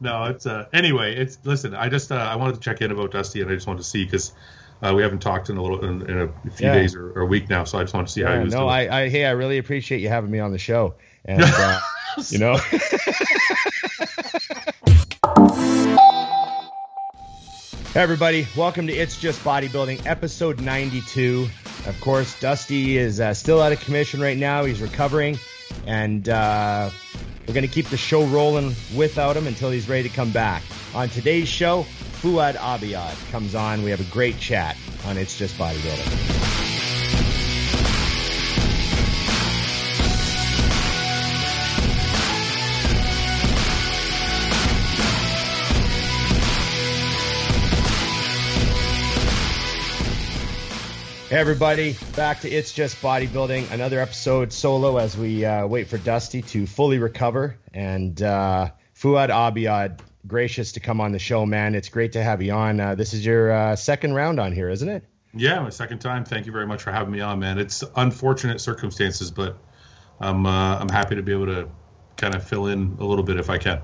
[0.00, 0.66] no, it's uh.
[0.72, 1.74] Anyway, it's listen.
[1.74, 3.84] I just uh, I wanted to check in about Dusty, and I just wanted to
[3.88, 4.32] see because
[4.82, 6.74] uh, we haven't talked in a little in, in a few Yeah.
[6.74, 8.44] days or, or a week now, so I just wanted to see how Yeah, he
[8.44, 8.70] was no, doing.
[8.70, 10.94] I, I, hey, I really appreciate you having me on the show,
[11.24, 11.80] and uh,
[12.28, 12.58] you know.
[17.92, 21.48] Hey everybody, welcome to It's Just Bodybuilding, episode 92.
[21.86, 24.64] Of course, Dusty is uh, still out of commission right now.
[24.64, 25.40] He's recovering,
[25.88, 26.90] and uh,
[27.50, 30.62] we're going to keep the show rolling without him until he's ready to come back.
[30.94, 31.82] On today's show,
[32.22, 33.82] Fouad Abiad comes on.
[33.82, 36.49] We have a great chat on It's Just Bodybuilding.
[51.30, 55.96] Hey everybody, back to It's Just Bodybuilding, another episode solo as we uh, wait for
[55.96, 57.56] Dusty to fully recover.
[57.72, 61.76] And uh, Fouad Abiad, gracious to come on the show, man.
[61.76, 62.80] It's great to have you on.
[62.80, 65.04] Uh, this is your uh, second round on here, isn't it?
[65.32, 66.24] Yeah, my second time.
[66.24, 67.60] Thank you very much for having me on, man.
[67.60, 69.56] It's unfortunate circumstances, but
[70.18, 71.68] I'm uh, I'm happy to be able to
[72.16, 73.82] kind of fill in a little bit if I can.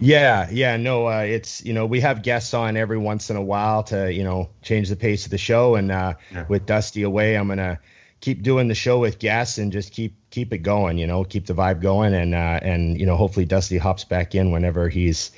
[0.00, 3.42] Yeah, yeah, no, uh, it's you know we have guests on every once in a
[3.42, 6.44] while to you know change the pace of the show, and uh, Yeah.
[6.48, 7.80] with Dusty away, I'm gonna
[8.20, 11.46] keep doing the show with guests and just keep keep it going, you know, keep
[11.46, 15.32] the vibe going, and uh, and you know hopefully Dusty hops back in whenever he's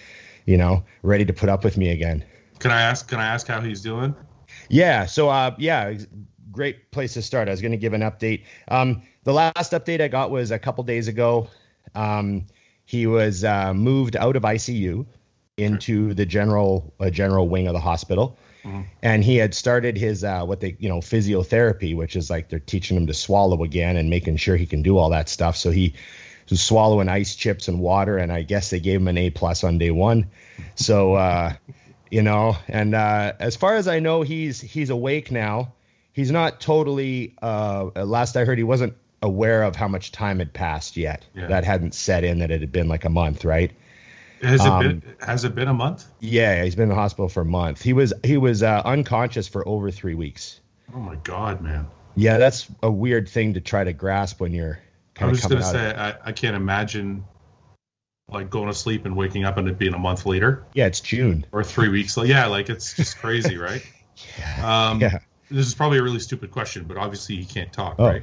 [0.45, 2.25] you know ready to put up with me again.
[2.59, 3.09] Can I ask?
[3.09, 4.15] Can I ask how he's doing?
[4.69, 5.07] Yeah.
[5.07, 5.95] So, uh, yeah,
[6.53, 7.49] great place to start.
[7.49, 8.45] I was to give an update.
[8.69, 11.49] Um, the last update I got was a couple days ago.
[11.95, 12.47] Um,
[12.91, 15.07] he was uh, moved out of ICU
[15.57, 18.37] into the general uh, general wing of the hospital,
[19.01, 22.59] and he had started his uh, what they you know physiotherapy, which is like they're
[22.59, 25.57] teaching him to swallow again and making sure he can do all that stuff.
[25.57, 25.95] So he
[26.51, 29.63] was swallowing ice chips and water, and I guess they gave him an A plus
[29.63, 30.27] on day one.
[30.75, 31.15] So.
[31.15, 31.53] Uh,
[32.11, 35.73] you know and uh as far as i know he's he's awake now
[36.13, 40.53] he's not totally uh last i heard he wasn't aware of how much time had
[40.53, 41.49] passed yet Yeah.
[41.49, 43.71] that hadn't set in that it had been like a month right
[44.43, 46.07] Has it Um, been Has it been a month?
[46.21, 49.47] yeah he's been in the hospital for a month he was he was uh, unconscious
[49.49, 50.61] for over three weeks
[50.95, 51.87] Oh my God, man!
[52.17, 54.79] yeah that's a weird thing to try to grasp when you're
[55.21, 57.25] I was just gonna say I, I can't imagine
[58.31, 61.01] like going to sleep and waking up and it being a month later yeah it's
[61.01, 62.17] june or three weeks.
[62.17, 63.85] Yeah, like it's just crazy, right?
[64.63, 65.19] Um, yeah
[65.51, 68.07] This is probably a really stupid question, but obviously he can't talk, Oh.
[68.07, 68.23] right?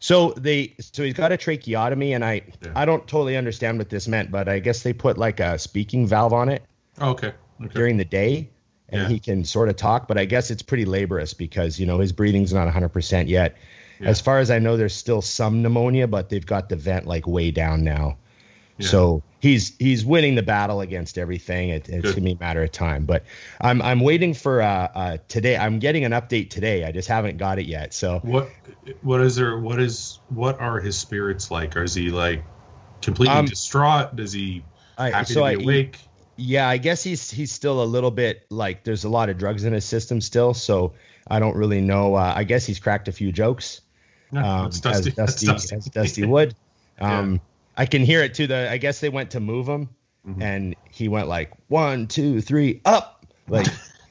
[0.00, 2.72] So they so he's got a tracheotomy and I Yeah.
[2.74, 6.06] I don't totally understand what this meant, but I guess they put like a speaking
[6.06, 6.62] valve on it
[7.00, 7.32] Oh, okay.
[7.62, 7.72] Okay.
[7.74, 8.50] during the day
[8.88, 9.08] and Yeah.
[9.08, 12.12] he can sort of talk, but I guess it's pretty laborious because you know his
[12.12, 13.56] breathing's not 100% yet.
[14.00, 14.08] Yeah.
[14.08, 17.26] As far as I know there's still some pneumonia, but they've got the vent like
[17.26, 18.16] way down now.
[18.82, 18.88] Yeah.
[18.88, 21.70] So he's he's winning the battle against everything.
[21.70, 22.14] It, it's Good.
[22.16, 23.04] gonna be a matter of time.
[23.04, 23.24] But
[23.60, 25.56] I'm I'm waiting for uh, uh today.
[25.56, 26.84] I'm getting an update today.
[26.84, 27.94] I just haven't got it yet.
[27.94, 28.50] So What
[29.02, 29.58] what is there?
[29.58, 31.76] What is what are his spirits like?
[31.76, 32.42] Is he like
[33.00, 34.16] completely Um, distraught?
[34.16, 34.64] Does he
[34.98, 35.98] I happy so to I be awake?
[36.36, 39.64] Yeah, I guess he's he's still a little bit like there's a lot of drugs
[39.64, 40.94] in his system still, so
[41.28, 42.14] I don't really know.
[42.14, 43.82] Uh, I guess he's cracked a few jokes.
[44.32, 45.10] No, Um, that's Dusty.
[45.10, 45.76] as Dusty, Dusty.
[45.76, 46.54] as Dusty would.
[47.00, 47.40] Um,
[47.76, 48.46] I can hear it too.
[48.46, 49.88] The I guess they went to move him,
[50.26, 50.40] Mm-hmm.
[50.42, 53.66] and he went like one, two, three, up, like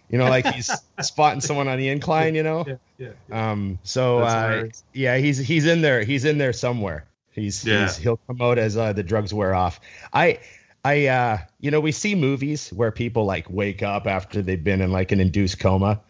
[0.09, 0.69] you know, like he's
[1.01, 2.65] spotting someone on the incline, you know.
[2.67, 3.51] yeah, yeah, yeah.
[3.51, 6.03] Um, so uh, yeah, he's he's in there.
[6.03, 7.05] He's in there somewhere.
[7.31, 7.83] He's, Yeah.
[7.83, 9.79] he's he'll come out as uh, the drugs wear off.
[10.11, 10.39] I
[10.83, 14.81] I uh you know we see movies where people like wake up after they've been
[14.81, 16.01] in like an induced coma,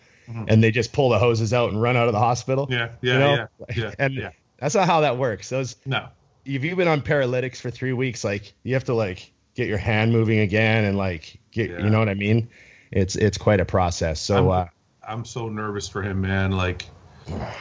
[0.47, 2.65] and they just pull the hoses out and run out of the hospital.
[2.65, 2.73] Mm-hmm.
[2.73, 3.47] yeah, yeah, you know?
[3.69, 4.29] yeah, yeah, and yeah.
[4.57, 5.49] that's not how that works.
[5.49, 6.07] Those No,
[6.45, 9.77] if you've been on paralytics for three weeks, like you have to like get your
[9.77, 11.83] hand moving again and like get Yeah.
[11.83, 12.49] you know what I mean.
[12.91, 14.19] It's it's quite a process.
[14.19, 14.65] So I'm, uh,
[15.07, 16.51] I'm so nervous for him, man.
[16.51, 16.85] Like,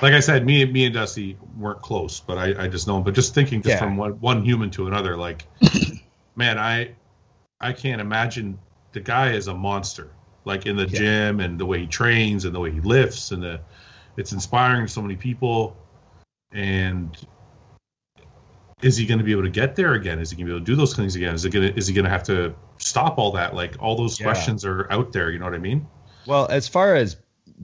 [0.02, 3.04] like I said, me, me and Dusty weren't close, but I, I just know him.
[3.04, 3.78] But just thinking, just Yeah.
[3.80, 5.46] from one, one human to another, like,
[6.36, 6.94] man, I,
[7.60, 8.58] I can't imagine
[8.92, 10.10] the guy is a monster.
[10.44, 10.98] Like in the Yeah.
[10.98, 13.60] gym and the way he trains and the way he lifts and the,
[14.16, 15.76] it's inspiring to so many people.
[16.52, 17.16] And
[18.82, 20.18] is he going to be able to get there again?
[20.18, 21.34] Is he going to be able to do those things again?
[21.34, 23.54] Is it going to, is he going to have to stop all that?
[23.54, 24.24] Like all those Yeah.
[24.24, 25.30] questions are out there.
[25.30, 25.86] You know what I mean?
[26.26, 27.16] Well, as far as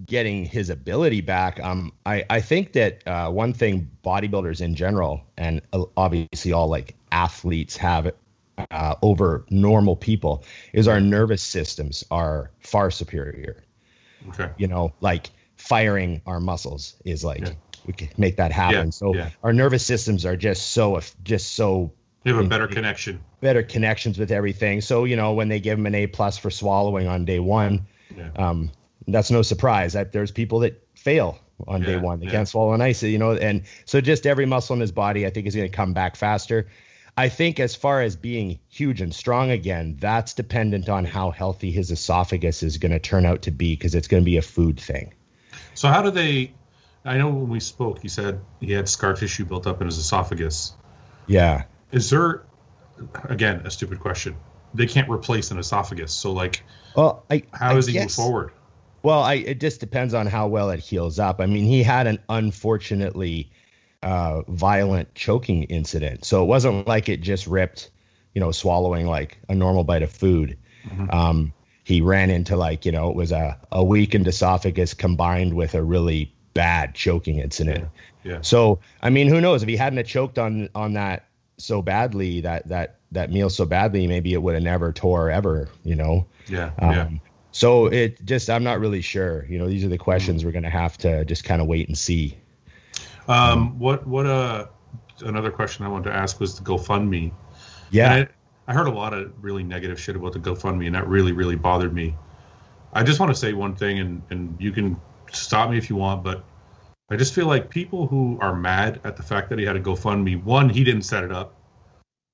[0.05, 5.23] getting his ability back, um, I, I think that uh, one thing bodybuilders in general,
[5.37, 8.13] and uh, obviously all like athletes have
[8.71, 13.63] uh, over normal people, is our nervous systems are far superior.
[14.29, 14.51] Okay.
[14.59, 17.53] You know, like firing our muscles is like Yeah.
[17.87, 18.87] We can make that happen.
[18.87, 19.31] Yeah, so yeah.
[19.43, 21.93] our nervous systems are just so just so
[22.25, 23.21] They have a better connection.
[23.41, 24.81] better connections with everything.
[24.81, 27.87] So you know when they give him an A plus for swallowing on day one,
[28.17, 28.31] Yeah.
[28.37, 28.71] um,
[29.07, 29.93] that's no surprise.
[29.93, 32.21] That there's people that fail on day one.
[32.21, 33.33] They can't swallow an ice, you know.
[33.33, 36.17] And so just every muscle in his body, I think, is going to come back
[36.17, 36.69] faster.
[37.19, 41.71] I think as far as being huge and strong again, that's dependent on how healthy
[41.71, 44.43] his esophagus is going to turn out to be because it's going to be a
[44.43, 45.15] food thing.
[45.73, 46.53] So how do they?
[47.07, 49.97] I know when we spoke, he said he had scar tissue built up in his
[49.99, 50.75] esophagus.
[51.27, 51.65] Yeah.
[51.93, 52.45] Is there,
[53.25, 54.37] again, a stupid question?
[54.75, 56.13] They can't replace an esophagus.
[56.13, 56.63] So like,
[56.97, 58.53] Well, I how I does he guess- move forward?
[59.03, 61.41] Well, I it just depends on how well it heals up.
[61.41, 63.53] I mean, he had an unfortunately
[64.03, 67.91] uh, violent choking incident, so it wasn't like it just ripped,
[68.35, 70.59] you know, swallowing like a normal bite of food.
[71.11, 71.53] Um,
[71.85, 75.83] he ran into like you know it was a a weakened esophagus combined with a
[75.85, 77.89] really bad choking incident.
[78.25, 78.41] Yeah.
[78.41, 82.41] So I mean, who knows if he hadn't have choked on on that so badly
[82.41, 85.69] that that that meal so badly, maybe it would have never tore ever.
[85.85, 86.27] You know.
[86.49, 86.73] Yeah.
[86.79, 87.11] Um, yeah.
[87.53, 89.47] So it just, I'm not really sure.
[89.49, 91.89] You know, these are the questions we're going to have to just kind of wait
[91.89, 92.37] and see.
[93.29, 94.67] Um, what what uh
[95.25, 97.33] another question I wanted to ask was the GoFundMe.
[97.91, 98.13] Yeah.
[98.13, 98.29] I,
[98.71, 101.57] I heard a lot of really negative shit about the GoFundMe, and that really really
[101.57, 102.15] bothered me.
[102.93, 105.01] I just want to say one thing, and and you can
[105.33, 106.45] stop me if you want, but
[107.11, 109.81] I just feel like people who are mad at the fact that he had a
[109.81, 111.55] GoFundMe, one, he didn't set it up.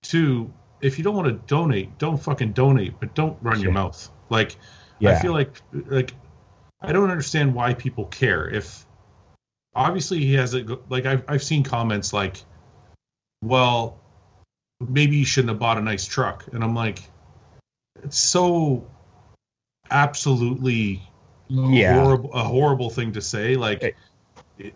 [0.03, 4.11] Two, if you don't want to donate, don't fucking donate, but don't run your mouth.
[4.31, 4.56] Like,
[5.05, 6.15] I feel like like
[6.81, 8.49] I don't understand why people care.
[8.49, 8.87] If
[9.75, 12.43] obviously he has a like I've I've seen comments like,
[13.43, 14.00] well,
[14.81, 17.03] maybe you shouldn't have bought a nice truck, and I'm like,
[18.03, 18.89] it's so
[19.91, 21.03] absolutely
[21.52, 22.02] Yeah.
[22.02, 23.56] horrible a horrible thing to say.
[23.56, 23.96] Like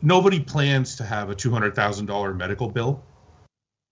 [0.02, 3.02] nobody plans to have a two hundred thousand dollar medical bill.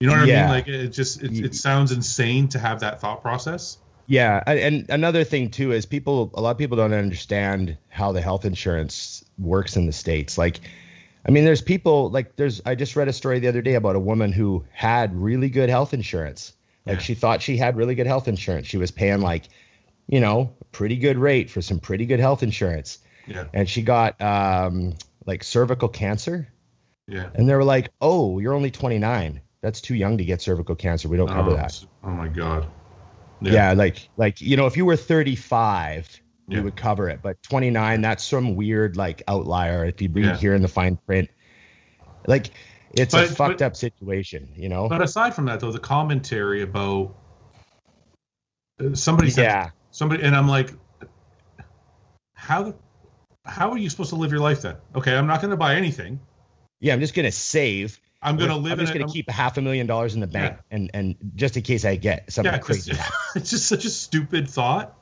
[0.01, 0.49] You know what I mean?
[0.49, 3.79] Like it just it, it sounds insane to have that thought process.
[4.07, 4.43] Yeah.
[4.47, 8.45] And another thing, too, is people, a lot of people don't understand how the health
[8.45, 10.37] insurance works in the States.
[10.37, 10.61] Like,
[11.27, 13.97] I mean, there's people like there's, I just read a story the other day about
[13.97, 16.53] a woman who had really good health insurance.
[16.85, 17.03] Like, Yeah.
[17.03, 18.67] she thought she had really good health insurance.
[18.67, 19.45] She was paying, like,
[20.07, 22.99] you know, pretty good rate for some pretty good health insurance.
[23.27, 24.95] Yeah, And she got, um,
[25.27, 26.49] like cervical cancer.
[27.09, 27.31] yeah.
[27.35, 29.41] And they were like, "Oh, you're only 29.
[29.63, 31.09] That's too young to get cervical cancer.
[31.09, 32.67] We don't cover oh, that." Oh my god.
[33.41, 33.73] Yeah.
[33.73, 36.59] like like you know, if you were 35, Yeah.
[36.59, 39.85] we would cover it, but 29, that's some weird like outlier.
[39.87, 40.37] If you read Yeah.
[40.37, 41.31] here in the fine print,
[42.27, 42.51] like
[42.93, 44.89] it's But- a fucked but- up situation, you know.
[44.89, 47.15] But aside from that, though, the commentary about
[48.81, 50.73] uh, somebody said yeah, somebody, and I'm like,
[52.35, 52.75] how
[53.45, 54.77] how are you supposed to live your life then?
[54.95, 56.21] Okay, I'm not going to buy anything.
[56.81, 56.93] yeah.
[56.95, 58.01] I'm just gonna save.
[58.23, 60.21] I'm going to live I'm just gonna I'm- keep a half a million dollars in
[60.21, 62.93] the bank, and and just in case I get something yeah, crazy.
[63.37, 64.99] it's just such a stupid thought.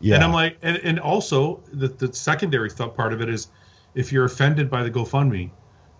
[0.00, 3.46] Yeah, And I'm like, and, and also the, the secondary thought part of it is,
[3.94, 5.50] if you're offended by the GoFundMe,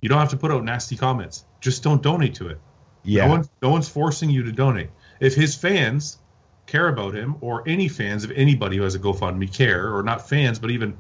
[0.02, 1.44] you don't have to put out nasty comments.
[1.60, 2.60] Just don't donate to it.
[3.04, 4.90] yeah, No one's no one's forcing you to donate.
[5.20, 6.18] If his fans
[6.66, 10.28] care about him, or any fans of anybody who has a GoFundMe care, or not
[10.28, 10.96] fans, but even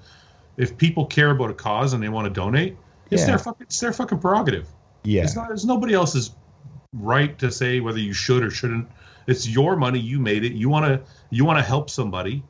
[0.56, 2.76] if people care about a cause and they want to donate,
[3.10, 3.26] it's Yeah.
[3.28, 4.68] their fucking it's their fucking prerogative.
[5.04, 6.30] yeah, It's not it's nobody else's
[6.92, 8.88] right to say whether you should or shouldn't.
[9.26, 9.98] It's your money.
[9.98, 10.52] You made it.
[10.52, 11.00] You want to
[11.30, 12.42] you want to help somebody,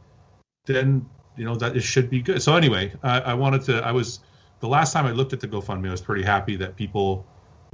[0.66, 1.06] then
[1.37, 2.42] you know that it should be good.
[2.42, 3.78] So anyway, I, I wanted to.
[3.85, 4.21] I was
[4.61, 7.26] the last time I looked at the GoFundMe, I was pretty happy that people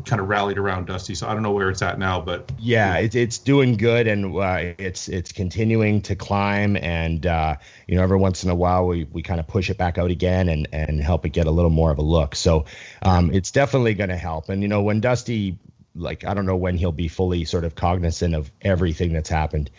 [0.04, 1.14] kind of rallied around Dusty.
[1.14, 4.34] So I don't know where it's at now, but yeah, it's it's doing good and
[4.36, 8.86] uh, it's it's continuing to climb and uh, you know every once in a while
[8.86, 11.50] we, we kind of push it back out again and and help it get a
[11.50, 12.34] little more of a look.
[12.34, 12.66] So
[13.02, 14.48] um, it's definitely going to help.
[14.48, 15.58] And you know when Dusty
[15.94, 19.70] like I don't know when he'll be fully sort of cognizant of everything that's happened.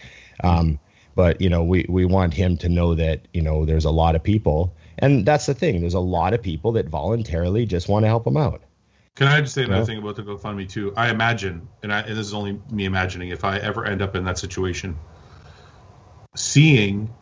[0.44, 0.80] Um,
[1.16, 4.16] but you know we we want him to know that you know there's a lot
[4.16, 8.04] of people and that's the thing there's a lot of people that voluntarily just want
[8.04, 8.62] to help him out.
[9.16, 10.94] Can I just say another thing about the GoFundMe too?
[10.96, 14.16] I imagine, and, I, and this is only me imagining, if I ever end up
[14.16, 14.98] in that situation,
[16.36, 17.14] seeing,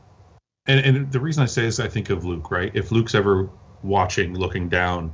[0.67, 2.71] and, and the reason I say this, I think of Luke, right?
[2.75, 3.49] If Luke's ever
[3.81, 5.11] watching, looking down,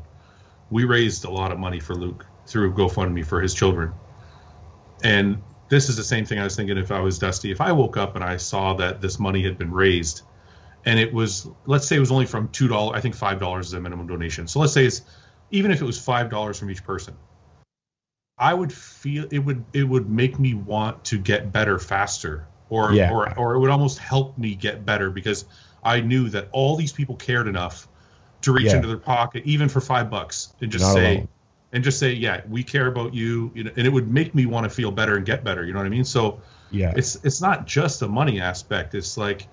[0.70, 3.94] we raised a lot of money for Luke through GoFundMe for his children,
[5.01, 7.51] and this is the same thing I was thinking if I was Dusty.
[7.51, 10.24] If I woke up and I saw that this money had been raised,
[10.86, 13.67] and it was, let's say it was only from two dollars, I think five dollars
[13.67, 14.48] is a minimum donation.
[14.48, 15.01] So let's say it's
[15.52, 17.16] even if it was five dollars from each person,
[18.38, 22.94] I would feel it would it would make me want to get better faster, or
[22.94, 23.12] Yeah.
[23.12, 25.46] or or it would almost help me get better because
[25.84, 27.88] I knew that all these people cared enough
[28.42, 28.75] to reach Yeah.
[28.78, 31.28] into their pocket, even for five bucks, and just Not say alone.
[31.74, 34.46] and just say, yeah, we care about you, you know, and it would make me
[34.46, 35.66] want to feel better and get better.
[35.66, 36.06] You know what I mean?
[36.06, 36.94] So Yeah.
[36.96, 38.96] it's it's not just a money aspect.
[38.96, 39.48] It's like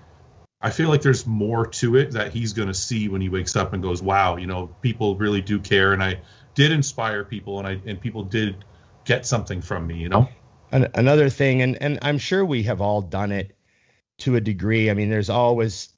[0.63, 3.57] I feel like there's more to it that he's going to see when he wakes
[3.57, 6.21] up and goes, wow, you know, people really do care, and I
[6.55, 8.65] did inspire people, and I and people did
[9.05, 9.97] get something from me.
[9.97, 10.29] You know?
[10.71, 13.57] An- another thing, and and I'm sure we have all done it
[14.19, 14.89] to a degree.
[14.89, 15.89] I mean, there's always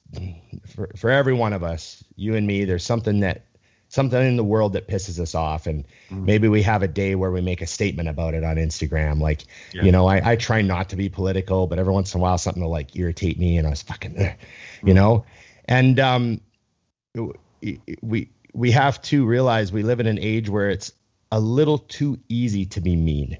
[0.74, 3.44] for for every one of us, you and me, there's something that
[3.88, 6.24] something in the world that pisses us off, and Mhm.
[6.24, 9.20] maybe we have a day where we make a statement about it on Instagram.
[9.20, 9.84] Like, Yeah.
[9.84, 12.38] you know, I, I try not to be political, but every once in a while
[12.38, 14.32] something will like irritate me, and I was fucking, "Ugh,"
[14.84, 15.24] you know,
[15.66, 16.40] and um,
[18.02, 20.92] we we have to realize we live in an age where it's
[21.32, 23.36] a little too easy to be mean.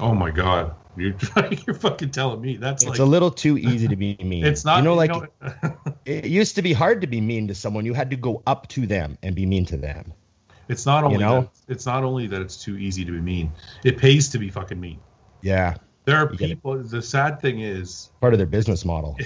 [0.00, 1.14] Oh my God, you're
[1.66, 4.44] you're fucking telling me that's It's like a little too easy to be mean.
[4.44, 5.26] it's not You know, like know,
[6.04, 7.86] it used to be hard to be mean to someone.
[7.86, 10.12] You had to go up to them and be mean to them.
[10.68, 11.42] it's not only know?
[11.42, 13.52] that, it's not only that it's too easy to be mean.
[13.84, 15.00] It pays to be fucking mean.
[15.42, 16.82] Yeah, There are You people.
[16.82, 19.16] The sad thing is, part of their business model.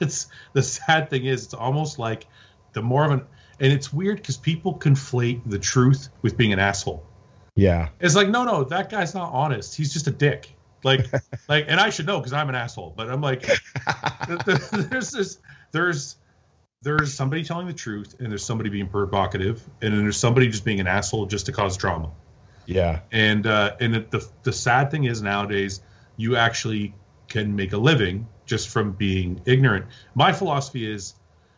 [0.00, 2.26] it's the sad thing is, it's almost like
[2.72, 3.22] the more of an,
[3.60, 7.06] and it's weird because people conflate the truth with being an asshole.
[7.54, 9.76] Yeah, It's like, no, no, that guy's not honest.
[9.76, 10.54] He's just a dick.
[10.84, 11.06] Like,
[11.48, 12.94] like, and I should know because I'm an asshole.
[12.96, 13.42] But I'm like,
[14.90, 15.38] there's this,
[15.72, 16.16] there's,
[16.82, 20.64] there's somebody telling the truth, and there's somebody being provocative, and then there's somebody just
[20.64, 22.10] being an asshole just to cause drama.
[22.66, 25.80] yeah, And uh, and it, the the sad thing is nowadays
[26.16, 26.94] you actually
[27.28, 29.86] can make a living just from being ignorant.
[30.14, 31.14] My philosophy is,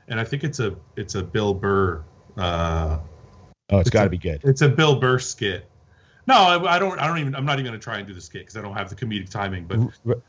[0.09, 2.05] and I think it's a it's a Bill Burr.
[2.37, 2.99] Uh,
[3.71, 4.41] Oh, it's It's got to be good.
[4.45, 5.69] it's a Bill Burr skit.
[6.27, 6.99] No, I, I don't.
[6.99, 7.35] I don't even.
[7.35, 8.97] I'm not even going to try and do the skit because I don't have the
[8.97, 9.67] comedic timing.
[9.67, 9.81] But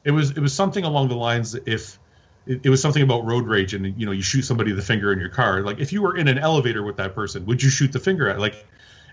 [0.04, 2.00] it was it was something along the lines if
[2.46, 5.14] it, it was something about road rage and you know you shoot somebody the finger
[5.14, 7.70] in your car like if you were in an elevator with that person would you
[7.70, 8.66] shoot the finger at like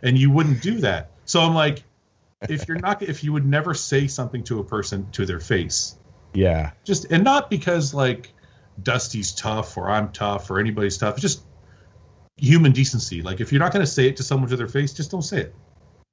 [0.02, 1.82] and you wouldn't do that so i'm like
[2.48, 5.96] if you're not if you would never say something to a person to their face
[6.34, 8.34] Yeah, just and not because like
[8.82, 11.42] dusty's tough or i'm tough or anybody's tough it's just
[12.36, 14.92] human decency like if you're not going to say it to someone to their face
[14.92, 15.54] just don't say it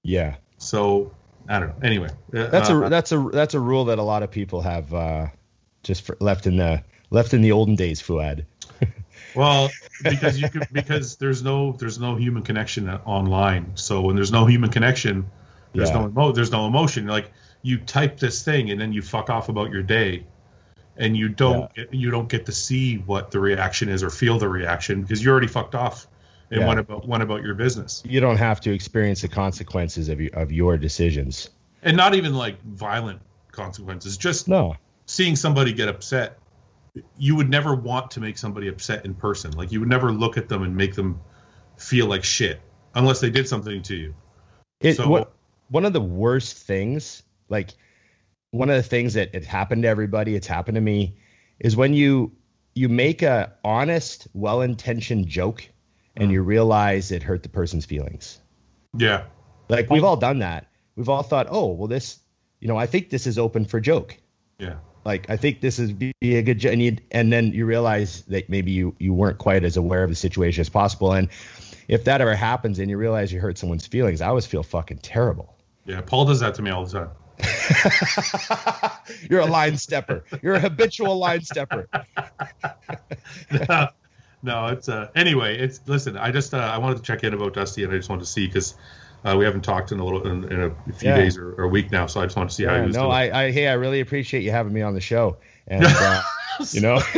[0.03, 0.35] yeah.
[0.59, 1.11] So
[1.47, 4.21] i don't know anyway That's uh, a that's a that's a rule that a lot
[4.21, 5.27] of people have uh,
[5.81, 8.01] just for, left in the left in the olden days.
[8.01, 8.45] Fouad.
[9.35, 9.69] Well,
[10.03, 13.71] because you could because there's no there's no human connection online.
[13.75, 15.29] So when there's no human connection,
[15.73, 15.99] there's Yeah.
[15.99, 17.05] no emo- there's no emotion.
[17.05, 20.25] Like you type this thing and then you fuck off about your day,
[20.97, 24.39] and you don't get, you don't get to see what the reaction is or feel
[24.39, 26.07] the reaction because you already fucked off
[26.51, 26.67] and Yeah.
[26.67, 28.01] went about went about your business.
[28.05, 31.49] You don't have to experience the consequences of your, of your decisions.
[31.83, 34.75] And not even like violent consequences, just No.
[35.05, 36.37] seeing somebody get upset.
[37.17, 39.51] You would never want to make somebody upset in person.
[39.51, 41.19] Like you would never look at them and make them
[41.77, 42.59] feel like shit
[42.95, 44.15] unless they did something to you.
[44.81, 45.33] It, So- what,
[45.69, 47.69] one of the worst things, like
[48.51, 51.15] one of the things that it happened to everybody, it's happened to me,
[51.59, 52.31] is when you
[52.75, 55.67] you make a honest, well-intentioned joke
[56.19, 56.33] and Mm.
[56.33, 58.39] you realize it hurt the person's feelings.
[58.97, 59.23] Yeah.
[59.69, 60.67] Like we've all done that.
[60.95, 62.19] We've all thought, oh, well, this,
[62.59, 64.17] you know, I think this is open for joke.
[64.57, 64.75] Yeah.
[65.05, 68.49] Like I think this is be a good joke, and, and then you realize that
[68.49, 71.13] maybe you you weren't quite as aware of the situation as possible.
[71.13, 71.29] And
[71.87, 74.97] if that ever happens and you realize you hurt someone's feelings, I always feel fucking
[74.99, 75.55] terrible.
[75.85, 76.01] Yeah.
[76.01, 77.09] Paul does that to me all the time.
[79.29, 80.25] You're a line stepper.
[80.41, 81.87] You're a habitual line stepper.
[83.69, 83.87] no,
[84.43, 87.83] it's uh anyway, it's listen, I just uh, I wanted to check in about Dusty
[87.83, 88.75] and I just wanted to see because
[89.23, 91.17] uh, we haven't talked in a little in, in a few Yeah.
[91.17, 92.87] days or, or a week now, so I just wanted to see how Yeah, he
[92.87, 93.11] was no, doing.
[93.11, 95.37] I, I hey, I really appreciate you having me on the show.
[95.67, 96.21] And uh,
[96.71, 96.99] you know,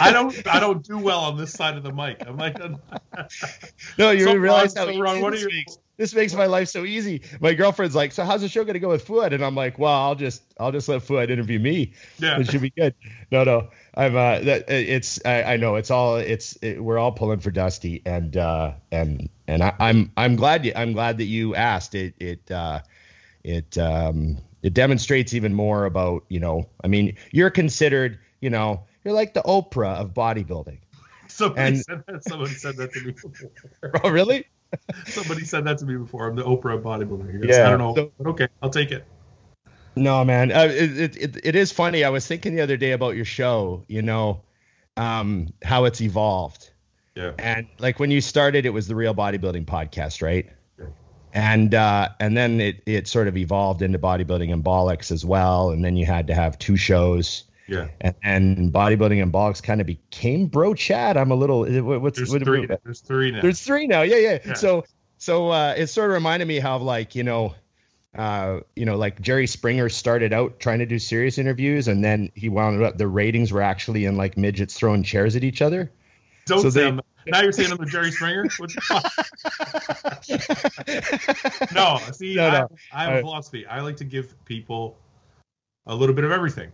[0.00, 2.22] I don't I don't do well on this side of the mic.
[2.26, 2.58] I'm like
[3.98, 5.78] no, you So, realize how so, easy what are this your- makes.
[5.98, 7.22] This makes my life so easy.
[7.40, 9.94] My girlfriend's like, "So how's the show gonna go with Fouad?" And I'm like, "Well,
[9.94, 11.94] I'll just I'll just let Fouad interview me.
[12.18, 12.38] Yeah.
[12.38, 12.94] It should be good."
[13.32, 17.12] No, no, I'm uh, that it's I, I know it's all it's it, we're all
[17.12, 21.24] pulling for Dusty, and uh, and and I, I'm I'm glad you I'm glad that
[21.24, 21.94] you asked.
[21.94, 22.80] It it uh,
[23.42, 28.82] it um it demonstrates even more about you know I mean you're considered you know
[29.06, 30.80] you're like the Oprah of bodybuilding.
[31.28, 33.32] somebody and- said that somebody said that to me before.
[34.04, 34.46] Oh really?
[35.06, 36.26] somebody said that to me before.
[36.28, 37.44] I'm the Oprah of bodybuilding.
[37.44, 37.46] I.
[37.56, 37.94] Yeah, I don't know.
[37.94, 39.04] so- but okay, I'll take it.
[39.94, 40.50] No, man.
[40.52, 42.04] Uh, it, it, it, it is funny.
[42.04, 44.42] I was thinking the other day about your show, you know,
[44.98, 46.70] um, how it's evolved.
[47.14, 47.32] Yeah.
[47.38, 50.50] And like when you started, it was the Real Bodybuilding Podcast, right?
[50.78, 50.86] Yeah.
[51.32, 55.70] And uh, and then it, it sort of evolved into bodybuilding and bollocks as well.
[55.70, 57.44] And then you had to have two shows.
[57.68, 57.88] Yeah.
[58.00, 61.16] And, and bodybuilding and box kind of became bro chat.
[61.16, 61.60] I'm a little
[62.00, 62.66] what's There's what, three.
[62.84, 63.40] There's three now.
[63.42, 64.02] There's three now.
[64.02, 64.38] Yeah, yeah.
[64.44, 64.54] Yeah.
[64.54, 64.84] So
[65.18, 67.54] so uh, it sort of reminded me how like you know.
[68.14, 72.32] Uh, you know, like Jerry Springer started out trying to do serious interviews, and then
[72.34, 72.96] he wound up.
[72.96, 75.92] The ratings were actually in like midgets throwing chairs at each other.
[76.46, 78.46] Don't so say they- now you're saying I'm the Jerry Springer.
[78.56, 79.12] What the fuck?
[81.74, 82.68] no, see, No, I, no.
[82.90, 83.66] I have a I- philosophy.
[83.66, 84.96] I like to give people
[85.86, 86.70] a little bit of everything,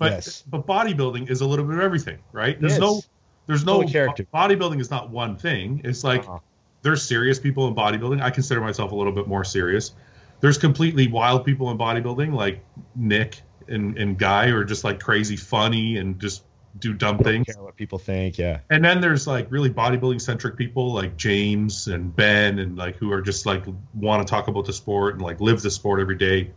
[0.00, 0.42] but Yes.
[0.48, 2.60] but bodybuilding is a little bit of everything, right?
[2.60, 3.02] There's no
[3.46, 4.26] there's no character.
[4.34, 5.82] bodybuilding is not one thing.
[5.84, 6.38] It's like Uh-huh.
[6.82, 8.20] there's serious people in bodybuilding.
[8.22, 9.92] I consider myself a little bit more serious.
[10.40, 12.64] There's completely wild people in bodybuilding, like
[12.96, 16.44] Nick and, and Guy, who are just like crazy funny and just
[16.78, 17.46] do dumb Don't things.
[17.54, 18.38] care what people think.
[18.38, 18.60] Yeah.
[18.70, 23.12] And then there's like really bodybuilding centric people like James and Ben and like who
[23.12, 26.16] are just like want to talk about the sport and like live the sport every
[26.16, 26.52] day.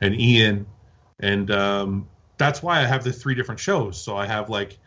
[0.00, 0.66] And Ian.
[1.20, 4.00] And um, that's why I have the three different shows.
[4.00, 4.78] So I have like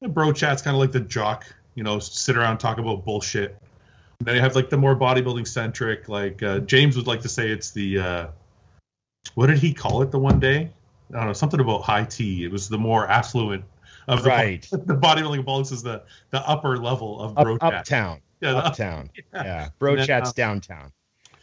[0.00, 3.56] bro chats kind of like the jock, you know, sit around talk about bullshit.
[4.20, 7.28] And then I have like the more bodybuilding centric, like uh, James would like to
[7.28, 8.26] say it's the uh,
[9.34, 10.70] what did he call it the one day?
[11.10, 12.44] I don't know, something about high tea.
[12.44, 13.64] It was the more affluent
[14.06, 14.62] of the Right.
[14.70, 17.74] the bodybuilding bollocks is the the upper level of Up, bro chat.
[17.74, 18.20] uptown.
[18.40, 19.10] Yeah, the Uptown.
[19.34, 19.44] yeah.
[19.44, 19.68] Yeah.
[19.78, 20.92] Bro then, chats uh, downtown.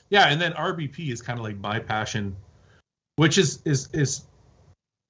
[0.10, 2.36] Yeah, and then RBP is kind of like my passion,
[3.18, 4.24] which is is is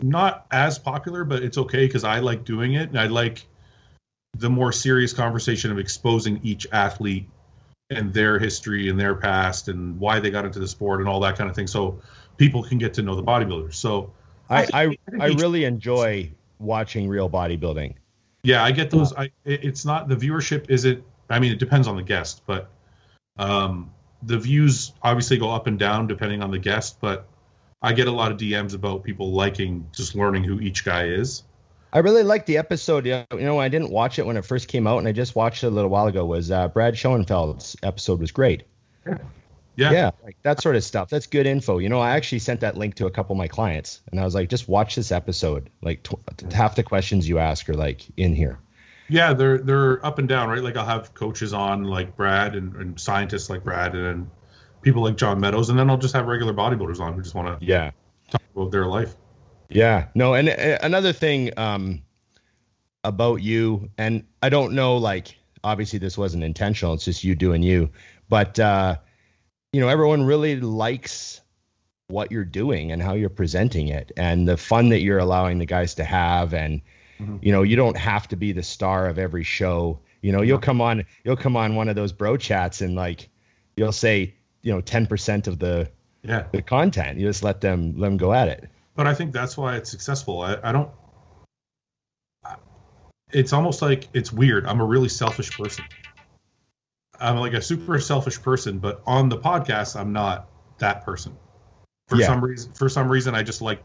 [0.01, 3.45] not as popular, but it's okay because I like doing it, and I like
[4.37, 7.29] the more serious conversation of exposing each athlete
[7.89, 11.21] and their history and their past and why they got into the sport and all
[11.21, 12.01] that kind of thing, so
[12.37, 13.75] people can get to know the bodybuilders.
[13.75, 14.11] So
[14.49, 17.95] I, think- I, I really enjoy watching real bodybuilding.
[18.43, 19.11] Yeah, I get those.
[19.13, 21.03] I it's not the viewership isn't.
[21.29, 22.69] I mean, it depends on the guest, but
[23.37, 26.97] um, the views obviously go up and down depending on the guest.
[27.01, 27.27] But
[27.81, 31.43] I get a lot of DMs about people liking just learning who each guy is.
[31.93, 33.05] I really liked the episode.
[33.05, 35.63] You know, I didn't watch it when it first came out, and I just watched
[35.63, 36.25] it a little while ago.
[36.25, 38.63] Was uh, Brad Schoenfeld's episode was great.
[39.77, 41.09] Yeah, Yeah, like that sort of stuff.
[41.09, 41.77] That's good info.
[41.77, 44.25] You know, I actually sent that link to a couple of my clients, and I
[44.25, 45.69] was like, just watch this episode.
[45.81, 48.59] Like tw- half the questions you ask are like in here.
[49.07, 50.63] yeah, they're they're up and down, right?
[50.63, 54.29] Like I'll have coaches on like Brad and, and scientists like Brad and, and
[54.85, 57.59] people like John Meadows, and then I'll just have regular bodybuilders on who just want
[57.59, 57.91] to Yeah.
[58.29, 59.15] talk about their life.
[59.67, 62.03] Yeah, no, and uh, another thing um,
[63.03, 67.63] about you, and I don't know, like obviously this wasn't intentional; it's just you doing
[67.63, 67.89] you.
[68.29, 68.97] But uh,
[69.73, 71.41] you know, everyone really likes
[72.07, 75.65] what you're doing and how you're presenting it, and the fun that you're allowing the
[75.65, 76.53] guys to have.
[76.53, 76.81] And
[77.19, 77.39] Mhm.
[77.41, 79.99] you know, you don't have to be the star of every show.
[80.21, 83.29] You know, you'll come on, you'll come on one of those bro chats, and like
[83.77, 85.89] you'll say, you know, ten percent of the
[86.23, 86.47] Yeah.
[86.51, 87.19] the content.
[87.19, 88.67] You just let them let them go at it.
[88.95, 90.41] but I think that's why it's successful.
[90.41, 90.89] I, I don't.
[92.43, 92.55] I-
[93.31, 94.65] It's almost like it's weird.
[94.65, 95.85] I'm a really selfish person.
[97.19, 100.49] I'm like a super selfish person, but on the podcast, I'm not
[100.79, 101.37] that person.
[102.07, 102.25] For Yeah.
[102.27, 103.83] some reason, for some reason, I just like,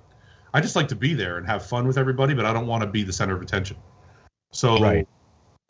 [0.53, 2.83] I just like to be there and have fun with everybody, but I don't want
[2.83, 3.77] to be the center of attention.
[4.53, 5.07] So Right.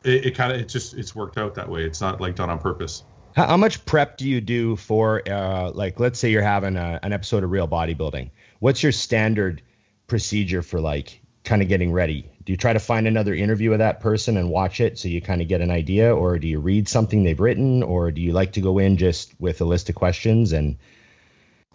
[0.03, 1.83] it, it kind of, it just, it's worked out that way.
[1.83, 3.03] It's not like done on purpose.
[3.35, 6.99] How, how much prep do you do for, uh, like, let's say you're having a,
[7.01, 8.31] an episode of Real Bodybuilding?
[8.59, 9.61] What's your standard
[10.07, 12.29] procedure for, like, kind of getting ready?
[12.43, 15.21] Do you try to find another interview with that person and watch it so you
[15.21, 18.33] kind of get an idea, or do you read something they've written, or do you
[18.33, 20.77] like to go in just with a list of questions and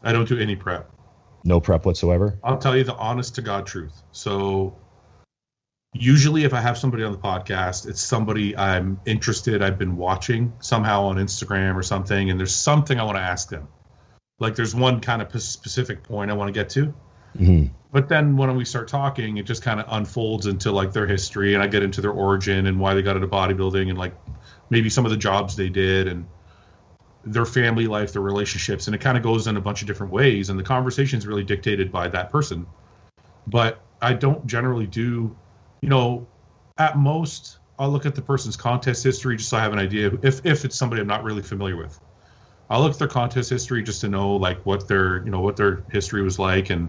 [0.02, 0.90] I don't do any prep.
[1.44, 2.38] no prep whatsoever?
[2.44, 4.02] I'll tell you the honest to God truth.
[4.12, 4.76] So
[6.00, 10.52] usually if I have somebody on the podcast, it's somebody I'm interested, I've been watching
[10.60, 13.68] somehow on Instagram or something, and there's something I want to ask them.
[14.38, 16.94] Like there's one kind of p- specific point I want to get to.
[17.38, 17.70] Mhm.
[17.92, 21.54] But then when we start talking, it just kind of unfolds into like their history,
[21.54, 24.14] and I get into their origin and why they got into bodybuilding, and like
[24.70, 26.26] maybe some of the jobs they did, and
[27.24, 30.12] their family life, their relationships, and it kind of goes in a bunch of different
[30.12, 30.50] ways.
[30.50, 32.66] And the conversation is really dictated by that person.
[33.46, 35.36] But I don't generally do,
[35.80, 36.26] you know,
[36.78, 40.10] at most I'll look at the person's contest history just so I have an idea
[40.22, 41.98] if if it's somebody I'm not really familiar with.
[42.68, 45.56] I'll look at their contest history just to know like what their you know what
[45.56, 46.88] their history was like and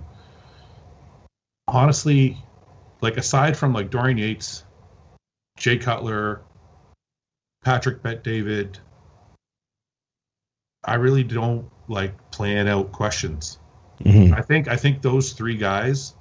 [1.67, 2.38] honestly,
[3.02, 4.63] like aside from like Dorian Yates,
[5.58, 6.41] Jay Cutler,
[7.63, 8.80] Patrick Bet David,
[10.84, 13.60] I really don't like plan out questions.
[14.00, 14.34] Mhm.
[14.38, 16.13] I think I think those three guys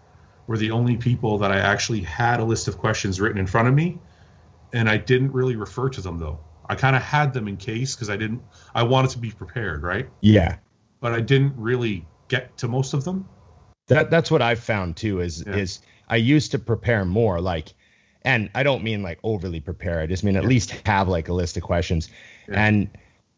[0.46, 3.68] were the only people that I actually had a list of questions written in front
[3.68, 3.98] of me,
[4.72, 6.38] and I didn't really refer to them though.
[6.68, 8.42] I kind of had them in case because I didn't.
[8.74, 10.08] I wanted to be prepared, right?
[10.20, 10.56] Yeah.
[11.00, 13.28] But I didn't really get to most of them.
[13.88, 15.56] That that's what I've found too is Yeah.
[15.56, 17.72] is I used to prepare more, like,
[18.22, 20.00] and I don't mean like overly prepare.
[20.00, 20.48] I just mean at Yeah.
[20.48, 22.08] least have like a list of questions.
[22.48, 22.64] Yeah.
[22.66, 22.88] And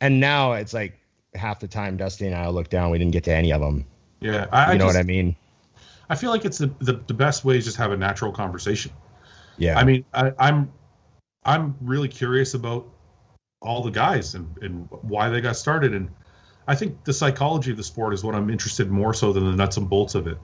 [0.01, 0.99] and now it's like
[1.35, 3.85] half the time Dusty and I look down, we didn't get to any of them.
[4.21, 5.37] Yeah, I, You I know just, what I mean?
[6.11, 8.92] I feel like it's the, the the best way is just have a natural conversation.
[9.59, 9.79] Yeah.
[9.79, 10.73] I mean, I, I'm
[11.44, 12.88] I'm really curious about
[13.61, 16.11] all the guys and, and why they got started, and
[16.66, 19.44] I think the psychology of the sport is what I'm interested in more so than
[19.44, 20.38] the nuts and bolts of it.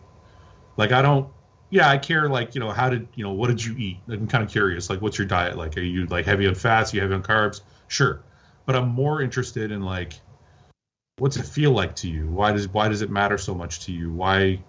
[0.77, 1.29] Like I don't,
[1.70, 3.98] yeah, I care like you know how did you know what did you eat?
[4.09, 5.77] I'm kind of curious like what's your diet like?
[5.77, 6.92] Are you like heavy on fats?
[6.92, 7.61] Are you heavy on carbs?
[7.88, 8.22] Sure,
[8.66, 10.14] but I'm more interested in like
[11.18, 12.27] what's it feel like to you?
[12.27, 14.12] Why does why does it matter so much to you?
[14.12, 14.61] Why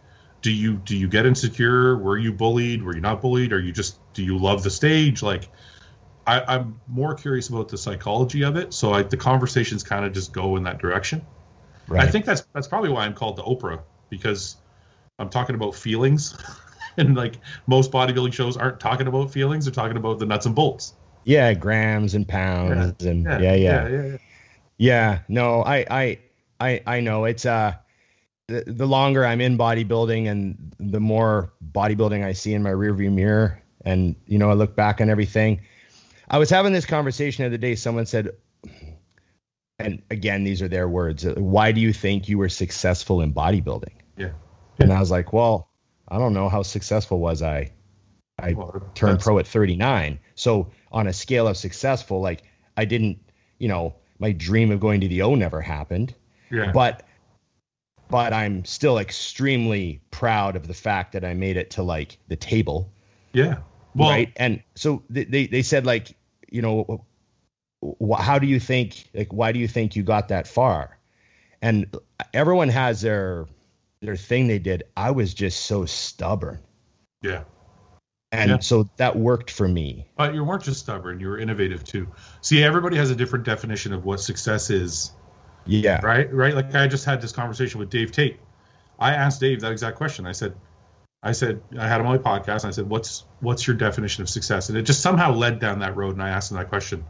[0.46, 1.98] do you do you get insecure?
[1.98, 2.84] Were you bullied?
[2.84, 3.52] Were you not bullied?
[3.52, 5.24] Are you just do you love the stage?
[5.24, 5.50] Like
[6.28, 8.72] I, I'm more curious about the psychology of it.
[8.72, 11.26] So I, the conversations kind of just go in that direction.
[11.88, 12.08] right.
[12.08, 13.82] I think that's that's probably why I'm called the Oprah
[14.12, 14.58] because
[15.18, 16.38] I'm talking about feelings,
[16.98, 20.54] and like most bodybuilding shows aren't talking about feelings; they're talking about the nuts and
[20.54, 20.94] bolts.
[21.24, 23.56] yeah, grams and pounds and yeah, yeah.
[23.56, 24.18] yeah, yeah.
[24.78, 26.20] Yeah, no, I, I,
[26.60, 27.76] I, I know it's uh,
[28.48, 33.12] the, the longer I'm in bodybuilding and the more bodybuilding I see in my rearview
[33.12, 35.62] mirror, and you know, I look back on everything.
[36.30, 37.76] I was having this conversation the other day.
[37.76, 38.32] Someone said,
[39.80, 41.26] and again, these are their words.
[41.26, 43.94] uh, Why do you think you were successful in bodybuilding?
[44.18, 44.32] Yeah.
[44.80, 45.70] And I was like, well,
[46.08, 47.72] I don't know how successful was I.
[48.40, 50.20] I Well, turned pro at 39.
[50.36, 52.44] So on a scale of successful, like
[52.78, 53.20] I didn't,
[53.60, 56.14] you know, my dream of going to the O never happened,
[56.52, 56.72] Yeah.
[56.72, 57.05] but
[58.10, 62.36] but I'm still extremely proud of the fact that I made it to like the
[62.36, 62.92] table,
[63.34, 63.58] yeah.
[63.96, 64.32] Well, right?
[64.36, 66.16] And so they they, said like,
[66.50, 67.06] you know,
[68.18, 70.98] how do you think like why do you think you got that far?
[71.62, 71.96] And
[72.34, 73.48] everyone has their
[74.02, 74.84] their thing they did.
[74.96, 76.60] I was just so stubborn.
[77.22, 77.44] yeah.
[78.32, 78.60] And Yeah.
[78.60, 80.08] so that worked for me.
[80.18, 82.08] But you weren't just stubborn; you were innovative too.
[82.42, 85.12] See, everybody has a different definition of what success is.
[85.66, 86.00] Yeah.
[86.06, 86.32] right?
[86.34, 86.54] Right?
[86.54, 88.40] Like I just had this conversation with Dave Tate.
[89.00, 90.26] I asked Dave that exact question.
[90.26, 90.56] I said,
[91.22, 92.64] I said, I had him on my podcast.
[92.64, 94.70] And I said, what's what's your definition of success?
[94.70, 96.14] And it just somehow led down that road.
[96.14, 97.04] And I asked him that question,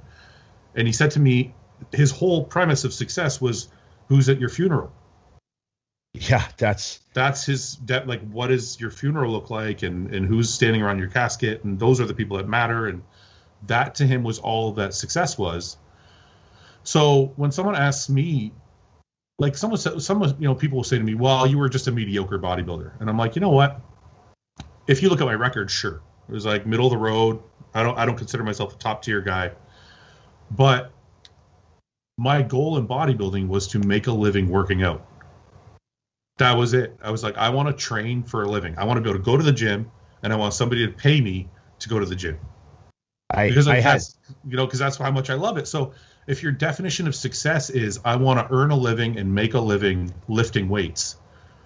[0.74, 1.54] and he said to me,
[1.92, 3.68] his whole premise of success was,
[4.08, 4.94] who's at your funeral?
[6.14, 10.50] Yeah, that's That's his de- like, what does your funeral look like, and and who's
[10.50, 13.04] standing around your casket, and those are the people that matter, and
[13.68, 15.78] that to him was all that success was.
[16.86, 18.54] So when someone asks me,
[19.40, 21.88] like someone said, someone you know, people will say to me, "Well, you were just
[21.88, 23.82] a mediocre bodybuilder," and I'm like, you know what?
[24.88, 27.42] If you look at my record, sure, it was like middle of the road.
[27.74, 29.52] I don't I don't consider myself a top tier guy,
[30.52, 30.92] but
[32.18, 35.06] my goal in bodybuilding was to make a living working out.
[36.38, 36.96] That was it.
[37.02, 38.78] I was like, I want to train for a living.
[38.78, 40.94] I want to be able to go to the gym, and I want somebody to
[40.94, 42.40] pay me to go to the gym
[43.32, 44.18] I because I had that's
[44.48, 45.68] you know because that's how much I love it.
[45.68, 45.94] So
[46.28, 49.60] if your definition of success is I want to earn a living and make a
[49.60, 51.18] living lifting weights,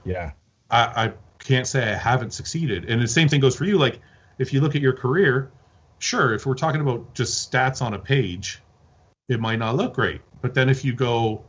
[0.06, 0.32] yeah.
[0.70, 2.86] I, I can't say I haven't succeeded.
[2.90, 3.78] And the same thing goes for you.
[3.78, 4.00] Like
[4.38, 5.52] if you look at your career,
[6.00, 8.62] sure, if we're talking about just stats on a page,
[9.30, 10.22] it might not look great.
[10.42, 11.44] But then if you go,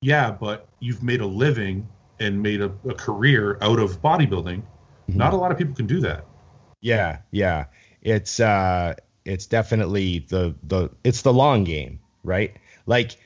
[0.00, 1.88] yeah, but you've made a living
[2.20, 4.62] and made a, a career out of bodybuilding,
[5.10, 5.16] Mhm.
[5.16, 6.24] not a lot of people can do that.
[6.80, 7.66] Yeah, yeah.
[8.02, 12.56] It's uh it's definitely the the it's the long game, right?
[12.86, 13.16] Like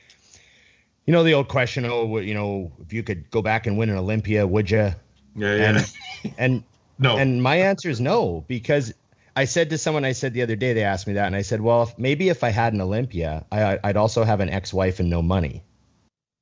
[1.09, 3.89] you know the old question, oh, you know, if you could go back and win
[3.89, 4.93] an Olympia, would you?
[5.35, 5.69] Yeah, yeah.
[5.69, 6.63] And and
[6.99, 7.17] no.
[7.17, 8.93] and my answer is no because
[9.35, 11.41] I said to someone I said the other day they asked me that and I
[11.41, 14.99] said, well, if, maybe if I had an Olympia, I I'd also have an ex-wife
[14.99, 15.63] and no money.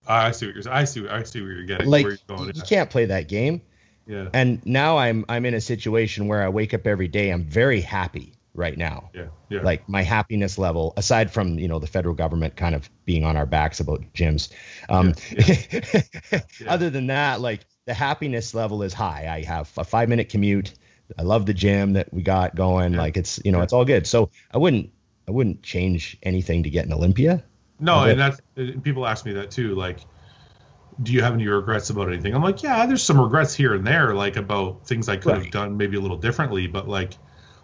[0.05, 0.73] I see what you're.
[0.73, 1.07] I see.
[1.07, 1.87] I see where you're getting.
[1.87, 2.53] Like where you're going.
[2.53, 3.61] you can't play that game.
[4.05, 4.27] Yeah.
[4.33, 7.29] And now I'm I'm in a situation where I wake up every day.
[7.29, 9.09] I'm very happy right now.
[9.13, 9.27] Yeah.
[9.49, 9.61] Yeah.
[9.61, 13.37] like my happiness level aside from you know the federal government kind of being on
[13.37, 14.51] our backs about gyms
[14.89, 15.13] um
[16.67, 20.73] other than that like the happiness level is high i have a five minute commute
[21.17, 22.99] i love the gym that we got going Yeah.
[22.99, 23.63] like it's you know Yeah.
[23.63, 24.89] it's all good so i wouldn't
[25.27, 27.43] i wouldn't change anything to get an olympia
[27.79, 28.41] No, and that's
[28.81, 29.75] people ask me that too.
[29.75, 29.99] Like,
[31.03, 32.33] do you have any regrets about anything?
[32.33, 35.51] I'm like, yeah, there's some regrets here and there, like about things I could have
[35.51, 36.65] done maybe a little differently.
[36.65, 37.13] But like,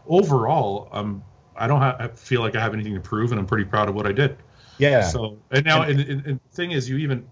[0.07, 1.23] overall, um,
[1.55, 3.89] I don't ha- I feel like I have anything to prove, and I'm pretty proud
[3.89, 4.37] of what I did.
[4.77, 7.27] yeah So, and now, And- and, and, the thing is, you even,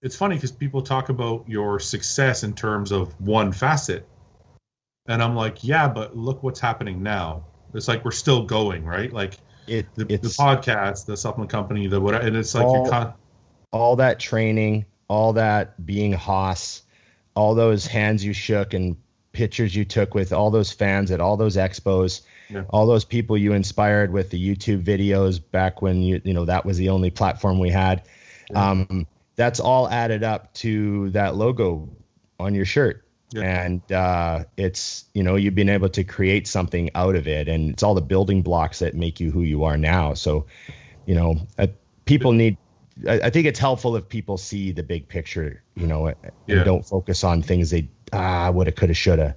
[0.00, 4.08] it's funny because people talk about your success in terms of one facet,
[5.06, 7.44] and I'm like, yeah, but look what's happening now.
[7.74, 9.12] It's like we're still going, right?
[9.12, 13.14] Like it, the, the podcast, the supplement company, the whatever, and it's like All- con-
[13.72, 16.82] all that training all that being hoss
[17.34, 18.96] all those hands you shook and
[19.32, 22.64] pictures you took with all those fans at all those expos, Yeah.
[22.70, 26.64] all those people you inspired with the YouTube videos back when you you know that
[26.66, 28.02] was the only platform we had.
[28.54, 31.88] Um, that's all added up to that logo
[32.38, 33.04] on your shirt.
[33.30, 33.64] Yeah.
[33.64, 37.70] And uh, it's you know you've been able to create something out of it, and
[37.70, 40.12] it's all the building blocks that make you who you are now.
[40.12, 40.44] So,
[41.06, 41.68] you know, uh,
[42.04, 42.58] people need.
[43.08, 46.16] I, I think it's helpful if people see the big picture, you know, and
[46.46, 46.62] Yeah.
[46.62, 49.36] don't focus on things they ah woulda, coulda, shoulda.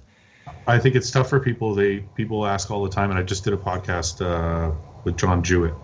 [0.66, 1.74] I think it's tough for people.
[1.74, 5.42] They people ask all the time, and I just did a podcast uh, with John
[5.42, 5.74] Jewett,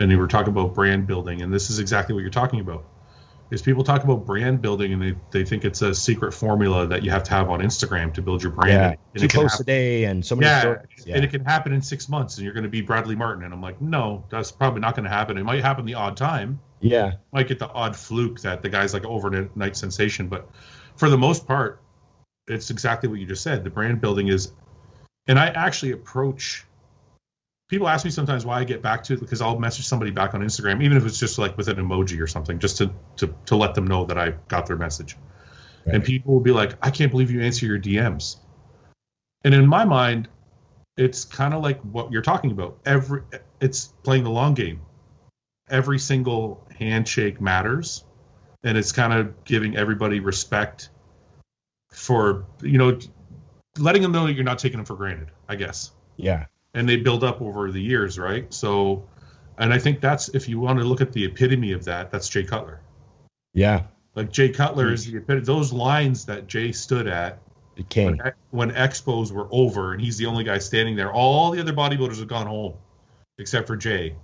[0.00, 2.84] and we were talking about brand building, and this is exactly what you're talking about.
[3.50, 7.02] Is people talk about brand building, and they, they think it's a secret formula that
[7.02, 8.72] you have to have on Instagram to build your brand.
[8.72, 10.88] Yeah, and two posts a day and so many yeah, stories.
[11.04, 13.44] Yeah, and it can happen in six months, and you're going to be Bradley Martin,
[13.44, 15.36] and I'm like, no, that's probably not going to happen.
[15.36, 18.94] It might happen the odd time, yeah, might get the odd fluke that the guy's
[18.94, 20.48] like overnight sensation, but
[20.96, 21.81] for the most part,
[22.52, 23.64] it's exactly what you just said.
[23.64, 24.52] The brand building is,
[25.26, 26.64] and I actually approach.
[27.68, 30.34] People ask me sometimes why I get back to it because I'll message somebody back
[30.34, 33.34] on Instagram, even if it's just like with an emoji or something, just to to,
[33.46, 35.16] to let them know that I got their message.
[35.84, 38.36] And people will be like, "I can't believe you answer your DMs."
[39.44, 40.28] And in my mind,
[40.96, 42.78] it's kind of like what you're talking about.
[42.84, 43.22] Every
[43.60, 44.82] it's playing the long game.
[45.68, 48.04] Every single handshake matters,
[48.62, 50.90] and it's kind of giving everybody respect
[51.92, 52.98] for you know
[53.78, 55.30] letting them know that you're not taking them for granted.
[55.48, 58.52] I guess, yeah, and they build up over the years, right?
[58.52, 59.08] So,
[59.58, 62.28] and I think that's if you want to look at the epitome of that, that's
[62.28, 62.80] Jay Cutler.
[63.54, 63.84] yeah.
[64.14, 65.46] Like Jay Cutler is the epitome.
[65.46, 67.40] Those lines that Jay stood at
[67.76, 68.18] The king.
[68.18, 71.10] when, when expos were over and he's the only guy standing there.
[71.10, 72.74] All the other bodybuilders have gone home
[73.38, 74.14] except for Jay.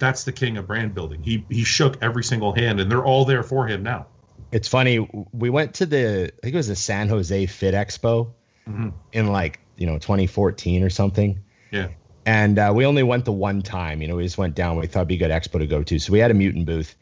[0.00, 1.22] That's the king of brand building.
[1.22, 4.08] He he shook every single hand and they're all there for him now.
[4.52, 4.98] It's funny.
[5.32, 8.32] We went to the I think it was the San Jose Fit Expo
[8.68, 8.92] Mhm.
[9.12, 11.40] in like you know 2014 or something.
[11.70, 11.88] Yeah.
[12.24, 14.00] And uh, we only went the one time.
[14.00, 14.76] You know, we just went down.
[14.76, 15.98] We thought it'd be a good expo to go to.
[15.98, 16.94] So we had a mutant booth,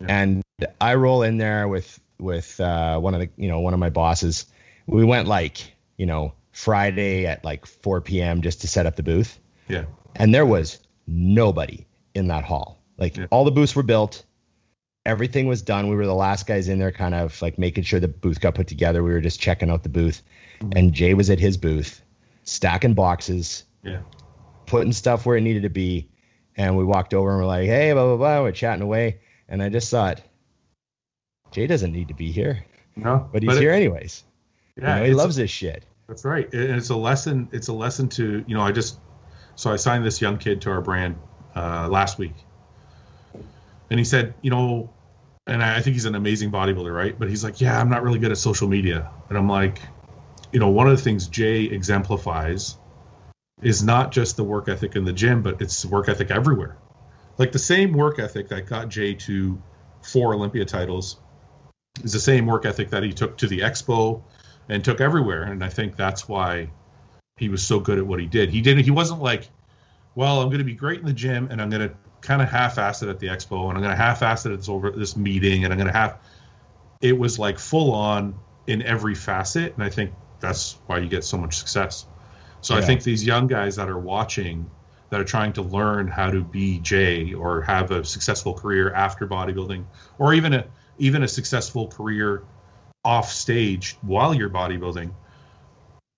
[0.00, 0.06] Yeah.
[0.10, 0.42] and
[0.80, 3.88] I roll in there with with uh, one of the you know one of my
[3.90, 4.44] bosses.
[4.86, 8.42] We went like you know Friday at like 4 p.m.
[8.42, 9.38] just to set up the booth,
[9.68, 9.84] Yeah.
[10.16, 12.82] and there was nobody in that hall.
[12.98, 13.26] Like Yeah.
[13.30, 14.24] all the booths were built,
[15.06, 15.88] everything was done.
[15.88, 18.54] We were the last guys in there, kind of like making sure the booth got
[18.54, 19.02] put together.
[19.02, 20.22] We were just checking out the booth,
[20.74, 22.02] and Jay was at his booth,
[22.44, 24.00] stacking boxes, Yeah.
[24.66, 26.10] putting stuff where it needed to be.
[26.56, 28.42] And we walked over and we're like, hey, blah, blah, blah.
[28.42, 29.18] We're chatting away.
[29.48, 30.22] And I just thought,
[31.52, 32.64] Jay doesn't need to be here,
[32.96, 33.28] No.
[33.32, 34.24] but he's it- here anyways.
[34.76, 34.94] Yeah.
[34.96, 35.84] you know, he loves this shit.
[36.08, 36.52] That's right.
[36.54, 37.48] And it's a lesson.
[37.52, 38.60] It's a lesson to you know.
[38.62, 38.98] I just
[39.54, 41.16] so I signed this young kid to our brand
[41.54, 42.34] uh, last week,
[43.90, 44.90] and he said, you know,
[45.46, 47.18] and I think he's an amazing bodybuilder, right?
[47.18, 49.80] But he's like, yeah, I'm not really good at social media, and I'm like,
[50.52, 52.78] you know, one of the things Jay exemplifies
[53.62, 56.76] is not just the work ethic in the gym, but it's work ethic everywhere.
[57.38, 59.60] Like the same work ethic that got Jay to
[60.02, 61.18] four Olympia titles
[62.02, 64.22] is the same work ethic that he took to the expo
[64.68, 65.42] and took everywhere.
[65.42, 66.70] And I think that's why
[67.36, 68.50] he was so good at what he did.
[68.50, 68.84] He didn't.
[68.84, 69.48] He wasn't like,
[70.14, 71.94] well, I'm going to be great in the gym, and I'm going to
[72.26, 74.68] kind of half-ass it at the expo, and I'm going to half-ass it at this
[74.68, 76.18] over this meeting, and I'm going to have.
[77.00, 78.34] It was like full on
[78.66, 82.06] in every facet, and I think that's why you get so much success.
[82.60, 84.68] So I think these young guys that are watching,
[85.10, 89.26] that are trying to learn how to be Jay or have a successful career after
[89.26, 89.84] bodybuilding,
[90.18, 90.66] or even a
[90.98, 92.42] even a successful career
[93.04, 95.12] off stage while you're bodybuilding,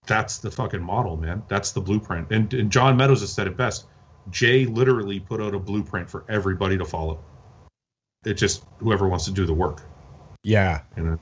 [0.07, 1.43] that's the fucking model, man.
[1.49, 2.31] That's the blueprint.
[2.31, 3.87] And, and John Meadows has said it best.
[4.31, 7.23] Jay literally put out a blueprint for everybody to follow.
[8.25, 9.83] It just whoever wants to do the work.
[10.43, 10.83] Yeah.
[10.97, 11.19] You know?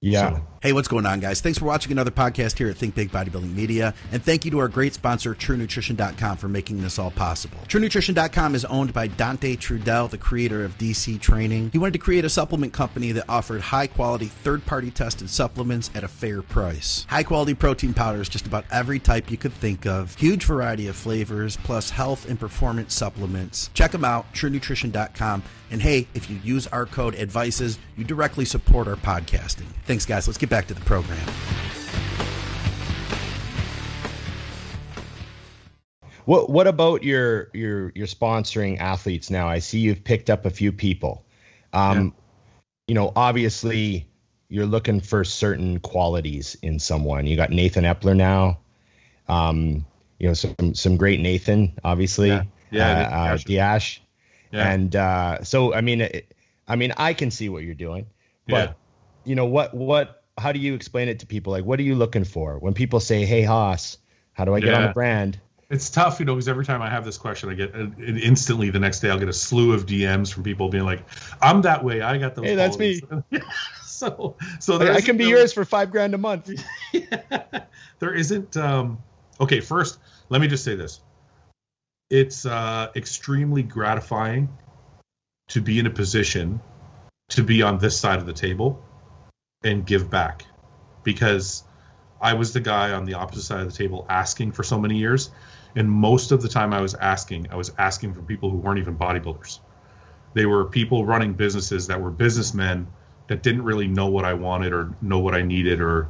[0.00, 0.34] Yeah.
[0.34, 1.40] So, Hey, what's going on, guys?
[1.40, 3.94] Thanks for watching another podcast here at Think Big Bodybuilding Media.
[4.12, 7.58] And thank you to our great sponsor, TrueNutrition.com, for making this all possible.
[7.66, 11.70] TrueNutrition.com is owned by Dante Trudell, the creator of DC Training.
[11.72, 15.90] He wanted to create a supplement company that offered high quality, third party tested supplements
[15.96, 17.06] at a fair price.
[17.08, 20.14] High quality protein powders, just about every type you could think of.
[20.14, 23.68] Huge variety of flavors, plus health and performance supplements.
[23.74, 25.42] Check them out, TrueNutrition.com.
[25.72, 29.66] And hey, if you use our code ADVICES, you directly support our podcasting.
[29.86, 30.28] Thanks, guys.
[30.28, 31.18] Let's get back to the program.
[36.26, 39.48] What What about your your your sponsoring athletes now?
[39.48, 41.24] I see you've picked up a few people.
[41.72, 42.14] Um,
[42.86, 44.06] You know, obviously
[44.50, 47.26] you're looking for certain qualities in someone.
[47.26, 48.58] You got Nathan Epler now.
[49.28, 49.86] Um,
[50.18, 52.28] you know, some some great Nathan, obviously.
[52.28, 52.42] Yeah.
[52.70, 53.44] Yeah, Uh, uh, Diash.
[53.46, 53.98] Diash.
[54.52, 54.70] yeah.
[54.72, 56.34] And uh, so, I mean, it,
[56.68, 58.06] I mean, I can see what you're doing,
[58.46, 58.72] but Yeah.
[59.24, 61.52] you know what what how do you explain it to people?
[61.52, 63.98] Like, what are you looking for when people say, "Hey, Haas,
[64.32, 65.40] how do I get on the brand?"
[65.70, 68.70] It's tough, you know, because every time I have this question, I get and instantly
[68.70, 71.04] the next day I'll get a slew of DMs from people being like,
[71.40, 72.00] "I'm that way.
[72.02, 73.02] I got those." Hey, that's qualities."
[73.82, 76.50] so, so I, can be really- yours for five grand a month.
[77.98, 78.56] there isn't.
[78.56, 78.98] Um,
[79.40, 81.00] okay, first, let me just say this:
[82.10, 84.50] it's uh, extremely gratifying
[85.48, 86.60] to be in a position
[87.30, 88.84] to be on this side of the table
[89.64, 90.44] and give back,
[91.02, 91.64] because
[92.20, 94.98] I was the guy on the opposite side of the table asking for so many
[94.98, 95.30] years,
[95.74, 98.78] and most of the time I was asking, I was asking for people who weren't
[98.78, 99.60] even bodybuilders.
[100.34, 102.86] They were people running businesses that were businessmen
[103.28, 106.08] that didn't really know what I wanted or know what I needed or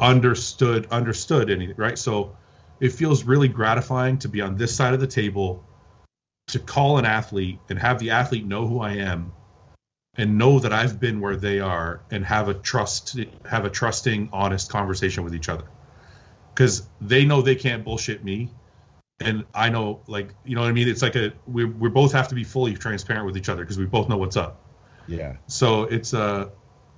[0.00, 1.98] understood understood anything right?
[1.98, 2.36] So
[2.80, 5.64] it feels really gratifying to be on this side of the table
[6.48, 9.32] to call an athlete and have the athlete know who i am
[10.16, 14.28] and know that i've been where they are and have a trust have a trusting
[14.32, 15.64] honest conversation with each other.
[16.54, 18.50] Because they know they can't bullshit me.
[19.20, 20.88] And i know like you know what i mean?
[20.88, 23.78] It's like a we, we both have to be fully transparent with each other because
[23.78, 24.60] we both know what's up.
[25.06, 25.36] Yeah.
[25.46, 26.48] so it's uh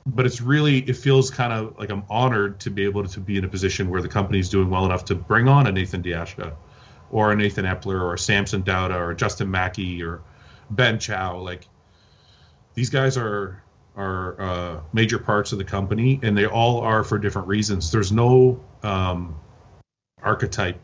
[0.06, 3.36] but it's really it feels kind of like I'm honored to be able to be
[3.36, 6.10] in a position where the company's doing well enough to bring on a Nathan De
[6.10, 6.54] Asha
[7.10, 10.22] or a Nathan Epler or a Samson Dauda or Justin Mackey or
[10.70, 11.38] Ben Chow.
[11.38, 11.66] Like
[12.76, 13.62] these guys are
[13.96, 18.12] are uh, major parts of the company and they all are for different reasons there's
[18.12, 19.40] no um,
[20.22, 20.80] archetype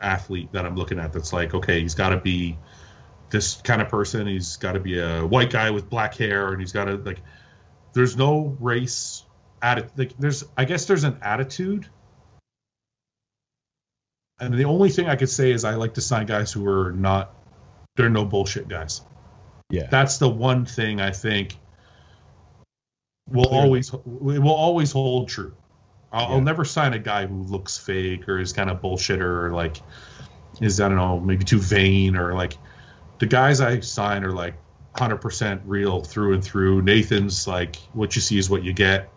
[0.00, 2.56] athlete that I'm looking at that's like okay he's got to be
[3.28, 6.60] this kind of person he's got to be a white guy with black hair and
[6.60, 7.20] he's got to like
[7.92, 9.24] there's no race
[9.62, 11.88] atti- like there's I guess there's an attitude.
[14.38, 16.92] And the only thing I could say is I like to sign guys who are
[16.92, 17.34] not
[17.96, 19.02] they're no bullshit guys.
[19.70, 19.86] Yeah.
[19.90, 21.56] That's the one thing I think
[23.28, 23.64] will Clearly.
[23.64, 25.54] always it will always hold true.
[26.12, 29.52] I'll, I'll never sign a guy who looks fake or is kind of bullshitter or
[29.52, 29.76] like
[30.60, 32.54] is I don't know maybe too vain or like
[33.20, 34.54] the guys I sign are like
[34.96, 36.82] 100% real through and through.
[36.82, 39.08] Nathan's like what you see is what you get.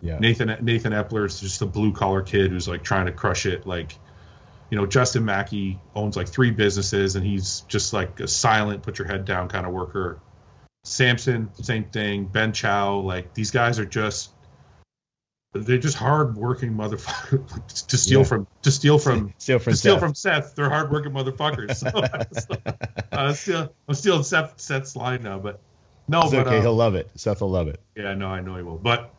[0.00, 0.18] yeah.
[0.18, 3.66] Nathan Nathan Epler is just a blue collar kid who's like trying to crush it.
[3.66, 3.98] Like,
[4.70, 8.98] you know, Justin Mackey owns like three businesses and he's just like a silent, put
[8.98, 10.20] your head down kind of worker.
[10.84, 12.26] Samson, same thing.
[12.26, 14.30] Ben Chow, like these guys are just
[15.54, 18.24] they're just hard working motherfuckers to steal Yeah.
[18.26, 20.00] from to steal from Steal from to steal Seth.
[20.00, 20.54] from Seth.
[20.54, 21.82] They're hard working motherfuckers.
[23.10, 25.60] So, uh, still, I'm stealing Seth Seth's line now, but
[26.06, 26.58] no, It's but okay.
[26.58, 27.10] uh, He'll love it.
[27.16, 27.80] Seth will love it.
[27.96, 28.76] yeah, no, I know he will.
[28.78, 29.12] But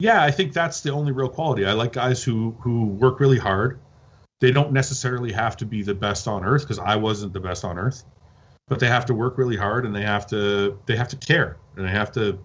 [0.00, 1.64] yeah, I think that's the only real quality.
[1.66, 3.78] I like guys who who work really hard.
[4.40, 7.64] They don't necessarily have to be the best on earth because I wasn't the best
[7.64, 8.04] on earth,
[8.68, 11.56] but they have to work really hard and they have to they have to care
[11.76, 12.38] and they have to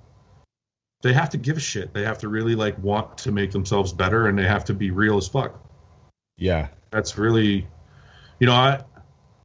[1.03, 1.93] they have to give a shit.
[1.93, 4.91] They have to really like want to make themselves better and they have to be
[4.91, 5.60] real as fuck.
[6.38, 6.69] Yeah.
[6.91, 7.67] That's really,
[8.39, 8.84] you know, I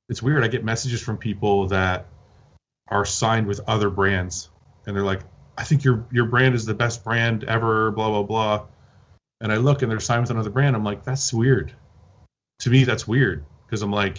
[0.09, 0.43] it's weird.
[0.43, 2.07] I get messages from people that
[2.89, 4.49] are signed with other brands,
[4.87, 5.21] and they're like,
[5.57, 8.67] "I think your your brand is the best brand ever." Blah blah blah.
[9.41, 10.75] And I look, and they're signed with another brand.
[10.75, 11.73] I'm like, that's weird.
[12.61, 14.19] To me, that's weird because I'm like,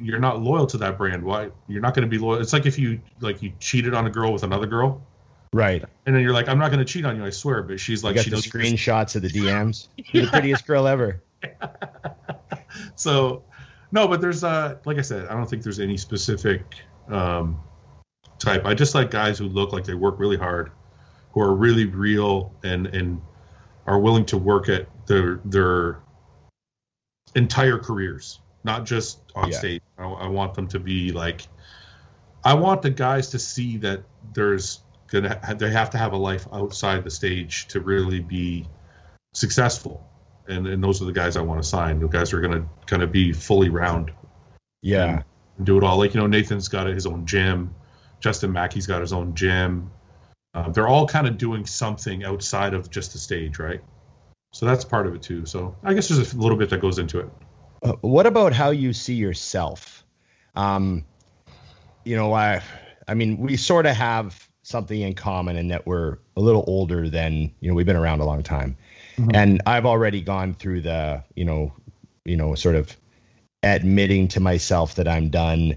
[0.00, 1.22] you're not loyal to that brand.
[1.22, 1.50] Why?
[1.68, 2.40] You're not going to be loyal.
[2.40, 5.04] It's like if you like you cheated on a girl with another girl,
[5.52, 5.84] Right.
[6.04, 7.24] and then you're like, I'm not going to cheat on you.
[7.24, 7.62] I swear.
[7.62, 8.50] But she's like, she doesn't.
[8.52, 9.88] screenshots of the DMs.
[9.96, 11.22] You're the prettiest girl ever.
[12.96, 13.44] so
[13.92, 16.62] no but there's uh like i said i don't think there's any specific
[17.08, 17.60] um
[18.38, 20.72] type i just like guys who look like they work really hard
[21.32, 23.20] who are really real and and
[23.86, 25.98] are willing to work at their their
[27.34, 29.58] entire careers not just on Yeah.
[29.58, 31.46] stage I, I want them to be like
[32.44, 36.46] i want the guys to see that there's gonna they have to have a life
[36.52, 38.66] outside the stage to really be
[39.32, 40.06] successful
[40.46, 42.00] and, and those are the guys I want to sign.
[42.00, 44.12] The guys are kind of be fully round
[44.82, 45.22] Yeah.
[45.56, 45.98] and do it all.
[45.98, 47.74] Like you know, Nathan's got his own gym.
[48.20, 49.90] Justin Mackey's got his own gym.
[50.52, 53.82] Uh, they're all kind of doing something outside of just the stage, right?
[54.54, 55.46] So that's part of it too.
[55.46, 57.28] So I guess there's a little bit that goes into it.
[57.82, 60.04] Uh, what about how you see yourself?
[60.54, 61.04] Um,
[62.04, 62.62] you know, I,
[63.08, 67.10] I mean, we sort of have something in common in that we're a little older
[67.10, 68.76] than you know we've been around a long time,
[69.32, 71.72] and I've already gone through the you know,
[72.24, 72.96] you know, sort of
[73.64, 75.76] admitting to myself that I'm done,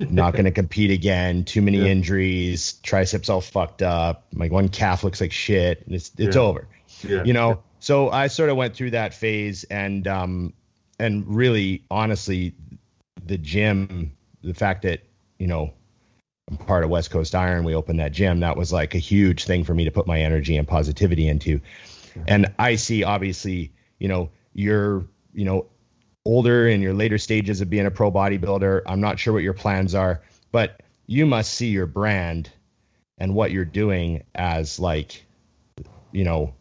[0.00, 1.90] not going to compete again, too many Yeah.
[1.90, 6.42] injuries, triceps all fucked up, my one calf looks like shit, it's it's Yeah.
[6.42, 6.68] over
[7.06, 7.24] Yeah.
[7.24, 10.52] you know so i sort of went through that phase and um
[10.98, 12.54] and really honestly
[13.26, 14.12] the gym
[14.42, 15.02] the fact that
[15.38, 15.72] you know
[16.50, 17.64] I'm part of West Coast Iron.
[17.64, 18.40] We opened that gym.
[18.40, 21.60] That was like a huge thing for me to put my energy and positivity into.
[22.26, 25.66] And I see obviously, you know, you're, you know,
[26.24, 28.82] older in your later stages of being a pro bodybuilder.
[28.86, 32.50] I'm not sure what your plans are, but you must see your brand
[33.18, 35.24] and what you're doing as like,
[36.12, 36.54] you know,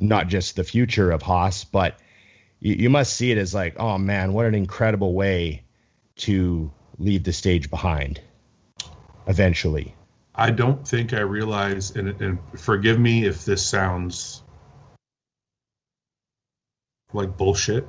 [0.00, 1.98] not just the future of Haas, but
[2.60, 5.64] you, you must see it as like, oh man, what an incredible way
[6.16, 8.20] to leave the stage behind
[9.26, 9.94] eventually.
[10.34, 14.42] I don't think I realize, and, and forgive me if this sounds
[17.12, 17.88] like bullshit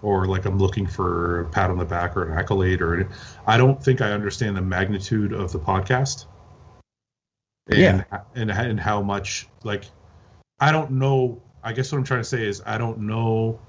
[0.00, 3.08] or like I'm looking for a pat on the back or an accolade or
[3.46, 6.26] I don't think I understand the magnitude of the podcast.
[7.66, 8.04] And, Yeah.
[8.34, 9.84] And and how much like
[10.58, 11.42] I don't know.
[11.62, 13.60] I guess what I'm trying to say is I don't know.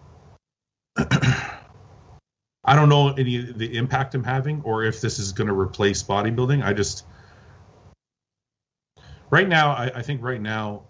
[0.98, 6.04] I don't know any the impact I'm having or if this is going to replace
[6.04, 6.64] bodybuilding.
[6.64, 7.06] I just
[9.30, 10.84] right now I, I think right now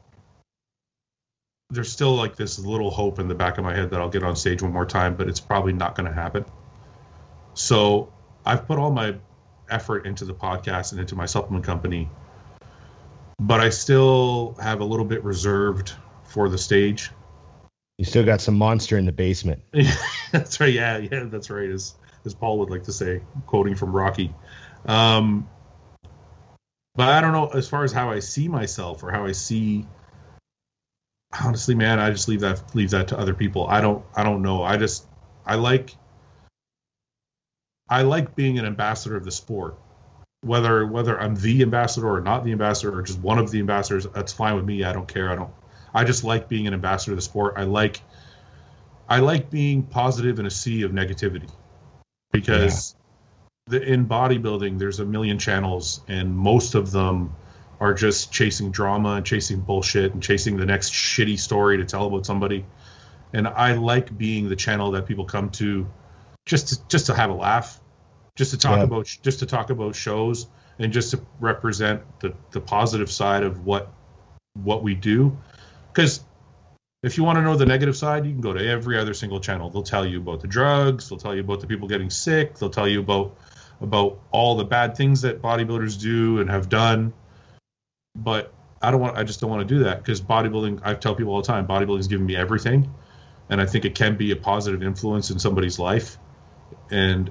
[1.69, 4.23] there's still like this little hope in the back of my head that I'll get
[4.23, 6.45] on stage one more time, but it's probably not going to happen.
[7.55, 8.13] So
[8.45, 9.15] I've put all my
[9.69, 12.09] effort into the podcast and into my supplement company,
[13.39, 17.11] but I still have a little bit reserved for the stage.
[17.97, 19.63] You still got some monster in the basement.
[20.31, 20.73] that's right.
[20.73, 21.69] Yeah, yeah, that's right.
[21.69, 24.33] As as Paul would like to say, quoting from Rocky.
[24.85, 25.47] Um,
[26.95, 29.85] but I don't know as far as how I see myself or how I see.
[31.43, 33.67] Honestly, man, I just leave that leave that to other people.
[33.67, 34.63] I don't I don't know.
[34.63, 35.05] I just
[35.45, 35.95] I like
[37.89, 39.77] I like being an ambassador of the sport.
[40.45, 44.05] Whether whether I'm the ambassador or not the ambassador or just one of the ambassadors,
[44.13, 44.83] that's fine with me.
[44.83, 45.31] I don't care.
[45.31, 45.51] I don't.
[45.93, 47.55] I just like being an ambassador of the sport.
[47.57, 48.01] I like
[49.09, 51.49] I like being positive in a sea of negativity
[52.31, 52.95] because
[53.67, 57.35] the, in bodybuilding there's a million channels and most of them
[57.79, 62.07] are just chasing drama and chasing bullshit and chasing the next shitty story to tell
[62.07, 62.65] about somebody.
[63.33, 65.87] And I like being the channel that people come to
[66.45, 67.79] just to, just to have a laugh,
[68.35, 68.83] just to talk Yeah.
[68.83, 73.65] about just to talk about shows and just to represent the the positive side of
[73.65, 73.91] what
[74.61, 75.37] what we do.
[75.93, 76.23] Because
[77.03, 79.39] if you want to know the negative side, you can go to every other single
[79.39, 79.69] channel.
[79.69, 81.09] They'll tell you about the drugs.
[81.09, 82.57] They'll tell you about the people getting sick.
[82.57, 83.37] They'll tell you about
[83.81, 87.13] about all the bad things that bodybuilders do and have done.
[88.15, 89.17] But I don't want.
[89.17, 90.81] I just don't want to do that because bodybuilding.
[90.83, 92.93] I tell people all the time, bodybuilding's given me everything,
[93.49, 96.17] and I think it can be a positive influence in somebody's life.
[96.89, 97.29] And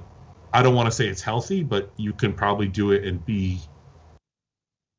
[0.54, 3.60] I don't want to say it's healthy, but you can probably do it and be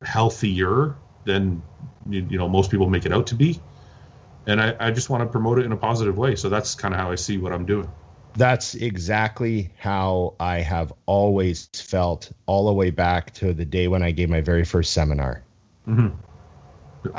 [0.03, 1.64] healthier than
[2.08, 3.60] you, know most people make it out to be
[4.47, 6.36] and I, I just want to promote it in a positive way.
[6.36, 7.89] So that's kind of how I see what I'm doing.
[8.36, 14.03] That's exactly how I have always felt all the way back to the day when
[14.03, 15.43] I gave my very first seminar.
[15.88, 16.16] Mm-hmm.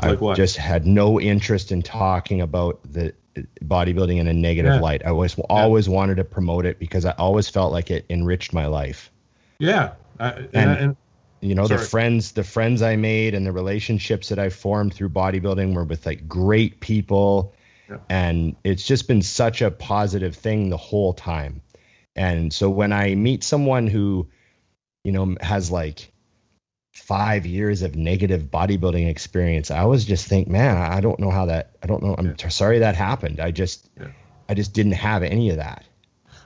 [0.03, 3.15] Like I just had no interest in talking about the
[3.63, 4.81] bodybuilding in a negative Yeah.
[4.81, 5.03] light.
[5.05, 8.67] I always always wanted to promote it because I always felt like it enriched my
[8.67, 9.11] life.
[9.59, 10.97] yeah, I, and, And- and
[11.43, 15.11] You know, the friends the friends I made and the relationships that I formed through
[15.11, 17.55] bodybuilding were with like great people
[17.89, 17.99] Yeah.
[18.09, 21.61] and it's just been such a positive thing the whole time.
[22.17, 24.29] And so when I meet someone who
[25.05, 26.11] you know has like
[26.97, 31.47] five years of negative bodybuilding experience, I always just think, man, I don't know how
[31.47, 31.77] that.
[31.83, 32.15] I don't know.
[32.17, 33.39] I'm t- sorry that happened.
[33.41, 34.09] I just, Yeah.
[34.49, 35.85] I just didn't have any of that.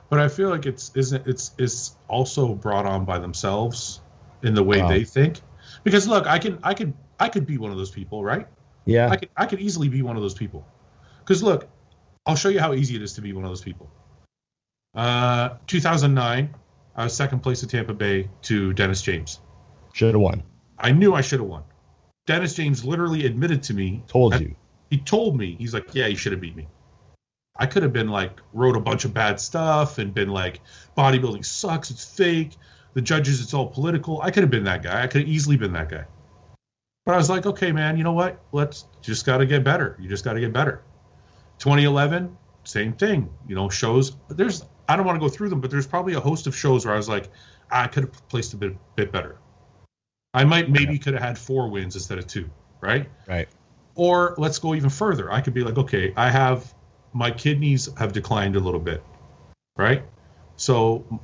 [0.08, 4.00] but I feel like it's isn't it's it's also brought on by themselves
[4.42, 4.88] in the way Oh.
[4.88, 5.40] they think.
[5.84, 8.46] Because look, I can I could I could be one of those people, right?
[8.86, 10.66] Yeah, I could I could easily be one of those people.
[11.20, 11.68] Because look,
[12.26, 13.88] I'll show you how easy it is to be one of those people.
[14.94, 16.54] Uh, 2009,
[16.96, 19.40] I was second place at Tampa Bay to Dennis James.
[19.92, 20.42] Should have won.
[20.78, 21.64] I knew I should have won.
[22.26, 24.02] Dennis James literally admitted to me.
[24.06, 24.54] Told you.
[24.90, 25.56] He told me.
[25.58, 26.68] He's like, yeah, you should have beat me.
[27.56, 30.60] I could have been like, wrote a bunch of bad stuff and been like,
[30.96, 31.90] bodybuilding sucks.
[31.90, 32.56] It's fake.
[32.94, 34.20] The judges, it's all political.
[34.22, 35.02] I could have been that guy.
[35.02, 36.04] I could have easily been that guy.
[37.04, 38.40] But I was like, okay, man, you know what?
[38.52, 39.96] Let's just got to get better.
[40.00, 40.82] You just got to get better.
[41.58, 43.28] 2011, same thing.
[43.46, 44.16] You know, shows.
[44.28, 46.84] There's, I don't want to go through them, but there's probably a host of shows
[46.84, 47.28] where I was like,
[47.70, 49.38] I could have placed a bit, bit better.
[50.32, 52.48] I might maybe could have had four wins instead of two,
[52.80, 53.08] right?
[53.26, 53.48] Right.
[53.94, 55.32] Or let's go even further.
[55.32, 56.72] I could be like, okay, I have
[57.12, 59.02] my kidneys have declined a little bit,
[59.76, 60.04] right?
[60.56, 61.20] So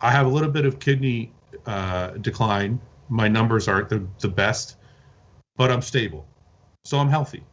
[0.00, 1.32] I have a little bit of kidney
[1.66, 2.80] uh, decline.
[3.08, 4.76] My numbers aren't the, the best,
[5.56, 6.26] but I'm stable.
[6.84, 7.44] So I'm healthy.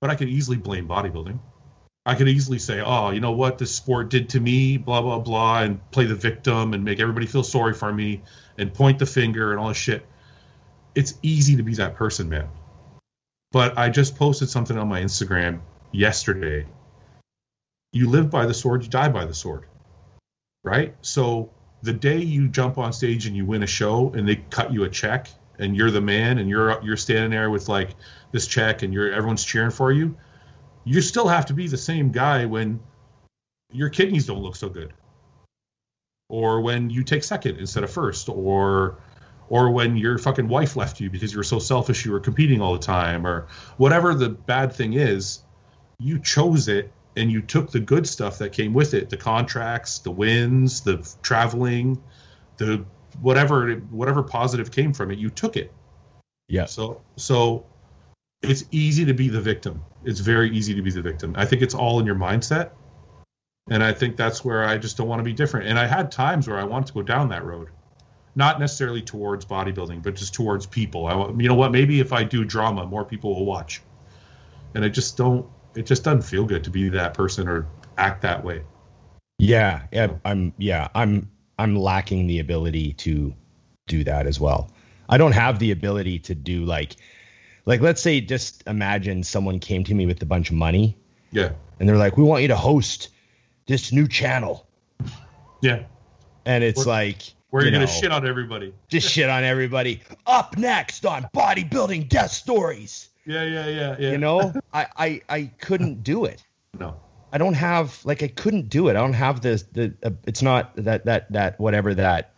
[0.00, 1.38] But I could easily blame bodybuilding.
[2.06, 5.18] I could easily say, oh, you know what, this sport did to me, blah blah
[5.18, 8.22] blah, and play the victim and make everybody feel sorry for me
[8.56, 10.06] and point the finger and all this shit.
[10.98, 12.48] It's easy to be that person, man.
[13.52, 15.60] But I just posted something on my Instagram
[15.92, 16.66] yesterday.
[17.92, 19.66] You live by the sword, you die by the sword.
[20.64, 20.96] Right?
[21.00, 21.52] So
[21.84, 24.82] the day you jump on stage and you win a show and they cut you
[24.82, 27.90] a check and you're the man and you're you're standing there with like
[28.32, 30.16] this check and you're everyone's cheering for you,
[30.82, 32.80] you still have to be the same guy when
[33.70, 34.92] your kidneys don't look so good.
[36.28, 38.98] Or when you take second instead of first or
[39.48, 42.60] or when your fucking wife left you because you were so selfish you were competing
[42.60, 43.46] all the time or
[43.76, 45.42] whatever the bad thing is,
[45.98, 50.00] you chose it and you took the good stuff that came with it, the contracts,
[50.00, 52.00] the wins, the traveling,
[52.58, 52.84] the
[53.20, 55.72] whatever whatever positive came from it, you took it.
[56.48, 56.66] Yeah.
[56.66, 57.66] So so
[58.42, 59.82] it's easy to be the victim.
[60.04, 61.34] It's very easy to be the victim.
[61.36, 62.70] I think it's all in your mindset.
[63.70, 65.68] And I think that's where I just don't want to be different.
[65.68, 67.68] And I had times where I wanted to go down that road.
[68.38, 71.08] Not necessarily towards bodybuilding, but just towards people.
[71.08, 71.72] I, you know what?
[71.72, 73.82] Maybe if I do drama, more people will watch.
[74.76, 75.44] And I just don't.
[75.74, 77.66] It just doesn't feel good to be that person or
[77.96, 78.62] act that way.
[79.40, 81.28] Yeah, yeah, I'm yeah, I'm
[81.58, 83.34] I'm lacking the ability to
[83.88, 84.70] do that as well.
[85.08, 86.94] I don't have the ability to do like
[87.66, 90.96] like let's say just imagine someone came to me with a bunch of money.
[91.32, 91.50] Yeah.
[91.80, 93.08] And they're like, "We want you to host
[93.66, 94.68] this new channel."
[95.60, 95.86] Yeah.
[96.44, 98.74] And it's like Where you're you gonna know, shit on everybody.
[98.88, 100.02] just shit on everybody.
[100.26, 103.08] Up next on bodybuilding death stories.
[103.24, 104.10] Yeah, yeah, yeah, yeah.
[104.10, 106.42] You know, I, I I couldn't do it.
[106.78, 107.00] No.
[107.32, 108.92] I don't have like I couldn't do it.
[108.92, 112.34] I don't have the the uh, it's not that that that whatever that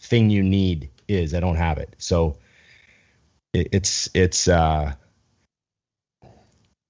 [0.00, 1.34] thing you need is.
[1.34, 1.94] I don't have it.
[1.98, 2.38] So
[3.52, 4.94] it, it's it's uh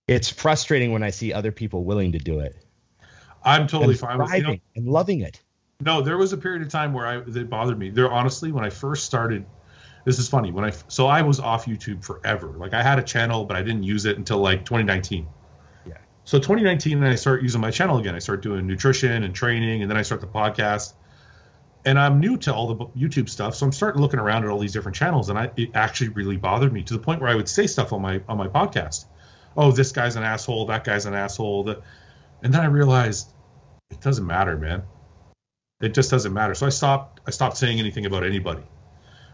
[0.09, 2.57] it's frustrating when I see other people willing to do it
[3.47, 5.41] I'm totally and fine with you know, and loving it.
[5.81, 7.91] No, there was a period of time where I that bothered me.
[7.91, 9.45] There honestly, when I first started,
[10.05, 10.51] this is funny.
[10.51, 12.49] When I so I was off YouTube forever.
[12.49, 15.29] Like I had a channel, but I didn't use it until like 2019.
[15.87, 15.99] Yeah.
[16.25, 18.15] So 2019, I start using my channel again.
[18.15, 20.95] I start doing nutrition and training, and then I start the podcast.
[21.85, 24.59] And I'm new to all the YouTube stuff, so I'm starting looking around at all
[24.59, 27.35] these different channels, and I it actually really bothered me to the point where I
[27.35, 29.05] would say stuff on my on my podcast.
[29.57, 30.67] Oh, this guy's an asshole.
[30.67, 31.69] That guy's an asshole.
[32.43, 33.33] And then I realized
[33.91, 34.83] it doesn't matter, man
[35.81, 36.55] it just doesn't matter.
[36.55, 38.63] So I stopped I stopped saying anything about anybody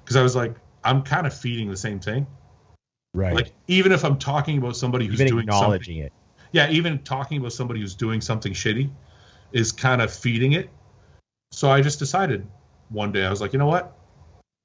[0.02, 2.26] because I was like I'm kind of feeding the same thing.
[3.14, 3.34] Right.
[3.34, 6.12] Like even if I'm talking about somebody who's Even doing something, acknowledging it.
[6.52, 8.90] yeah, even talking about somebody who's doing something shitty
[9.52, 10.70] is kind of feeding it.
[11.52, 12.46] So I just decided
[12.88, 13.96] one day I was like, you know what?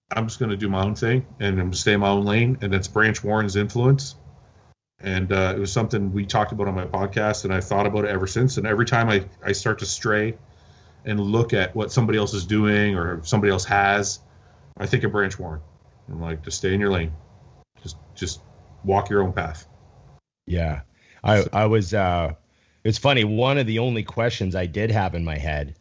[0.09, 2.07] I'm just going to do my own thing and I'm going to stay in my
[2.09, 2.57] own lane.
[2.61, 4.15] And that's Branch Warren's influence.
[4.99, 8.05] And uh, it was something we talked about on my podcast, and I've thought about
[8.05, 8.57] it ever since.
[8.57, 10.37] And every time I, I start to stray
[11.07, 14.19] and look at what somebody else is doing or somebody else has,
[14.77, 15.61] I think of Branch Warren.
[16.09, 17.13] I'm like, just stay in your lane.
[17.81, 18.41] Just just
[18.83, 19.67] walk your own path.
[20.45, 20.81] Yeah.
[21.23, 22.33] I I was uh
[22.83, 25.75] it's funny, one of the only questions I did have in my head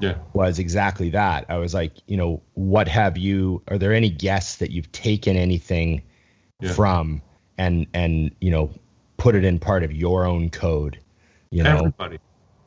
[0.00, 0.16] Yeah.
[0.32, 1.46] was exactly that.
[1.48, 5.36] I was like, you know, what have you are there any guests that you've taken
[5.36, 6.02] anything
[6.60, 6.72] Yeah.
[6.72, 7.22] from
[7.58, 8.70] and and you know,
[9.16, 10.98] put it in part of your own code?
[11.50, 11.76] You know?
[11.78, 12.18] Everybody.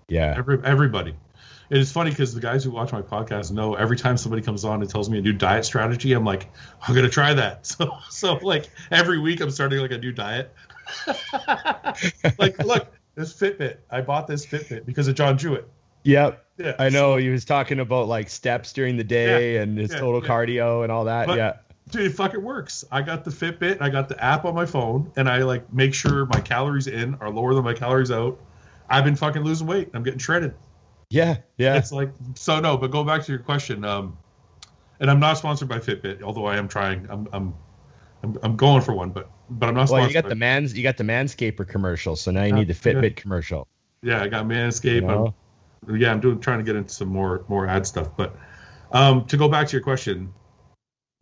[0.08, 0.36] yeah.
[0.38, 1.16] Every, everybody.
[1.70, 4.63] And it's funny because the guys who watch my podcast know every time somebody comes
[4.63, 6.49] on and tells me a new diet strategy, I'm like,
[6.88, 7.66] I'm gonna try that.
[7.76, 10.53] So so like every week I'm starting like a new diet.
[12.39, 13.78] like look, this Fitbit.
[13.89, 15.68] I bought this Fitbit because of John Jewett.
[16.03, 16.45] Yep.
[16.57, 16.76] Yeah.
[16.80, 20.22] I know he was talking about like steps during the day and his yeah, total
[20.22, 20.30] yeah.
[20.30, 21.28] cardio and all that.
[21.28, 21.57] But- yeah.
[21.91, 22.84] Dude, it fucking works.
[22.91, 25.93] I got the Fitbit, I got the app on my phone, and I like make
[25.93, 28.39] sure my calories in are lower than my calories out.
[28.89, 29.91] I've been fucking losing weight.
[29.93, 30.55] I'm getting shredded.
[31.16, 31.38] Yeah.
[31.57, 31.76] Yeah.
[31.78, 33.86] It's like so no, but go back to your question.
[33.86, 34.18] Um,
[34.99, 37.07] and I'm not sponsored by Fitbit, although I am trying.
[37.09, 37.53] I'm I'm
[38.24, 40.09] I'm, I'm going for one, but but I'm not Well, sponsored.
[40.09, 42.68] you got by- the mans you got the Manscaper commercial, so now you Yeah, need
[42.68, 43.22] the Fitbit yeah.
[43.22, 43.68] commercial.
[44.01, 44.95] yeah, I got Manscaped.
[44.95, 45.34] You know?
[45.88, 48.36] I'm, yeah, I'm doing trying to get into some more more ad stuff, but
[48.91, 50.34] um, to go back to your question,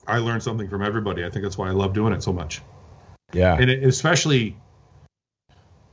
[0.07, 1.23] I learned something from everybody.
[1.23, 2.61] I think that's why I love doing it so much.
[3.33, 3.57] Yeah.
[3.59, 4.55] and it, especially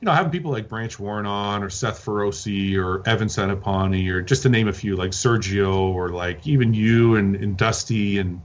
[0.00, 4.22] you know having people like Branch Warren on or Seth Feroce or Evan Centopani or
[4.22, 8.40] just to name a few like Sergio or like even you and, and Dusty and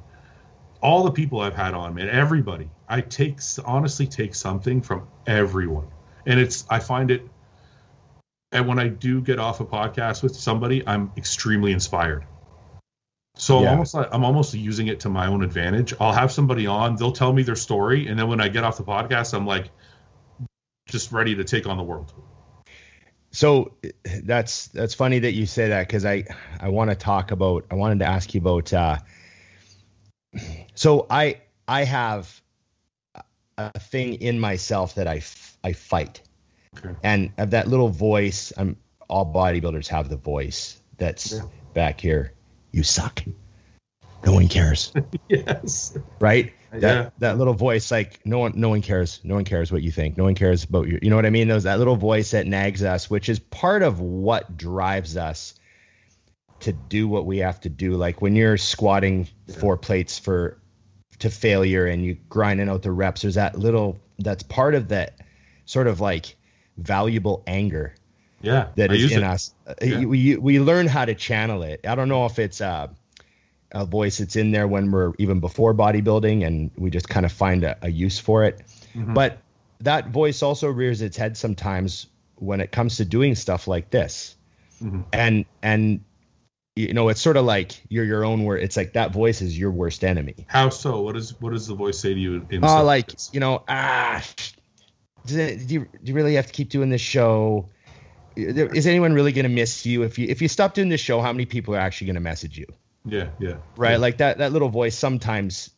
[0.81, 2.69] all the people I've had on man everybody.
[2.87, 5.87] I take honestly take something from everyone.
[6.25, 7.25] And it's I find it
[8.51, 12.25] and when I do get off a podcast with somebody I'm extremely inspired.
[13.37, 15.93] So I'm almost like I'm almost using it to my own advantage.
[16.01, 18.77] I'll have somebody on, they'll tell me their story, and then when I get off
[18.77, 19.71] the podcast, I'm like
[20.87, 22.13] just ready to take on the world.
[23.31, 23.73] so
[24.23, 26.25] that's that's funny that you say that because I
[26.59, 28.97] I want to talk about I wanted to ask you about uh,
[30.75, 32.41] so I I have
[33.57, 35.21] a thing in myself that I
[35.63, 36.21] I fight
[36.77, 36.95] okay.
[37.03, 38.77] and of that little voice I'm
[39.09, 41.41] all bodybuilders have the voice that's yeah.
[41.73, 42.33] back here
[42.71, 43.23] you suck
[44.25, 44.93] no one cares
[45.29, 47.09] yes right that yeah.
[47.19, 49.19] that little voice like no one no one cares.
[49.23, 50.17] No one cares what you think.
[50.17, 50.99] No one cares about you.
[51.01, 51.47] You know what i mean?
[51.47, 55.55] Those that little voice that nags us which is part of what drives us
[56.61, 57.95] to do what we have to do.
[57.95, 59.27] Like when you're squatting
[59.59, 60.57] four plates for
[61.19, 65.19] to failure and you grinding out the reps there's that little that's part of that
[65.65, 66.35] sort of like
[66.77, 67.95] valuable anger
[68.41, 69.23] yeah that I is in it.
[69.23, 69.53] us.
[69.81, 70.05] Yeah.
[70.05, 71.85] we we learn how to channel it.
[71.87, 72.87] I don't know if it's uh
[73.71, 77.31] a voice that's in there when we're even before bodybuilding and we just kind of
[77.31, 78.61] find a, a use for it.
[78.93, 79.13] Mm-hmm.
[79.13, 79.39] But
[79.81, 84.35] that voice also rears its head sometimes when it comes to doing stuff like this.
[84.81, 85.01] Mm-hmm.
[85.13, 86.01] And and
[86.75, 88.61] you know, it's sort of like you're your own word.
[88.61, 90.35] It's like that voice is your worst enemy.
[90.47, 91.01] How so?
[91.01, 92.45] What does what does the voice say to you?
[92.61, 94.21] Oh, uh, like you know, ah,
[95.25, 97.69] do you, do you really have to keep doing this show?
[98.35, 101.21] Is anyone really going to miss you if you if you stop doing this show?
[101.21, 102.67] How many people are actually going to message you?
[103.05, 103.57] Yeah, yeah.
[103.77, 103.91] Right?
[103.91, 103.97] Yeah.
[103.97, 105.71] Like that that little voice sometimes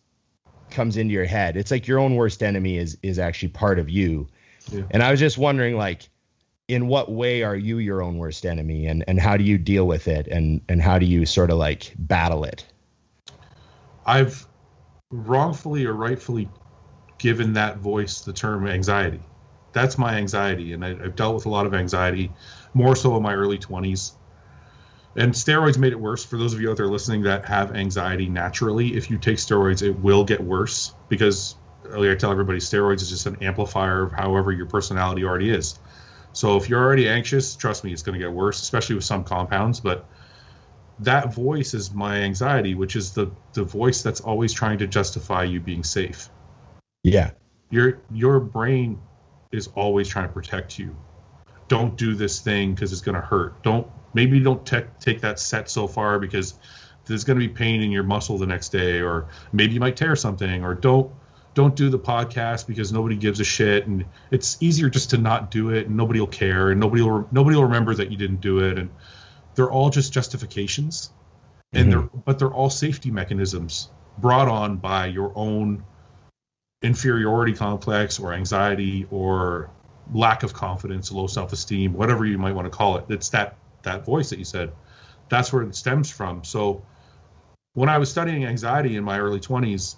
[0.71, 1.57] comes into your head.
[1.57, 4.27] It's like your own worst enemy is is actually part of you.
[4.71, 4.83] Yeah.
[4.91, 6.09] And I was just wondering like
[6.67, 9.87] in what way are you your own worst enemy and and how do you deal
[9.87, 12.65] with it and and how do you sort of like battle it?
[14.05, 14.47] I've
[15.11, 16.49] wrongfully or rightfully
[17.17, 19.21] given that voice the term anxiety.
[19.73, 22.31] That's my anxiety, and I, have dealt with a lot of anxiety,
[22.73, 24.13] more so in my early 20s
[25.17, 26.23] and steroids made it worse.
[26.23, 29.81] For those of you out there listening that have anxiety naturally if you take steroids
[29.81, 31.55] it will get worse because
[31.85, 35.77] earlier i tell everybody steroids is just an amplifier of however your personality already is.
[36.33, 39.23] So if you're already anxious trust me it's going to get worse especially with some
[39.23, 39.79] compounds.
[39.79, 40.05] But
[40.99, 45.43] that voice is my anxiety which is the the voice that's always trying to justify
[45.43, 46.29] you being safe.
[47.03, 47.31] Yeah.
[47.71, 49.01] Your your brain
[49.51, 50.95] is always trying to protect you.
[51.67, 53.61] Don't do this thing because it's going to hurt.
[53.63, 53.87] Don't
[54.17, 56.55] maybe don't te- take that set so far because
[57.05, 59.95] there's going to be pain in your muscle the next day or maybe you might
[59.95, 61.11] tear something or don't
[61.53, 65.51] don't do the podcast because nobody gives a shit and it's easier just to not
[65.51, 68.41] do it and nobody will care and nobody will nobody will remember that you didn't
[68.41, 68.89] do it and
[69.53, 71.11] they're all just justifications
[71.73, 71.99] and mm-hmm.
[71.99, 75.83] they're but they're all safety mechanisms brought on by your own
[76.81, 79.69] inferiority complex or anxiety or
[80.11, 83.57] lack of confidence low self-esteem whatever you might want to call it it's that
[83.87, 84.71] that voice that you said.
[85.29, 86.43] That's where it stems from.
[86.43, 86.83] So
[87.73, 89.95] when I was studying anxiety in my early 20s,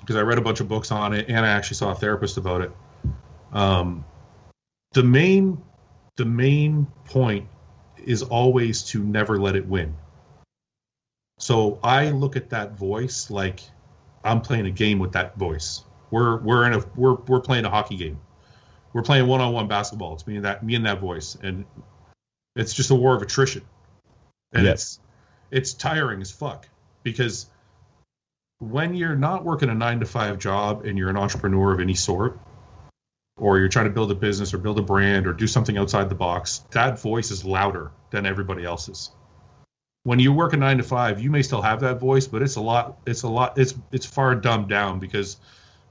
[0.00, 2.36] because I read a bunch of books on it and I actually saw a therapist
[2.36, 2.72] about it.
[3.52, 4.04] Um,
[4.92, 5.62] the main
[6.16, 7.48] the main point
[8.04, 9.94] is always to never let it win.
[11.38, 13.60] So I look at that voice like
[14.24, 15.84] I'm playing a game with that voice.
[16.10, 18.18] We're we're in a we're we're playing a hockey game.
[18.92, 20.14] We're playing one-on-one basketball.
[20.14, 21.66] It's me and that me and that voice, and
[22.56, 23.62] it's just a war of attrition,
[24.52, 24.72] and yes.
[24.72, 25.00] it's
[25.50, 26.68] it's tiring as fuck
[27.02, 27.46] because
[28.58, 31.94] when you're not working a nine to five job and you're an entrepreneur of any
[31.94, 32.40] sort,
[33.36, 36.08] or you're trying to build a business or build a brand or do something outside
[36.08, 39.10] the box, that voice is louder than everybody else's.
[40.04, 42.56] When you work a nine to five, you may still have that voice, but it's
[42.56, 42.98] a lot.
[43.06, 43.58] It's a lot.
[43.58, 45.36] It's it's far dumbed down because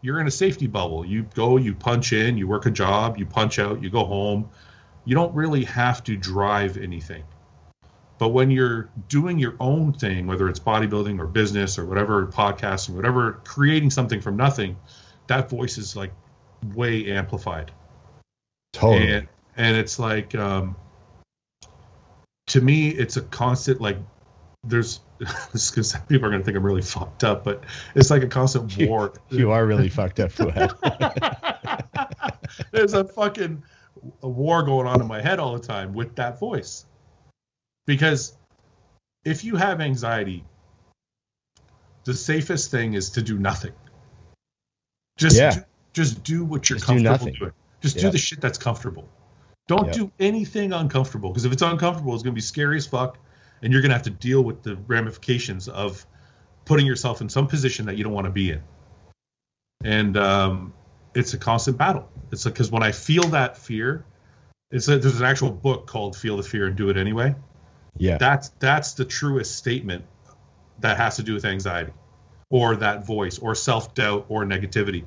[0.02, 1.06] you're in a safety bubble.
[1.06, 4.50] You go, you punch in, you work a job, you punch out, you go home,
[5.06, 7.24] you don't really have to drive anything.
[8.18, 12.96] But when you're doing your own thing, whether it's bodybuilding or business or whatever, podcasting,
[12.96, 14.78] whatever, creating something from nothing,
[15.28, 16.14] that voice is like
[16.74, 17.72] way amplified.
[18.74, 19.12] Totally.
[19.12, 19.28] And,
[19.58, 20.76] and it's like, um,
[22.48, 23.98] to me, it's a constant, like,
[24.64, 25.02] there's,
[25.52, 27.64] this because people are going to think I'm really fucked up, but
[27.96, 29.14] it's like a constant war.
[29.30, 30.74] You, you are really fucked up, Fouad.
[32.72, 33.64] there's a fucking
[34.22, 36.86] a war going on in my head all the time with that voice.
[37.86, 38.38] Because
[39.24, 40.44] if you have anxiety,
[42.04, 43.74] the safest thing is to do nothing.
[45.18, 45.52] Just yeah.
[45.52, 45.62] do,
[45.94, 47.52] just do what you're just comfortable do doing.
[47.82, 48.04] Just yeah.
[48.04, 49.08] do the shit that's comfortable.
[49.68, 53.18] Don't do anything uncomfortable because if it's uncomfortable, it's going to be scary as fuck,
[53.64, 56.06] and you're going to have to deal with the ramifications of
[56.66, 58.62] putting yourself in some position that you don't want to be in.
[59.84, 60.74] And um,
[61.16, 62.10] it's a constant battle.
[62.32, 64.06] It's because when I feel that fear,
[64.72, 67.36] it's a, there's an actual book called "Feel the Fear and Do It Anyway."
[67.98, 70.06] Yeah, that's that's the truest statement
[70.80, 71.94] that has to do with anxiety,
[72.50, 75.06] or that voice, or self doubt, or negativity.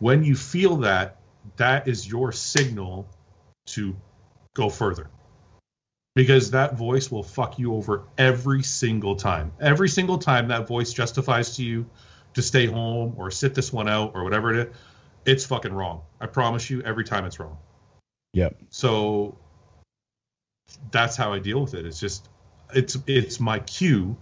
[0.00, 1.20] When you feel that,
[1.56, 3.08] that is your signal
[3.66, 3.96] to
[4.54, 5.08] go further.
[6.14, 9.52] because that voice will fuck you over every single time.
[9.60, 11.86] Every single time that voice justifies to you
[12.34, 14.76] to stay home or sit this one out or whatever it is,
[15.26, 16.02] it's fucking wrong.
[16.20, 17.58] I promise you, every time it's wrong.
[18.32, 18.56] Yep.
[18.70, 19.38] So
[20.90, 21.84] that's how I deal with it.
[21.84, 22.28] It's just
[22.74, 24.16] it's it's my cue.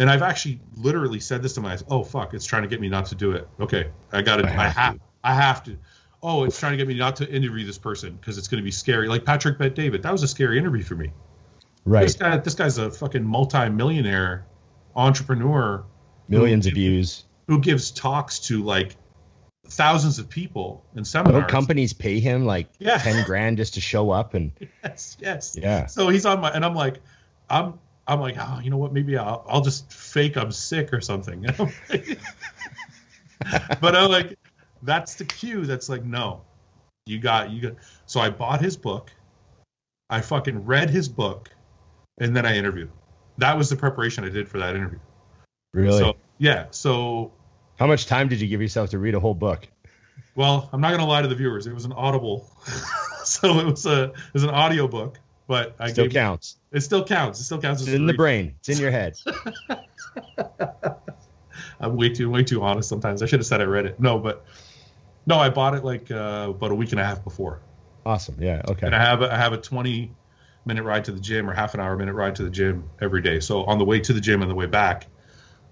[0.00, 1.90] And I've actually literally said this to myself.
[1.90, 3.48] Oh fuck, it's trying to get me not to do it.
[3.60, 4.48] Okay, I got to.
[4.48, 4.94] I, I have.
[4.94, 5.00] To.
[5.24, 5.76] I have to.
[6.22, 8.64] Oh, it's trying to get me not to interview this person because it's going to
[8.64, 9.08] be scary.
[9.08, 11.12] Like Patrick Bet David, that was a scary interview for me.
[11.84, 12.02] Right.
[12.02, 14.46] This guy, this guy's a fucking multi-millionaire
[14.96, 15.84] entrepreneur.
[16.28, 17.24] Millions who, of views.
[17.46, 18.96] Who gives talks to like
[19.68, 21.42] thousands of people in seminars.
[21.42, 22.98] Don't companies pay him like yeah.
[22.98, 24.52] ten grand just to show up and
[24.84, 25.86] yes, yes, yeah.
[25.86, 27.00] So he's on my and I'm like,
[27.48, 28.92] I'm I'm like, oh, you know what?
[28.92, 31.42] Maybe I'll I'll just fake I'm sick or something.
[33.80, 34.38] but I'm like,
[34.82, 35.66] that's the cue.
[35.66, 36.42] That's like, no,
[37.06, 37.74] you got you got.
[38.06, 39.12] So I bought his book.
[40.10, 41.50] I fucking read his book,
[42.18, 42.90] and then I interviewed.
[43.36, 45.00] That was the preparation I did for that interview.
[45.74, 45.98] Really?
[45.98, 46.66] So yeah.
[46.70, 47.32] So
[47.78, 49.66] how much time did you give yourself to read a whole book?
[50.34, 51.66] Well, I'm not going to lie to the viewers.
[51.66, 52.50] It was an audible,
[53.24, 55.18] so it was a it was an audio book.
[55.46, 56.56] But I still gave, counts.
[56.72, 57.40] It still counts.
[57.40, 57.80] It still counts.
[57.82, 58.56] It's in the brain.
[58.58, 59.16] It's in your head.
[61.80, 63.22] I'm way too way too honest sometimes.
[63.22, 63.98] I should have said I read it.
[63.98, 64.44] No, but
[65.26, 67.60] no, I bought it like uh, about a week and a half before.
[68.04, 68.36] Awesome.
[68.40, 68.62] Yeah.
[68.68, 68.86] Okay.
[68.86, 70.14] And I have a, I have a 20
[70.64, 73.22] minute ride to the gym or half an hour minute ride to the gym every
[73.22, 73.40] day.
[73.40, 75.06] So on the way to the gym and the way back,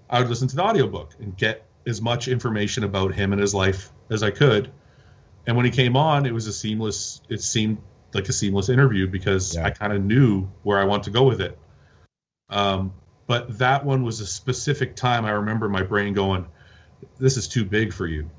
[0.09, 3.53] I would listen to the audiobook and get as much information about him and his
[3.53, 4.71] life as I could.
[5.47, 7.21] And when he came on, it was a seamless.
[7.29, 7.77] It seemed
[8.13, 9.65] like a seamless interview because yeah.
[9.65, 11.57] I kind of knew where I want to go with it.
[12.49, 12.93] Um,
[13.25, 15.25] but that one was a specific time.
[15.25, 16.45] I remember my brain going,
[17.17, 18.29] "This is too big for you,"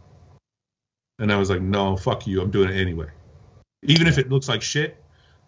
[1.19, 2.41] and I was like, "No, fuck you.
[2.41, 3.09] I'm doing it anyway.
[3.83, 5.03] Even if it looks like shit,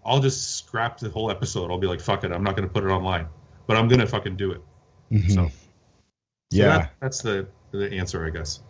[0.04, 1.70] I'll just scrap the whole episode.
[1.70, 2.32] I'll be like, fuck it.
[2.32, 3.28] I'm not going to put it online,
[3.66, 4.62] but I'm going to fucking do it."
[5.10, 5.30] Mm-hmm.
[5.30, 5.52] So, so,
[6.50, 8.60] yeah, that, that's the the answer, I guess.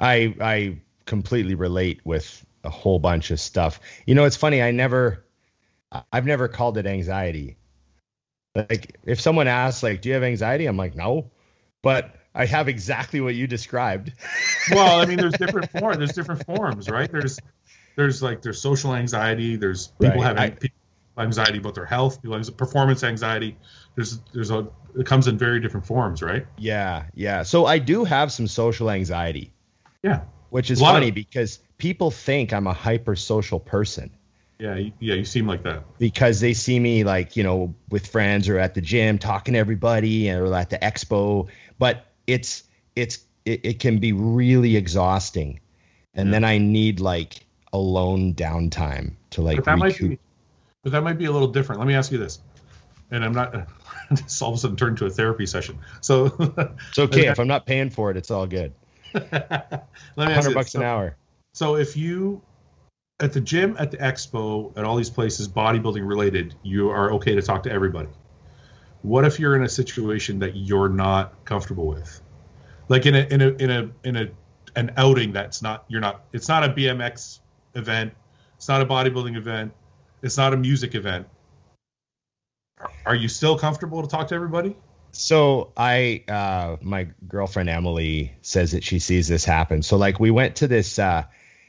[0.00, 3.80] I I completely relate with a whole bunch of stuff.
[4.06, 4.62] You know, it's funny.
[4.62, 5.24] I never,
[6.12, 7.56] I've never called it anxiety.
[8.54, 10.66] Like if someone asks, like, do you have anxiety?
[10.66, 11.30] I'm like, no,
[11.82, 14.12] but I have exactly what you described.
[14.70, 15.98] well, I mean, there's different forms.
[15.98, 17.10] There's different forms, right?
[17.10, 17.38] There's
[17.96, 19.56] there's like there's social anxiety.
[19.56, 20.36] There's people right.
[20.36, 20.70] having
[21.16, 22.22] I, anxiety about their health.
[22.22, 23.56] People have performance anxiety.
[23.96, 24.66] There's there's a
[24.98, 26.46] it comes in very different forms, right?
[26.58, 27.42] Yeah, yeah.
[27.42, 29.52] So I do have some social anxiety.
[30.02, 30.22] Yeah.
[30.50, 34.10] Which is funny of, because people think I'm a hyper social person.
[34.58, 35.82] Yeah, yeah, you seem like that.
[35.98, 39.58] Because they see me like, you know, with friends or at the gym talking to
[39.58, 42.62] everybody or at the expo, but it's
[42.94, 45.58] it's it, it can be really exhausting.
[46.14, 46.32] And yeah.
[46.32, 50.00] then I need like alone downtime to like but that recoup.
[50.02, 50.18] Might be,
[50.84, 51.80] but that might be a little different.
[51.80, 52.38] Let me ask you this.
[53.10, 53.68] And I'm not
[54.10, 55.78] this all of a sudden turned into a therapy session.
[56.00, 56.26] So
[56.88, 58.16] it's okay if I'm not paying for it.
[58.16, 58.72] It's all good.
[59.14, 61.16] Let me Hundred bucks so, an hour.
[61.52, 62.42] So if you
[63.20, 67.34] at the gym, at the expo, at all these places, bodybuilding related, you are okay
[67.34, 68.08] to talk to everybody.
[69.02, 72.20] What if you're in a situation that you're not comfortable with,
[72.88, 74.30] like in a in a in a in a
[74.76, 77.40] an outing that's not you're not it's not a BMX
[77.74, 78.12] event,
[78.56, 79.72] it's not a bodybuilding event,
[80.22, 81.28] it's not a music event
[83.06, 84.76] are you still comfortable to talk to everybody?
[85.12, 89.82] So I, uh, my girlfriend Emily says that she sees this happen.
[89.82, 91.24] So like we went to this uh,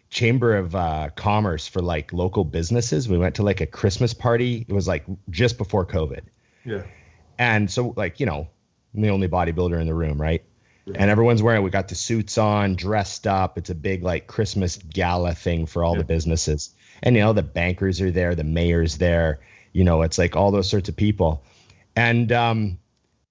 [0.09, 3.07] chamber of uh, commerce for like local businesses.
[3.07, 4.65] We went to like a Christmas party.
[4.67, 6.21] It was like just before COVID.
[6.63, 6.83] Yeah.
[7.37, 8.47] And so like you know,
[8.95, 10.43] I'm the only bodybuilder in the room, right?
[10.85, 10.95] Yeah.
[10.97, 11.63] And everyone's wearing.
[11.63, 13.57] We got the suits on, dressed up.
[13.57, 15.99] It's a big like Christmas gala thing for all yeah.
[15.99, 16.73] the businesses.
[17.03, 19.39] And you know the bankers are there, the mayor's there
[19.75, 21.43] you know, it's like all those sorts of people.
[21.95, 22.79] And um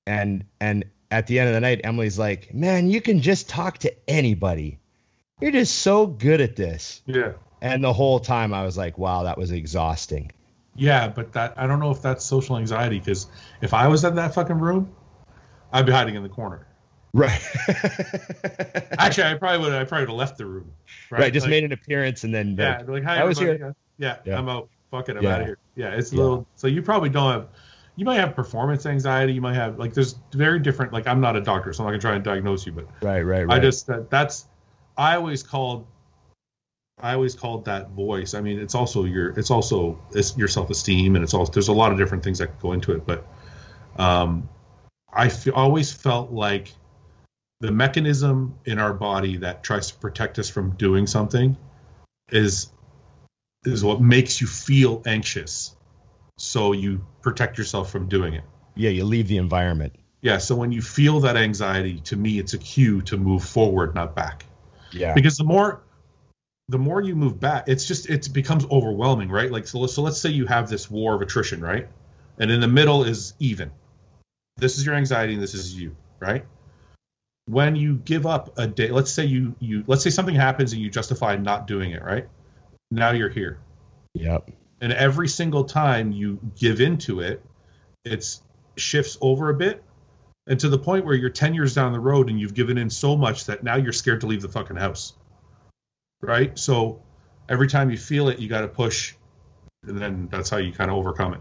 [0.07, 3.79] and and at the end of the night, Emily's like, Man, you can just talk
[3.79, 4.79] to anybody.
[5.41, 7.03] You're just so good at this.
[7.07, 7.33] Yeah.
[7.61, 10.31] And the whole time I was like, wow, that was exhausting.
[10.77, 13.27] Yeah, but that I don't know if that's social anxiety because
[13.63, 14.95] if I was in that fucking room,
[15.73, 16.67] I'd be hiding in the corner.
[17.15, 17.41] Right.
[18.99, 19.73] Actually, I probably would.
[19.73, 20.73] I probably would have left the room.
[21.11, 21.21] Right.
[21.23, 22.57] right just like, made an appearance and then.
[22.59, 22.79] Yeah.
[22.79, 23.75] Like, like hi, I was here.
[23.99, 24.69] Yeah, yeah, I'm out.
[24.95, 25.17] Fuck it.
[25.17, 25.35] I'm yeah.
[25.35, 25.59] out of here.
[25.75, 26.23] Yeah, it's a yeah.
[26.23, 26.47] little.
[26.55, 27.49] So you probably don't have.
[27.97, 29.33] You might have performance anxiety.
[29.33, 30.93] You might have like there's very different.
[30.93, 32.71] Like I'm not a doctor, so I'm not gonna try and diagnose you.
[32.71, 33.57] But right, right, right.
[33.57, 34.47] I just that, that's.
[34.97, 35.89] I always called.
[37.01, 38.35] I always called that voice.
[38.35, 39.31] I mean, it's also your.
[39.31, 42.39] It's also it's your self esteem, and it's also there's a lot of different things
[42.39, 43.05] that go into it.
[43.05, 43.27] But,
[43.97, 44.49] um,
[45.13, 46.73] I f- always felt like
[47.59, 51.57] the mechanism in our body that tries to protect us from doing something
[52.31, 52.71] is
[53.65, 55.75] is what makes you feel anxious.
[56.37, 58.45] so you protect yourself from doing it.
[58.75, 59.95] Yeah, you leave the environment.
[60.21, 63.95] Yeah, so when you feel that anxiety, to me, it's a cue to move forward,
[63.95, 64.45] not back.
[64.91, 65.15] Yeah.
[65.15, 65.83] Because the more
[66.69, 69.51] the more you move back, it's just it becomes overwhelming, right?
[69.53, 71.89] Like so, so let's say you have this war of attrition, right?
[72.39, 73.71] And in the middle is even.
[74.57, 76.47] This is your anxiety, and this is you, right?
[77.47, 80.81] When you give up a day, let's say you you let's say something happens and
[80.81, 82.27] you justify not doing it, right?
[82.95, 83.59] Now you're here.
[84.15, 84.51] Yep.
[84.81, 87.45] And every single time you give into it,
[88.05, 88.39] it
[88.77, 89.83] shifts over a bit
[90.47, 92.91] and to the point where you're 10 years down the road and you've given in
[92.91, 95.15] so much that now you're scared to leave the fucking house.
[96.21, 96.59] Right?
[96.59, 97.03] So
[97.49, 99.15] every time you feel it, you got to push,
[99.87, 101.41] and then that's how you kind of overcome it.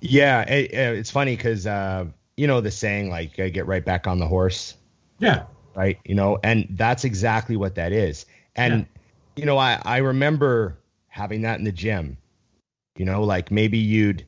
[0.00, 4.06] Yeah, it, it's funny because uh, you know the saying like I get right back
[4.06, 4.76] on the horse.
[5.18, 5.44] Yeah.
[5.74, 5.98] Right.
[6.04, 8.26] You know, and that's exactly what that is.
[8.56, 9.00] And Yeah.
[9.36, 10.78] you know, I I remember
[11.10, 12.16] having that in the gym.
[12.96, 14.24] You know, like maybe you'd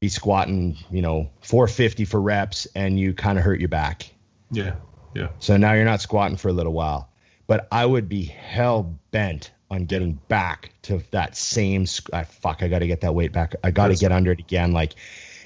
[0.00, 4.12] be squatting, you know, 450 for reps, and you kind of hurt your back.
[4.50, 4.74] Yeah.
[5.14, 5.28] Yeah.
[5.38, 7.08] So now you're not squatting for a little while.
[7.46, 11.86] But I would be hell bent on getting back to that same.
[12.12, 13.54] I fuck, I got to get that weight back.
[13.62, 14.72] I got to get under it again.
[14.72, 14.94] Like,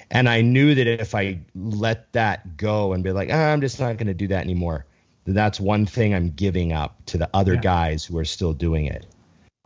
[0.09, 3.79] and I knew that if I let that go and be like, ah, I'm just
[3.79, 4.85] not going to do that anymore,
[5.25, 7.61] that's one thing I'm giving up to the other Yeah.
[7.61, 9.05] guys who are still doing it.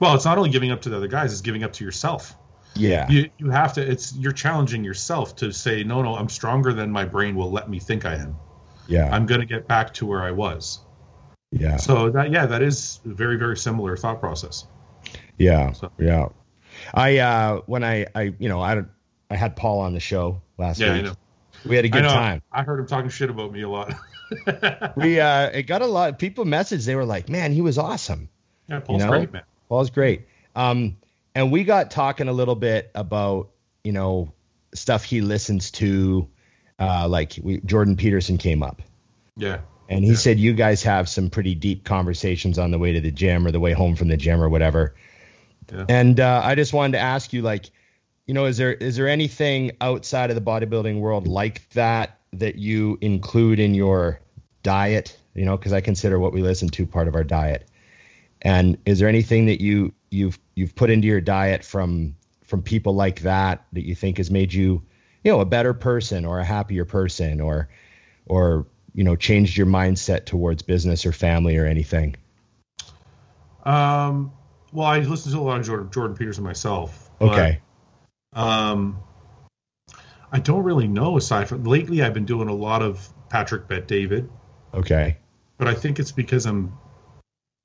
[0.01, 2.35] Well, it's not only giving up to the other guys; it's giving up to yourself.
[2.75, 3.07] Yeah.
[3.09, 3.81] You you have to.
[3.81, 7.69] It's you're challenging yourself to say, no, no, I'm stronger than my brain will let
[7.69, 8.35] me think I am.
[8.87, 9.09] yeah.
[9.13, 10.79] I'm going to get back to where I was.
[11.51, 11.77] yeah.
[11.77, 14.65] So that yeah, that is a very very similar thought process.
[15.37, 16.29] Yeah, So- yeah.
[16.93, 18.81] I uh when I I you know I
[19.29, 21.13] I had Paul on the show last Yeah, I know.
[21.65, 22.09] We had a good know.
[22.09, 22.41] time.
[22.51, 23.93] I heard him talking shit about me a lot.
[24.95, 27.77] We uh it got a lot of people messaged they were like, "Man, he was
[27.77, 28.29] awesome."
[28.67, 29.11] yeah, Paul's You know?
[29.11, 29.43] great, man.
[29.71, 30.27] Paul's great.
[30.53, 30.97] Um
[31.33, 33.51] and we got talking a little bit about,
[33.85, 34.33] you know,
[34.75, 36.27] stuff he listens to
[36.77, 38.81] uh like we Jordan Peterson came up.
[39.37, 39.59] Yeah.
[39.87, 40.17] And he Yeah.
[40.17, 43.51] said you guys have some pretty deep conversations on the way to the gym or
[43.51, 44.93] the way home from the gym or whatever.
[45.73, 45.85] Yeah.
[45.87, 47.69] And uh, I just wanted to ask you, like,
[48.27, 52.55] you know, is there is there anything outside of the bodybuilding world like that that
[52.55, 54.19] you include in your
[54.63, 55.17] diet?
[55.33, 57.69] You know, because I consider what we listen to part of our diet.
[58.43, 62.93] And is there anything that you you've you've put into your diet from from people
[62.93, 64.81] like that that you think has made you,
[65.23, 67.69] you know, a better person or a happier person or
[68.25, 72.15] or you know changed your mindset towards business or family or anything?
[73.63, 74.31] Um.
[74.73, 77.09] Well, I listen to a lot of Jordan, Jordan Peterson myself.
[77.19, 77.59] but, Okay.
[78.33, 78.97] um.
[80.33, 82.01] I don't really know aside from lately.
[82.01, 84.29] I've been doing a lot of Patrick Bet David,
[84.73, 85.17] Okay.
[85.57, 86.71] but I think it's because I'm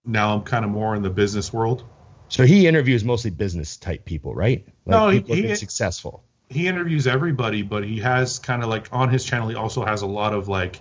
[0.07, 1.85] now I'm kind of more in the business world.
[2.29, 4.65] So he interviews mostly business type people, right?
[4.85, 6.25] Like No, he- people who've he- successful.
[6.49, 9.49] he interviews everybody, but he has kind of like on his channel.
[9.49, 10.81] He also has a lot of like,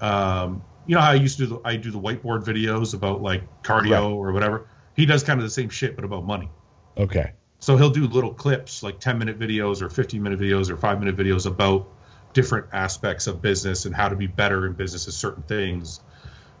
[0.00, 3.22] um, you know how I used to do the, I do the whiteboard videos about
[3.22, 4.00] like cardio Right.
[4.02, 4.66] or whatever.
[4.94, 6.50] He does kind of the same shit, but about money.
[6.96, 7.32] Okay.
[7.58, 10.98] So he'll do little clips, like 10 minute videos or 15 minute videos or five
[10.98, 11.88] minute videos about
[12.34, 16.00] different aspects of business and how to be better in business at certain things.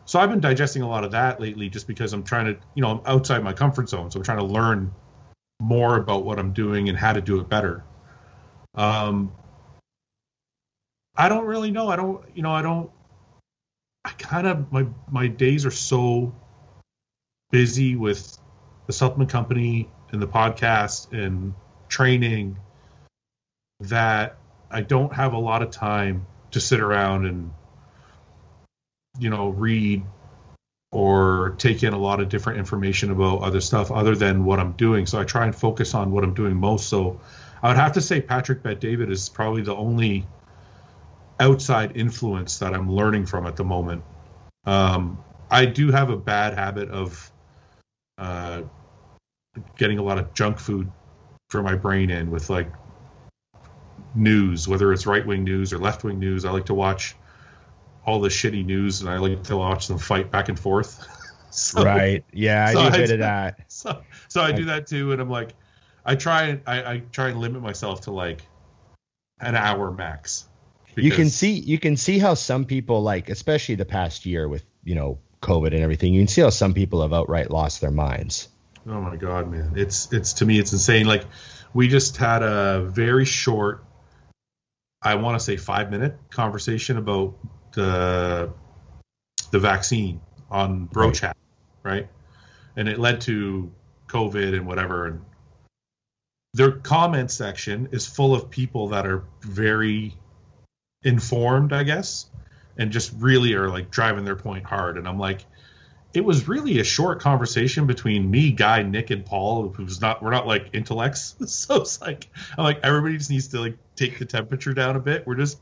[0.06, 2.82] So I've been digesting a lot of that lately just because I'm trying to, you
[2.82, 4.10] know, I'm outside my comfort zone.
[4.10, 4.92] So I'm trying to learn
[5.60, 7.84] more about what I'm doing and how to do it better.
[8.74, 9.32] Um,
[11.16, 11.88] I don't really know.
[11.88, 12.90] I don't, you know, I don't,
[14.04, 16.34] I kind of, my, my days are so
[17.50, 18.36] busy with
[18.86, 21.54] the supplement company and the podcast and
[21.88, 22.58] training
[23.80, 24.36] that
[24.70, 27.52] I don't have a lot of time to sit around and
[29.18, 30.02] you know read
[30.92, 34.72] or take in a lot of different information about other stuff other than what I'm
[34.72, 35.06] doing.
[35.06, 36.88] So I try and focus on what I'm doing most.
[36.88, 37.20] So
[37.62, 40.24] I would have to say Patrick Bet David is probably the only
[41.40, 44.04] outside influence that I'm learning from at the moment.
[44.66, 47.32] Um, I do have a bad habit of
[48.16, 48.62] uh,
[49.76, 50.90] getting a lot of junk food
[51.50, 52.72] for my brain in with like
[54.14, 56.44] news, whether it's right wing news or left wing news.
[56.44, 57.16] I like to watch
[58.04, 61.06] all the shitty news and I like to watch them fight back and forth.
[61.50, 62.24] so, right.
[62.32, 63.60] Yeah, I so do a I- bit of that.
[63.68, 65.54] So, so I do that too, and I'm like,
[66.04, 68.42] I try and I, I try and limit myself to like
[69.40, 70.46] an hour max.
[70.96, 74.64] You can see you can see how some people like, especially the past year with
[74.84, 76.14] you know COVID and everything.
[76.14, 78.48] You can see how some people have outright lost their minds.
[78.86, 79.72] Oh my god, man!
[79.76, 81.06] It's it's to me it's insane.
[81.06, 81.24] Like
[81.72, 83.82] we just had a very short,
[85.02, 87.34] I want to say five minute conversation about
[87.74, 88.50] the
[89.50, 90.20] the vaccine
[90.50, 91.14] on Bro Right.
[91.14, 91.36] Chat,
[91.82, 92.08] right?
[92.76, 93.70] And it led to
[94.08, 95.06] COVID and whatever.
[95.06, 95.24] And
[96.54, 100.16] their comment section is full of people that are very
[101.02, 102.26] informed, I guess,
[102.76, 104.98] and just really are like driving their point hard.
[104.98, 105.44] And I'm like,
[106.14, 110.30] it was really a short conversation between me, Guy, Nick, and Paul, who's not we're
[110.30, 111.34] not like intellects.
[111.46, 115.00] So it's like I'm like everybody just needs to like take the temperature down a
[115.00, 115.26] bit.
[115.26, 115.58] We're just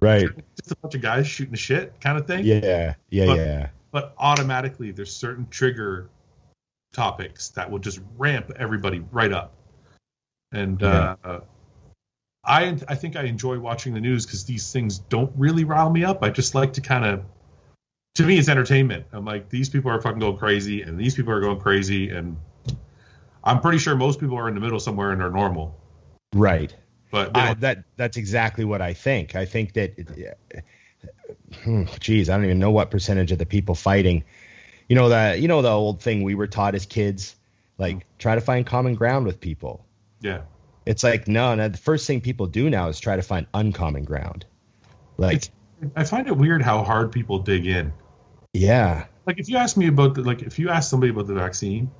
[0.00, 0.28] Right.
[0.56, 2.44] just a bunch of guys shooting the shit kind of thing.
[2.44, 2.94] Yeah.
[3.10, 3.26] Yeah.
[3.26, 3.68] But- yeah.
[3.92, 6.08] But automatically there's certain trigger
[6.92, 9.54] topics that will just ramp everybody right up.
[10.52, 11.16] And Yeah.
[11.24, 11.40] uh,
[12.44, 16.04] I I think I enjoy watching the news because these things don't really rile me
[16.04, 16.22] up.
[16.22, 17.24] I just like to kind of
[18.14, 19.06] to me it's entertainment.
[19.12, 22.36] I'm like these people are fucking going crazy and these people are going crazy and
[23.44, 25.76] I'm pretty sure most people are in the middle somewhere and are normal.
[26.34, 26.74] Right.
[27.10, 29.34] But I, that that's exactly what I think.
[29.34, 30.36] I think that,
[31.62, 34.24] hmm, geez, I don't even know what percentage of the people fighting.
[34.88, 37.36] You know the you know the old thing we were taught as kids,
[37.78, 39.84] like try to find common ground with people.
[40.20, 40.42] yeah.
[40.86, 41.68] It's like no, no.
[41.68, 44.46] The first thing people do now is try to find uncommon ground.
[45.18, 45.50] Like It's,
[45.94, 47.92] I find it weird how hard people dig in.
[48.52, 51.34] yeah, like if you ask me about the, like if you ask somebody about the
[51.34, 51.90] vaccine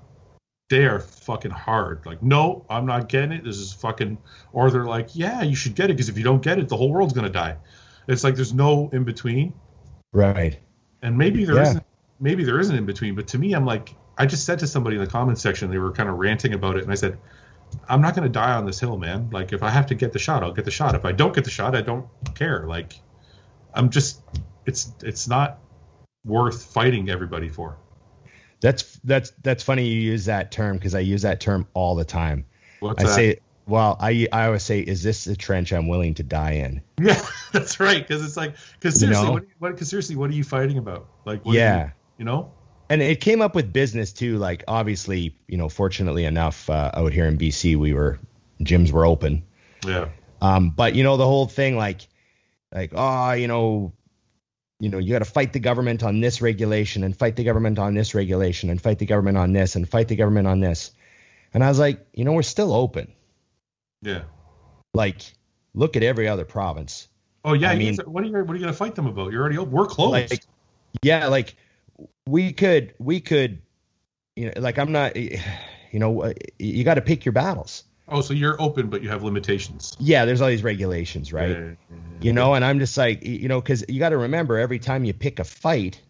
[0.70, 2.06] they are fucking hard.
[2.06, 3.44] Like no i'm not getting it.
[3.44, 4.16] This is fucking
[4.52, 6.76] or they're like yeah you should get it because if you don't get it the
[6.76, 7.56] whole world's going to die.
[8.08, 9.52] It's like there's no in between.
[10.12, 10.58] Right.
[11.02, 11.72] and maybe there Yeah.
[11.74, 11.84] not
[12.18, 14.96] maybe there isn't in between but to me i'm like i just said to somebody
[14.96, 17.16] in the comments section they were kind of ranting about it and i said
[17.88, 19.28] i'm not going to die on this hill man.
[19.30, 20.94] Like if i have to get the shot i'll get the shot.
[20.94, 22.66] If i don't get the shot i don't care.
[22.66, 22.94] Like
[23.74, 24.20] i'm just
[24.66, 25.58] it's it's not
[26.24, 27.76] worth fighting everybody for
[28.60, 32.04] That's that's that's funny you use that term because I use that term all the
[32.04, 32.44] time.
[32.80, 33.14] What's I that?
[33.14, 36.82] say, well, I I always say, is this the trench I'm willing to die in?
[37.00, 37.20] Yeah,
[37.52, 38.06] that's right.
[38.06, 39.32] Because it's like, because You seriously, know?
[39.32, 41.08] what, what, cause seriously, what are you fighting about?
[41.24, 41.84] Like, what Yeah.
[41.86, 42.52] you, you know?
[42.90, 44.36] and it came up with business too.
[44.38, 48.18] Like obviously, you know, fortunately enough, uh, out here in BC, we were
[48.62, 49.44] gyms were open.
[49.86, 50.08] Yeah,
[50.42, 52.00] Um, but you know, the whole thing, like,
[52.74, 53.92] like, oh, you know,
[54.80, 57.78] you know, you got to fight the government on this regulation and fight the government
[57.78, 60.90] on this regulation and fight the government on this and fight the government on this.
[61.54, 63.12] And I was like, you know, we're still open.
[64.02, 64.22] yeah.
[64.92, 65.20] Like,
[65.74, 67.06] look at every other province.
[67.44, 67.70] Oh yeah.
[67.70, 69.30] I mean- guys- what are you what are you gonna fight them about?
[69.32, 69.72] You're already open.
[69.72, 70.30] We're closed.
[70.32, 70.42] Like,
[71.02, 71.54] yeah, like
[72.26, 73.62] we could, we could,
[74.34, 75.38] you know, like I'm not, you
[75.92, 77.84] know, you got to pick your battles.
[78.10, 81.50] Oh, so you're open, but you have limitations, Yeah, there's all these regulations, right?
[81.50, 81.96] Yeah, yeah, yeah.
[82.20, 85.04] You know, and I'm just like, you know, because you got to remember every time
[85.04, 86.00] you pick a fight,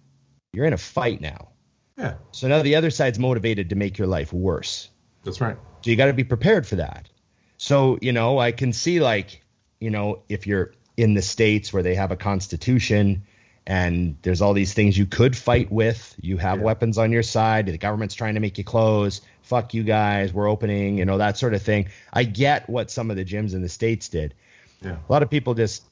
[0.53, 1.48] you're in a fight now.
[1.96, 4.88] Yeah, So now the other side's motivated to make your life worse.
[5.22, 5.57] that's right.
[5.82, 7.09] So you got to be prepared for that.
[7.59, 9.44] So, you know, I can see like,
[9.80, 13.24] you know, if you're in the states where they have a constitution
[13.66, 16.64] and there's all these things you could fight with, you have Yeah.
[16.64, 20.48] weapons on your side, the government's trying to make you close, fuck you guys, we're
[20.48, 21.88] opening, you know, that sort of thing.
[22.12, 24.34] I get what some of the gyms in the states did.
[24.82, 24.96] Yeah.
[25.08, 25.84] A lot of people just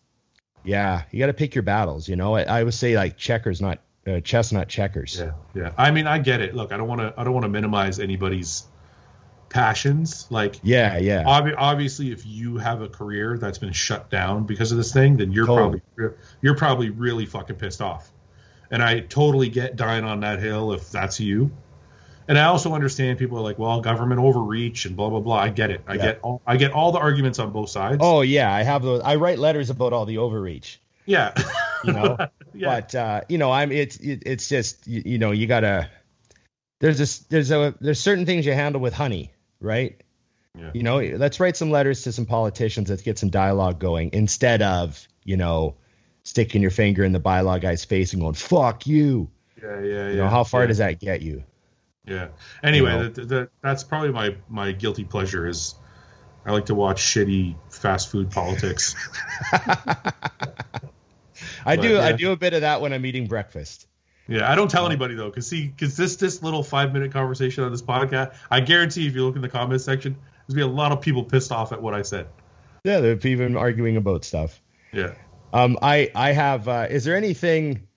[0.65, 2.35] yeah, you got to pick your battles, you know.
[2.35, 5.17] I, I would say like checkers not uh, chess not checkers.
[5.19, 5.71] Yeah, yeah.
[5.79, 6.55] I mean, I get it.
[6.55, 8.65] Look, I don't want to I don't want to minimize anybody's
[9.49, 10.27] passions.
[10.31, 11.25] Like, Yeah, yeah.
[11.25, 15.17] obvi- obviously, if you have a career that's been shut down because of this thing,
[15.17, 15.81] then you're Totally.
[15.97, 18.11] probably you're probably really fucking pissed off.
[18.71, 21.51] And I totally get dying on that hill if that's you.
[22.29, 25.37] And I also understand people are like, well, government overreach and blah blah blah.
[25.37, 25.81] I get it.
[25.87, 26.03] I Yeah.
[26.03, 27.99] get all I get all the arguments on both sides.
[28.03, 29.01] Oh yeah, I have those.
[29.03, 30.79] I write letters about all the overreach.
[31.07, 31.33] yeah,
[31.85, 32.19] you know.
[32.55, 35.89] yeah, But uh, you know, I'm it's it, it's just you, you know you gotta
[36.81, 40.01] there's this there's a there's certain things you handle with honey, right?
[40.59, 40.71] Yeah.
[40.75, 42.91] You know, let's write some letters to some politicians.
[42.91, 45.77] Let's get some dialogue going instead of you know
[46.25, 49.31] sticking your finger in the bylaw guy's face and going "fuck you."
[49.63, 50.09] yeah, yeah, yeah.
[50.11, 50.67] You know, how far yeah.
[50.67, 51.45] does that get you?
[52.07, 52.29] Yeah.
[52.63, 53.09] Anyway, You know?
[53.09, 55.75] that, that, that's probably my my guilty pleasure is
[56.47, 58.95] I like to watch shitty fast food politics.
[61.65, 63.87] I But, do I do a bit of that when I'm eating breakfast.
[64.29, 67.65] Yeah, I don't tell anybody though, because see, because this this little five minute conversation
[67.65, 70.15] on this podcast, I guarantee if you look in the comments section,
[70.47, 72.29] there's gonna be a lot of people pissed off at what I said.
[72.85, 74.61] Yeah, they're even arguing about stuff.
[74.93, 75.15] Yeah.
[75.53, 76.69] Um, I I have.
[76.69, 77.89] Uh, is there anything?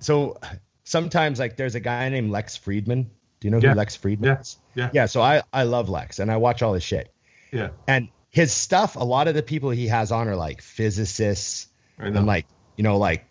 [0.00, 0.38] So
[0.84, 3.04] sometimes like there's a guy named Lex Fridman.
[3.40, 3.70] Do you know Yeah.
[3.70, 4.40] who Lex Fridman Yeah.
[4.40, 4.58] is?
[4.74, 4.90] Yeah.
[4.94, 5.06] Yeah.
[5.06, 7.12] So I I love Lex and I watch all his shit.
[7.52, 7.68] Yeah.
[7.86, 11.68] And his stuff, a lot of the people he has on are like physicists
[11.98, 13.26] and like you know like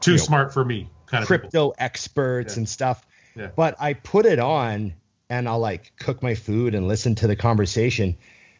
[0.00, 1.40] Too you know, smart for me kind of people.
[1.40, 2.60] crypto experts Yeah.
[2.60, 3.06] and stuff.
[3.34, 3.48] Yeah.
[3.54, 4.94] But I put it on
[5.30, 8.16] and I'll like cook my food and listen to the conversation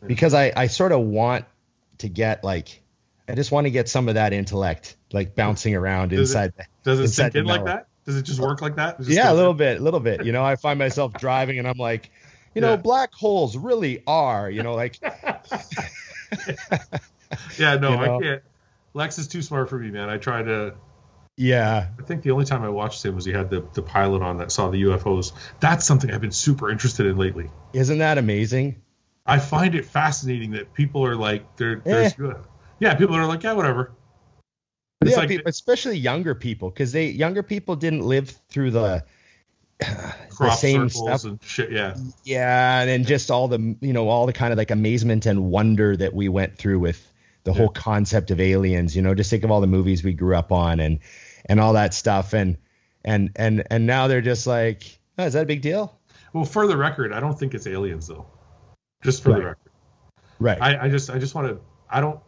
[0.06, 1.44] because I, I sort of want
[1.98, 2.82] to get like
[3.28, 6.52] I just want to get some of that intellect like bouncing around Does inside.
[6.56, 7.86] the- Does it inside sink in like that?
[8.06, 8.96] Does it just work like that?
[9.00, 9.56] Yeah, a little in?
[9.58, 10.24] bit, a little bit.
[10.24, 12.10] You know, I find myself driving and I'm like,
[12.54, 14.98] you know, black holes really are, you know, like
[17.58, 18.18] Yeah, no, You know?
[18.18, 18.42] I can't.
[18.94, 20.08] Lex is too smart for me, man.
[20.08, 20.74] I try to.
[21.38, 24.22] Yeah, I think the only time I watched him was he had the, the pilot
[24.22, 25.32] on that saw the UFOs.
[25.60, 27.48] That's something I've been super interested in lately.
[27.72, 28.82] isn't that amazing?
[29.24, 32.32] I find it fascinating that people are like, they're, there's, eh.
[32.80, 33.92] yeah, people are like, yeah, whatever.
[35.00, 39.04] It's yeah, like, people, especially younger people, because they younger people didn't live through the
[39.78, 41.22] the same stuff.
[41.22, 41.70] and shit.
[41.70, 45.26] Yeah, Yeah, and then just all the you know all the kind of like amazement
[45.26, 47.12] and wonder that we went through with
[47.44, 48.96] the whole concept of aliens.
[48.96, 50.98] You know, just think of all the movies we grew up on and
[51.46, 52.56] and all that stuff, and
[53.04, 55.98] and and and now they're just like, oh, is that a big deal?
[56.32, 58.26] Well, for the record, I don't think it's aliens though.
[59.02, 59.70] Just for the record,
[60.40, 60.60] Right.
[60.60, 61.60] I, I just I just want to.
[61.90, 62.20] I don't.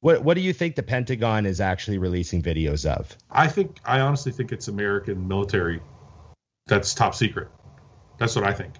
[0.00, 3.16] what what do you think the Pentagon is actually releasing videos of?
[3.30, 5.80] I think I honestly think it's American military.
[6.66, 7.48] That's top secret.
[8.18, 8.74] That's what I think.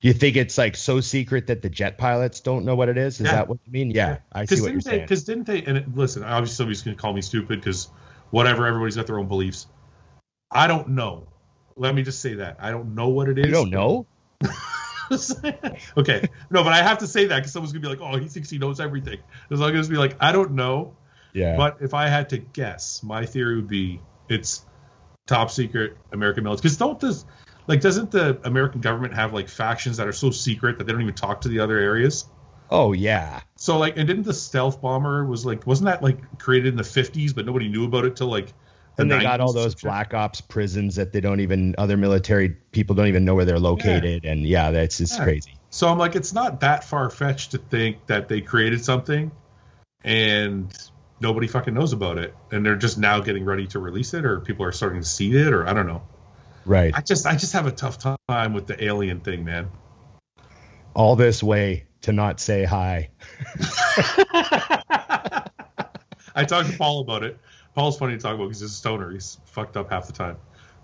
[0.00, 3.20] You think it's like so secret that the jet pilots don't know what it is?
[3.20, 3.32] Is Yeah.
[3.32, 3.90] that what you mean?
[3.90, 4.90] Yeah, I see what you're they?
[4.90, 5.00] saying.
[5.02, 5.62] Because didn't they?
[5.62, 7.88] And it, listen, obviously somebody's going to call me stupid because
[8.34, 8.66] whatever.
[8.66, 9.68] Everybody's got their own beliefs.
[10.50, 11.28] I don't know.
[11.76, 13.46] Let me just say that I don't know what it is.
[13.46, 14.06] You don't know?
[15.96, 18.26] okay, no, but I have to say that because someone's gonna be like, "Oh, he
[18.26, 19.18] thinks he knows everything."
[19.50, 20.96] As long as be like, "I don't know,"
[21.32, 21.56] Yeah.
[21.56, 24.64] but if I had to guess, my theory would be it's
[25.26, 26.62] top secret American military.
[26.62, 27.24] Because don't this
[27.66, 31.02] like doesn't the American government have like factions that are so secret that they don't
[31.02, 32.26] even talk to the other areas?
[32.74, 33.40] Oh yeah.
[33.56, 36.82] So like, and didn't the stealth bomber was like, wasn't that like created in the
[36.82, 38.52] 50s, but nobody knew about it till like
[38.96, 42.50] the And they got all those black ops prisons that they don't even other military
[42.50, 44.24] people don't even know where they're located.
[44.24, 45.24] And yeah, that's it's Yeah.
[45.24, 45.52] crazy.
[45.70, 49.32] So I'm like, it's not that far fetched to think that they created something
[50.04, 50.72] and
[51.20, 54.40] nobody fucking knows about it, and they're just now getting ready to release it, or
[54.40, 56.02] people are starting to see it, or I don't know.
[56.66, 56.92] Right.
[56.94, 57.98] I just I just have a tough
[58.28, 59.70] time with the alien thing, man.
[60.94, 63.10] all this way to not say hi.
[66.36, 67.38] I talked to Paul about it.
[67.74, 69.10] Paul's funny to talk about because he's a stoner.
[69.10, 70.36] He's fucked up half the time.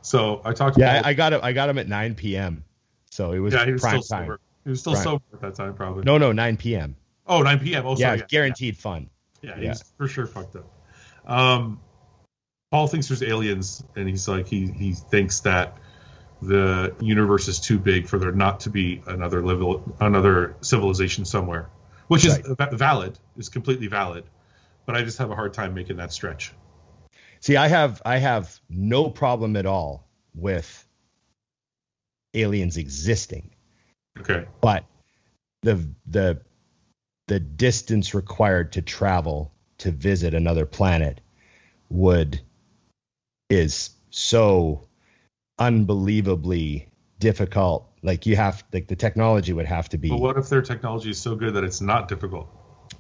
[0.03, 1.07] So I talked to Yeah, Paul.
[1.07, 1.41] I, I got him.
[1.43, 2.64] I got him at 9 p.m.
[3.11, 4.27] So it was yeah, he was prime still time.
[4.27, 4.41] sober.
[4.64, 5.05] He was still Prime.
[5.05, 6.05] sober at that time, probably.
[6.05, 6.97] No, no, 9 p.m.
[7.27, 7.87] Oh, 9 p.m.
[7.87, 8.23] Oh, yeah, sorry.
[8.29, 9.09] guaranteed fun.
[9.43, 9.68] Yeah, Yeah.
[9.71, 10.66] he's for sure fucked up.
[11.27, 11.81] Um,
[12.71, 15.77] Paul thinks there's aliens, and he's like he he thinks that
[16.43, 21.68] the universe is too big for there not to be another level, another civilization somewhere,
[22.09, 24.24] which is va- valid, is completely valid.
[24.86, 26.53] But I just have a hard time making that stretch.
[27.41, 30.86] See, I have I have no problem at all with
[32.34, 33.51] aliens existing,
[34.18, 34.47] Okay.
[34.61, 34.84] but
[35.62, 36.41] the the
[37.28, 41.20] the distance required to travel to visit another planet
[41.88, 42.41] would
[43.49, 44.88] is so
[45.61, 46.89] unbelievably
[47.19, 47.87] difficult.
[48.03, 51.11] Like you have like the technology would have to be But what if their technology
[51.11, 52.49] is so good that it's not difficult?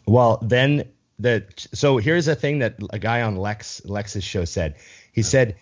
[0.06, 0.84] Well, then
[1.18, 4.76] the so here's a thing that a guy on Lex Lex's show said.
[5.12, 5.56] He said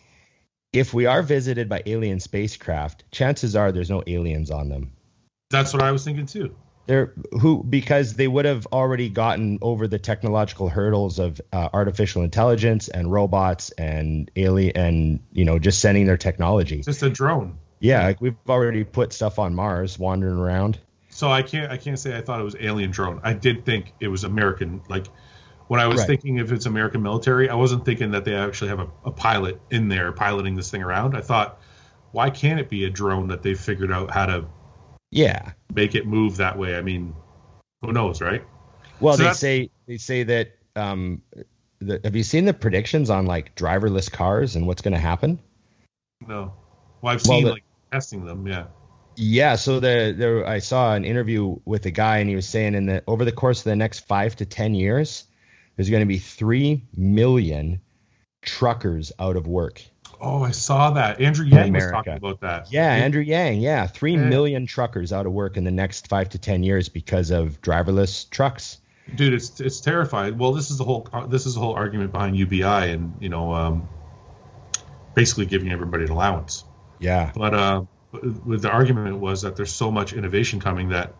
[0.72, 4.92] if we are visited by alien spacecraft, chances are there's no aliens on them.
[5.50, 6.54] That's what I was thinking too.
[6.88, 12.22] They're who because they would have already gotten over the technological hurdles of uh, artificial
[12.22, 16.80] intelligence and robots and alien and you know just sending their technology.
[16.80, 17.58] Just a drone.
[17.78, 20.78] Yeah, like we've already put stuff on Mars wandering around.
[21.10, 23.20] So I can't I can't say I thought it was alien drone.
[23.22, 24.80] I did think it was American.
[24.88, 25.08] Like
[25.66, 26.06] when I was Right.
[26.06, 29.60] thinking if it's American military, I wasn't thinking that they actually have a, a pilot
[29.70, 31.14] in there piloting this thing around.
[31.14, 31.60] I thought,
[32.12, 34.46] why can't it be a drone that they've figured out how to
[35.10, 35.52] Yeah.
[35.74, 36.76] make it move that way?
[36.76, 37.14] I mean,
[37.82, 38.42] who knows, right?
[39.00, 40.52] Well, So they say they say that.
[40.76, 41.22] Um,
[41.80, 45.38] the, have you seen the predictions on like driverless cars and what's going to happen?
[46.26, 46.52] No.
[47.02, 48.46] Well, I've Well, seen the- like testing them.
[48.46, 48.66] Yeah.
[49.20, 52.74] Yeah, so the there I saw an interview with a guy and he was saying
[52.74, 55.24] in the over the course of the next five to ten years,
[55.76, 57.80] there's going to be three million
[58.42, 59.82] truckers out of work.
[60.20, 61.20] Oh, I saw that.
[61.20, 62.72] Andrew Yang was talking about that.
[62.72, 63.60] Yeah, Andrew Yang.
[63.60, 64.28] Yeah, three Yeah.
[64.28, 68.28] million truckers out of work in the next five to ten years because of driverless
[68.30, 68.78] trucks.
[69.14, 72.36] dude it's it's terrifying well this is the whole this is the whole argument behind
[72.36, 73.88] ubi and you know um,
[75.14, 76.64] basically giving everybody an allowance
[76.98, 77.82] Yeah, but uh
[78.12, 81.14] with the argument was that there's so much innovation coming that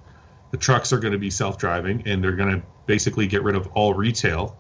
[0.51, 3.67] the trucks are going to be self-driving and they're going to basically get rid of
[3.69, 4.57] all retail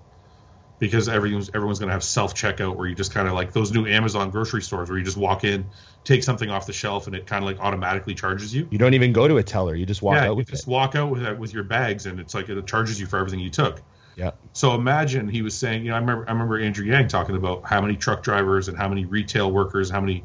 [0.78, 3.72] because everyone's everyone's going to have self checkout where you just kind of like those
[3.72, 5.66] new Amazon grocery stores where you just walk in,
[6.04, 8.68] take something off the shelf and it kind of like automatically charges you.
[8.70, 10.66] you don't even go to a teller; you just walk yeah, out you with just
[10.66, 10.70] it.
[10.70, 13.40] walk out with that with your bags and it's like it charges you for everything
[13.40, 13.82] you took.
[14.16, 17.36] Yeah, So imagine he was saying, you know, I remember I remember Andrew Yang talking
[17.36, 20.24] about how many truck drivers and how many retail workers, how many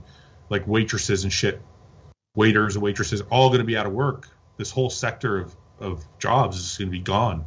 [0.49, 1.61] like waitresses and shit,
[2.35, 6.03] waiters and waitresses, all going to be out of work this whole sector of, of
[6.19, 7.45] jobs is going to be gone.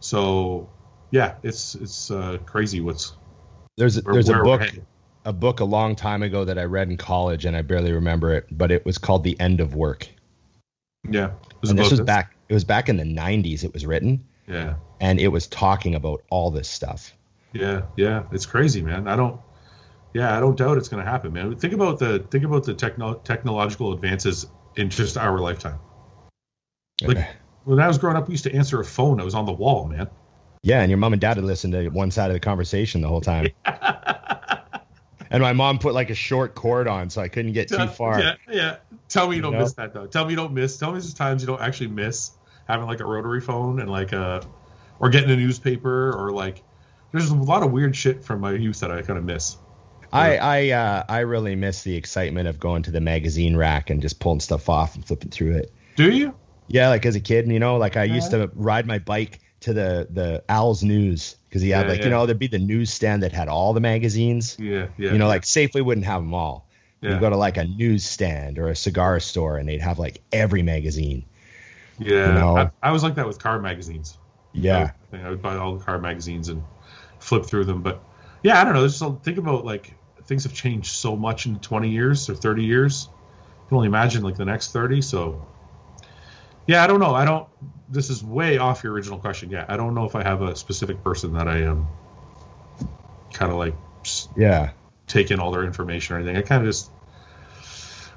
[0.00, 0.70] So
[1.10, 3.14] yeah, it's it's uh, crazy what's
[3.76, 4.62] There's a, there's a book
[5.24, 8.32] a book a long time ago that I read in college and I barely remember
[8.32, 10.08] it, but it was called The End of Work.
[11.08, 13.84] Yeah, it was And this was back it was back in the 90s it was
[13.86, 17.12] written Yeah, and it was talking about all this stuff.
[17.52, 18.24] yeah, yeah.
[18.32, 19.08] It's crazy, man.
[19.08, 19.40] I don't.
[20.14, 21.54] Yeah, I don't doubt it's going to happen, man.
[21.56, 24.46] Think about the think about the techno- technological advances
[24.76, 25.78] in just our lifetime.
[27.02, 27.18] Like
[27.64, 29.52] when I was growing up, we used to answer a phone that was on the
[29.52, 30.08] wall, man.
[30.66, 33.06] Yeah, and your mom and dad would listen to one side of the conversation the
[33.06, 33.46] whole time.
[35.30, 38.18] and my mom put like a short cord on so I couldn't get too far.
[38.18, 38.76] Yeah, yeah.
[39.08, 39.60] Tell me you don't know?
[39.60, 40.08] miss that though.
[40.08, 40.76] Tell me you don't miss.
[40.76, 42.32] Tell me there's times you don't actually miss
[42.66, 44.44] having like a rotary phone and like a
[44.98, 46.64] or getting a newspaper or like
[47.12, 49.58] there's a lot of weird shit from my youth that I kind of miss.
[50.12, 54.02] I I uh, I really miss the excitement of going to the magazine rack and
[54.02, 55.72] just pulling stuff off and flipping through it.
[55.94, 56.34] Do you?
[56.66, 59.72] Yeah, like as a kid, you know, like I used to ride my bike to
[59.72, 62.04] the the Owl's News because he had Yeah, like yeah.
[62.04, 64.56] you know there'd be the newsstand that had all the magazines.
[64.58, 65.12] Yeah, yeah.
[65.12, 66.66] You know, like Safeway wouldn't have them all.
[67.00, 70.20] yeah, You go to like a newsstand or a cigar store and they'd have like
[70.32, 71.24] every magazine.
[71.98, 72.28] yeah.
[72.28, 72.56] you know.
[72.56, 74.18] I, I was like that with car magazines.
[74.52, 74.92] Yeah.
[75.12, 76.62] I, I would buy all the car magazines and
[77.18, 77.82] flip through them.
[77.82, 78.02] But
[78.42, 78.86] yeah, I don't know.
[78.86, 83.08] Just think about like things have changed so much in 20 years or 30 years.
[83.10, 85.00] You can only imagine like the next 30.
[85.02, 85.46] So
[86.66, 87.14] yeah, I don't know.
[87.14, 87.46] I don't.
[87.88, 89.50] This is way off your original question.
[89.50, 91.86] Yeah, I don't know if I have a specific person that I am
[93.32, 93.74] kind of like
[94.36, 94.70] Yeah.
[95.06, 96.36] take in all their information or anything.
[96.36, 96.90] I kind of just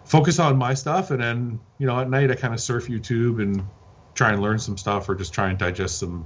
[0.05, 3.41] focus on my stuff, and then you know at night I kind of surf YouTube
[3.41, 3.63] and
[4.15, 6.25] try and learn some stuff, or just try and digest some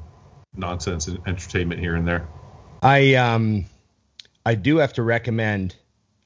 [0.56, 2.28] nonsense and entertainment here and there.
[2.82, 3.66] I um
[4.46, 5.76] I do have to recommend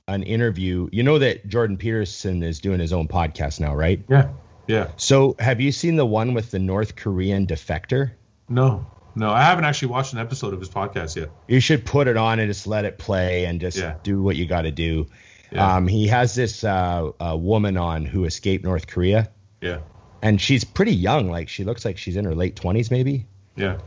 [0.07, 0.87] an interview.
[0.91, 4.03] You know that Jordan Peterson is doing his own podcast now, right?
[4.07, 4.29] Yeah,
[4.67, 4.91] yeah.
[4.97, 8.11] So have you seen the one with the North Korean defector?
[8.49, 8.85] No,
[9.15, 11.29] no, I haven't actually watched an episode of his podcast yet.
[11.47, 13.95] You should put it on and just let it play and just Yeah.
[14.03, 15.07] do what you got to do.
[15.51, 15.75] Yeah.
[15.75, 19.29] Um, he has this uh, woman on who escaped North Korea,
[19.61, 19.79] Yeah,
[20.21, 21.29] and she's pretty young.
[21.31, 23.25] Like she looks like she's in her late twenties, maybe.
[23.55, 23.77] yeah,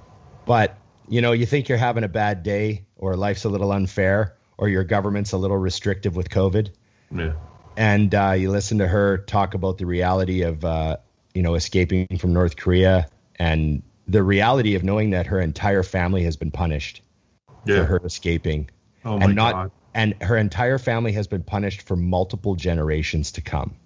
[0.46, 0.76] But
[1.08, 4.68] you know, you think you're having a bad day, or life's a little unfair, or
[4.68, 6.70] your government's a little restrictive with COVID,
[7.14, 7.32] yeah,
[7.80, 10.98] and uh, you listen to her talk about the reality of uh,
[11.34, 16.22] you know escaping from North Korea and the reality of knowing that her entire family
[16.24, 17.00] has been punished
[17.66, 18.68] for her escaping,
[19.04, 19.70] Oh my and not god.
[19.94, 23.76] and her entire family has been punished for multiple generations to come.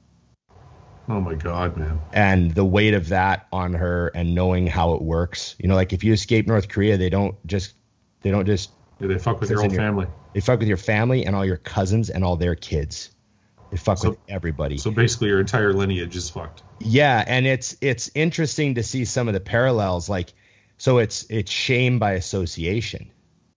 [1.08, 2.00] Oh my god, man.
[2.12, 5.92] And the weight of that on her and knowing how it works, you know, like
[5.92, 7.74] if you escape North Korea, they don't just
[8.22, 10.06] they don't just Yeah, they fuck with your your- family.
[10.32, 13.10] They fuck with your family and all your cousins and all their kids.
[13.74, 14.78] They fuck So- with everybody.
[14.78, 16.62] So basically, your entire lineage is fucked.
[16.78, 20.08] yeah, and it's it's interesting to see some of the parallels.
[20.08, 20.32] Like,
[20.78, 23.10] so it's it's shame by association,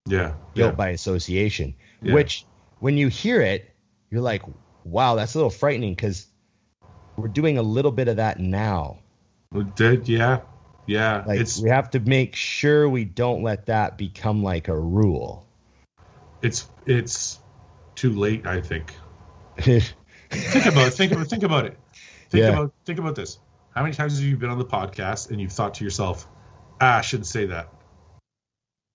[0.06, 1.76] Yeah, guilt yeah, by association.
[2.02, 2.14] Yeah.
[2.14, 2.44] Which,
[2.80, 3.70] when you hear it,
[4.10, 4.42] you're like,
[4.82, 6.26] wow, that's a little frightening because
[7.16, 8.98] we're doing a little bit of that now.
[9.76, 10.40] Did- yeah,
[10.86, 11.22] yeah.
[11.28, 15.46] Like, it's we have to make sure we don't let that become like a rule.
[16.42, 17.38] it's it's
[17.94, 18.48] too late.
[18.48, 18.92] I think.
[20.30, 20.94] Think about it.
[20.94, 21.78] Think about think about it.
[22.30, 22.48] Think Yeah.
[22.50, 23.38] about think about this.
[23.74, 26.28] How many times have you been on the podcast and you've thought to yourself,
[26.80, 27.72] "Ah, I shouldn't say that."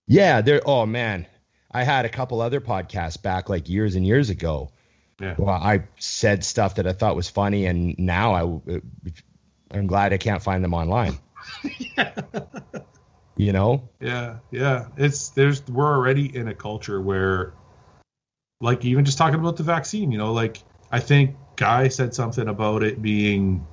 [0.07, 0.61] Yeah, there.
[0.65, 1.27] Oh man,
[1.71, 4.71] I had a couple other podcasts back like years and years ago.
[5.21, 8.81] Yeah, Well, I said stuff that I thought was funny, and now I,
[9.71, 11.17] I'm glad I can't find them online.
[11.97, 12.13] yeah.
[13.35, 13.89] You know?
[13.99, 14.89] yeah, yeah.
[14.95, 17.53] It's there's we're already in a culture where,
[18.61, 20.61] like, even just talking about the vaccine, you know, like
[20.93, 23.65] I think Guy said something about it being,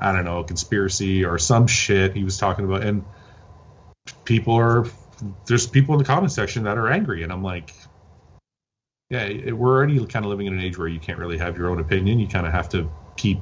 [0.00, 3.04] I don't know, a conspiracy or some shit he was talking about, and
[4.24, 4.84] people are
[5.46, 7.72] there's people in the comment section that are angry, and I'm like,
[9.08, 11.56] yeah, it, we're already kind of living in an age where you can't really have
[11.56, 12.18] your own opinion.
[12.18, 13.38] You kind of have to keep,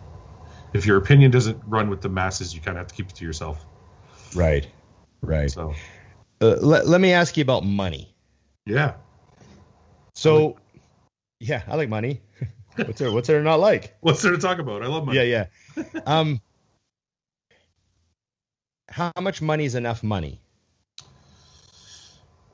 [0.74, 3.16] if your opinion doesn't run with the masses, you kind of have to keep it
[3.16, 3.64] to yourself.
[4.34, 4.66] Right.
[5.22, 5.50] Right.
[5.50, 5.74] So
[6.42, 8.14] Uh, let, let me ask you about money.
[8.66, 8.94] yeah,
[10.14, 10.58] So,
[11.40, 12.20] yeah, I like money.
[12.76, 13.12] what's there?
[13.12, 13.96] What's there not like?
[14.00, 14.82] what's there to talk about?
[14.82, 15.18] I love money.
[15.18, 15.46] Yeah,
[15.76, 16.00] yeah.
[16.06, 16.40] Um,
[18.88, 20.40] how much money is enough money?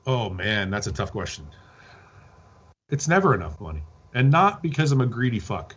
[0.05, 1.47] Oh man, that's a tough question.
[2.89, 3.83] It's never enough money,
[4.13, 5.75] and not because I'm a greedy fuck.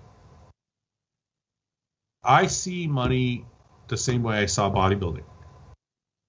[2.24, 3.44] I see money
[3.88, 5.24] the same way I saw bodybuilding.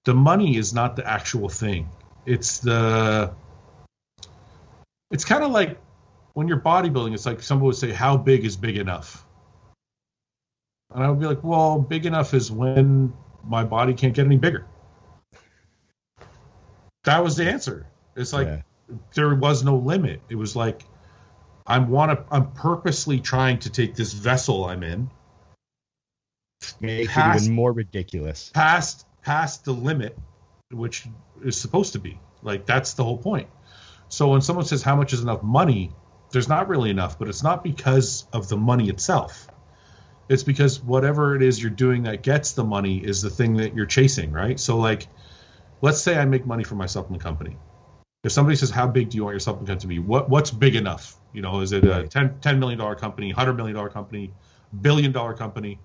[0.04, 1.88] The money is not the actual thing.
[2.24, 3.34] It's the.
[5.10, 5.78] It's kind of like
[6.38, 7.12] when you're bodybuilding.
[7.14, 9.26] It's like someone would say, "How big is big enough?"
[10.94, 13.12] And I would be like, well, big enough is when
[13.44, 14.64] my body can't get any bigger.
[17.04, 17.86] That was the answer.
[18.14, 18.62] It's like Yeah.
[19.14, 20.22] there was no limit.
[20.28, 20.84] It was like
[21.66, 25.10] I'm want to I'm purposely trying to take this vessel I'm in
[26.80, 28.50] Make Past- it even more ridiculous.
[28.54, 30.16] past past the limit
[30.70, 31.08] which
[31.42, 32.20] is supposed to be.
[32.42, 33.48] Like that's the whole point.
[34.08, 35.92] So when someone says how much is enough money,
[36.30, 39.48] there's not really enough, but it's not because of the money itself.
[40.28, 43.74] It's because whatever it is you're doing that gets the money is the thing that
[43.74, 44.60] you're chasing, right?
[44.60, 45.06] So like
[45.80, 47.56] let's say I make money for my supplement company.
[48.24, 50.06] If somebody says how big do you want your supplement company to be?
[50.06, 51.16] What what's big enough?
[51.32, 52.10] You know, is it a Right.
[52.10, 54.32] 10, 10 million dollar company, 100 million dollar company,
[54.82, 55.78] billion dollar company?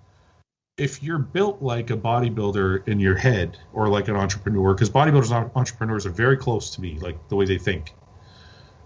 [0.77, 5.31] if you're built like a bodybuilder in your head or like an entrepreneur, because bodybuilders
[5.31, 7.93] and entrepreneurs are very close to me, like the way they think.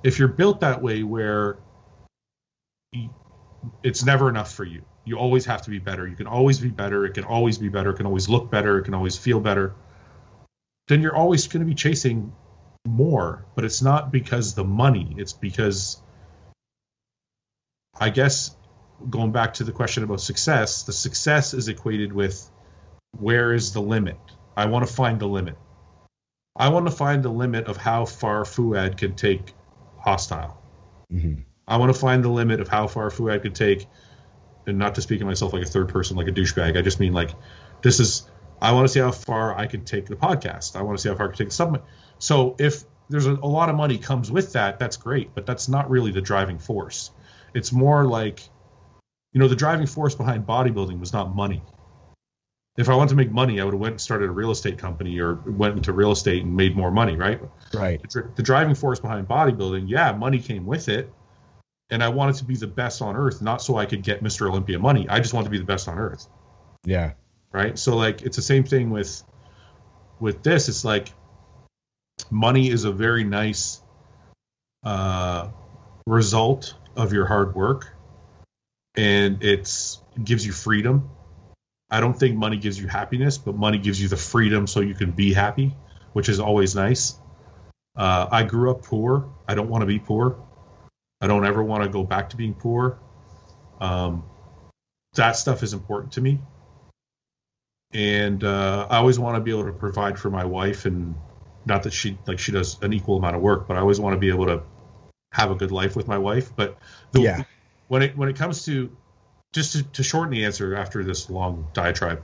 [0.03, 1.57] If you're built that way, where
[3.83, 6.07] it's never enough for you, you always have to be better.
[6.07, 7.05] You can always be better.
[7.05, 7.91] It can always be better.
[7.91, 8.77] It can always look better.
[8.77, 9.73] It can always feel better.
[10.87, 12.33] Then you're always going to be chasing
[12.87, 15.15] more, but it's not because the money.
[15.17, 16.01] It's because
[17.99, 18.55] I guess
[19.09, 22.49] going back to the question about success, the success is equated with
[23.17, 24.17] where is the limit?
[24.55, 25.57] I want to find the limit.
[26.55, 29.53] I want to find the limit of how far Fouad can take
[30.07, 30.57] hostile.
[31.11, 31.43] Mhm.
[31.67, 33.87] I want to find the limit of how far Fouad could take,
[34.65, 36.77] and not to speak of myself like a third person, like a douchebag.
[36.77, 37.31] I just mean like
[37.81, 38.29] this is.
[38.61, 40.77] I want to see how far I can take the podcast.
[40.77, 41.83] I want to see how far I can take the supplement.
[42.19, 45.67] So if there's a, a lot of money comes with that, that's great, but that's
[45.67, 47.11] not really the driving force.
[47.53, 48.39] It's more like,
[49.33, 51.61] you know, the driving force behind bodybuilding was not money.
[52.77, 54.77] If I wanted to make money, I would have went and started a real estate
[54.77, 57.41] company or went into real estate and made more money, right?
[57.73, 57.99] Right.
[58.11, 61.11] the, driving force behind bodybuilding, yeah, money came with it.
[61.89, 64.47] And I wanted to be the best on earth, not so I could get Mr.
[64.47, 65.07] Olympia money.
[65.09, 66.27] I just wanted to be the best on earth,
[66.85, 67.13] Yeah.
[67.51, 67.79] right?
[67.79, 69.23] So like it's the same thing with
[70.19, 70.67] with this.
[70.69, 71.13] It's like
[72.29, 73.81] money is a very nice
[74.83, 75.49] uh,
[76.05, 77.95] result of your hard work,
[78.95, 81.09] and it's it gives you freedom.
[81.89, 84.93] I don't think money gives you happiness, but money gives you the freedom so you
[84.93, 85.75] can be happy,
[86.13, 87.17] which is always nice.
[87.95, 89.33] Uh, I grew up poor.
[89.47, 90.37] I don't want to be poor.
[91.21, 92.99] I don't ever want to go back to being poor.
[93.79, 94.23] Um,
[95.15, 96.39] that stuff is important to me,
[97.93, 101.15] and uh, I always want to be able to provide for my wife, and
[101.65, 104.13] not that she like she does an equal amount of work, but I always want
[104.13, 104.61] to be able to
[105.31, 106.55] have a good life with my wife.
[106.55, 106.77] But
[107.11, 107.43] the, Yeah.
[107.87, 108.95] when it when it comes to
[109.57, 112.23] just to, to shorten the answer after this long diatribe,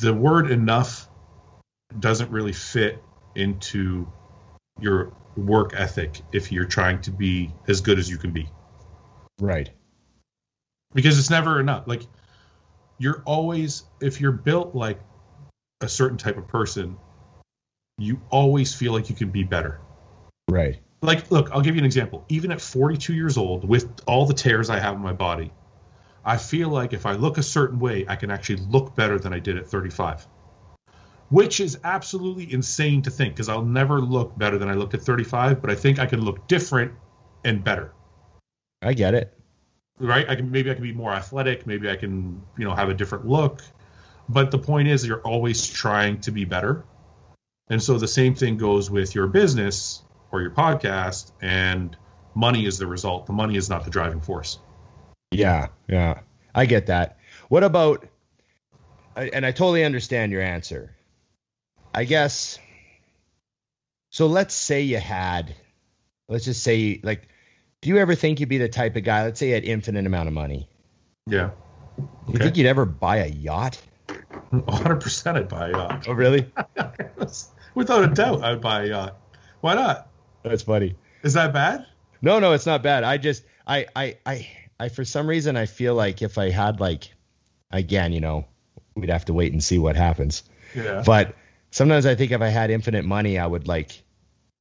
[0.00, 1.08] the word enough
[2.00, 3.00] doesn't really fit
[3.36, 4.10] into
[4.80, 8.48] your work ethic if you're trying to be as good as you can be
[9.40, 9.70] Right.
[10.92, 12.02] because it's never enough like
[12.98, 15.00] you're always if you're built like
[15.80, 16.96] a certain type of person
[17.98, 19.80] you always feel like you can be better
[20.48, 20.80] Right.
[21.02, 22.24] Like look i'll give you an example.
[22.28, 25.52] Even at 42 years old with all the tears i have in my body
[26.24, 29.32] i feel like if i look a certain way i can actually look better than
[29.32, 30.26] i did at 35
[31.28, 35.02] which is absolutely insane to think because i'll never look better than i looked at
[35.02, 36.92] 35 but i think i can look different
[37.44, 37.92] and better.
[38.82, 39.36] I get it.
[39.98, 40.28] right?
[40.28, 42.94] I can maybe i can be more athletic maybe i can you know have a
[42.94, 43.62] different look
[44.28, 46.84] but the point is you're always trying to be better.
[47.68, 51.96] And so the same thing goes with your business or your podcast and
[52.34, 54.58] money is the result the money is not the driving force
[55.30, 55.68] Yeah.
[55.88, 56.20] Yeah.
[56.54, 57.18] I get that.
[57.48, 58.06] What about,
[59.16, 60.94] and I totally understand your answer.
[61.94, 62.58] I guess,
[64.10, 65.54] so let's say you had,
[66.28, 67.28] let's just say, like,
[67.80, 70.06] do you ever think you'd be the type of guy, let's say you had infinite
[70.06, 70.68] amount of money.
[71.26, 71.50] yeah
[72.28, 73.80] You think you'd ever buy a yacht?
[74.52, 76.50] 100% i'd buy a yacht Oh, really?
[77.74, 79.16] without a doubt i'd buy a yacht
[79.62, 80.08] why not
[80.42, 80.94] That's funny.
[81.22, 81.86] is that bad
[82.20, 83.04] No, no, it's not bad.
[83.04, 84.48] I just, I, I, I,
[84.80, 87.12] I, for some reason, I feel like if I had like,
[87.70, 88.46] again, you know,
[88.94, 90.42] we'd have to wait and see what happens.
[90.74, 91.34] yeah But
[91.70, 94.02] sometimes I think if I had infinite money, I would like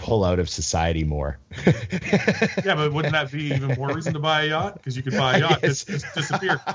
[0.01, 1.37] pull out of society more.
[1.65, 5.13] yeah but wouldn't that be even more reason to buy a yacht because you could
[5.13, 6.59] buy a yacht just, just disappear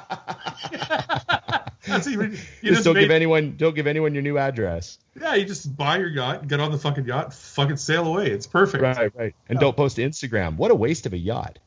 [1.86, 4.98] That's even, you just, just don't made- give anyone, don't give anyone your new address.
[5.20, 8.26] Yeah, you just buy your yacht, get on the fucking yacht, fucking sail away.
[8.30, 8.82] It's perfect.
[8.82, 9.34] Right, right.
[9.48, 10.56] And don't post to Instagram.
[10.56, 11.60] What a waste of a yacht.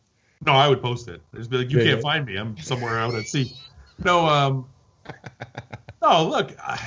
[0.46, 1.22] No, I would post it.
[1.36, 2.02] Just be like, you Yeah, can't yeah.
[2.02, 2.36] find me.
[2.36, 3.54] I'm somewhere out at sea.
[4.04, 4.66] No, um,
[6.02, 6.28] no.
[6.28, 6.86] Look, I,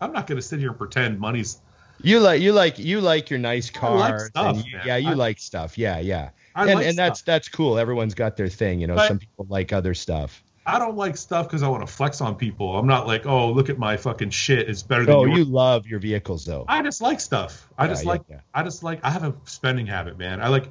[0.00, 1.60] I'm not gonna sit here and pretend money's.
[2.02, 4.26] You like, you like, you like your nice like cars.
[4.28, 5.76] stuff, you- yeah, you I- like stuff.
[5.78, 6.30] Yeah, yeah.
[6.54, 7.26] I and like and that's stuff.
[7.26, 7.78] that's cool.
[7.78, 8.80] Everyone's got their thing.
[8.80, 10.42] You know, But- some people like other stuff.
[10.66, 12.78] I don't like stuff because I want to flex on people.
[12.78, 14.68] I'm not like, oh, look at my fucking shit.
[14.68, 15.38] It's better than Oh, yours.
[15.38, 16.64] you love your vehicles though.
[16.68, 17.66] I just like stuff.
[17.78, 18.40] I Yeah, just yeah, like yeah.
[18.54, 20.40] I just like I have a spending habit, man.
[20.40, 20.68] I like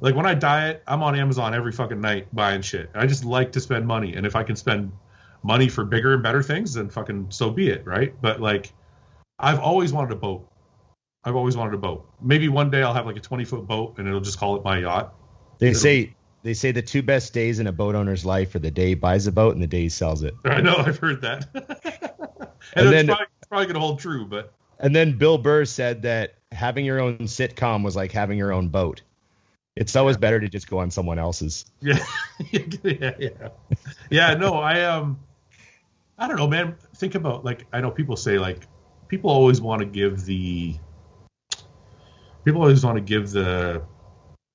[0.00, 2.90] like when I diet, I'm on Amazon every fucking night buying shit.
[2.94, 4.92] I just like to spend money, and if I can spend
[5.42, 8.14] money for bigger and better things, then fucking so be it, right?
[8.22, 8.72] But like,
[9.38, 10.47] I've always wanted a boat.
[11.24, 12.08] I've always wanted a boat.
[12.20, 14.64] Maybe one day I'll have like a 20 foot boat, and it'll just call it
[14.64, 15.14] my yacht.
[15.58, 18.70] They say they say the two best days in a boat owner's life are the
[18.70, 20.34] day he buys a boat and the day he sells it.
[20.44, 21.48] I know I've heard that,
[22.74, 24.24] and, And then- probably, probably gonna hold true.
[24.24, 28.52] But And then Bill Burr said that having your own sitcom was like having your
[28.52, 29.02] own boat.
[29.74, 31.66] It's always better to just go on someone else's.
[31.80, 31.98] Yeah,
[32.52, 33.48] yeah, yeah,
[34.10, 34.34] yeah.
[34.34, 35.18] No, I um,
[36.16, 36.76] I don't know, man.
[36.96, 38.66] Think about like I know people say like
[39.08, 40.76] people always want to give the
[42.44, 43.82] people always want to give the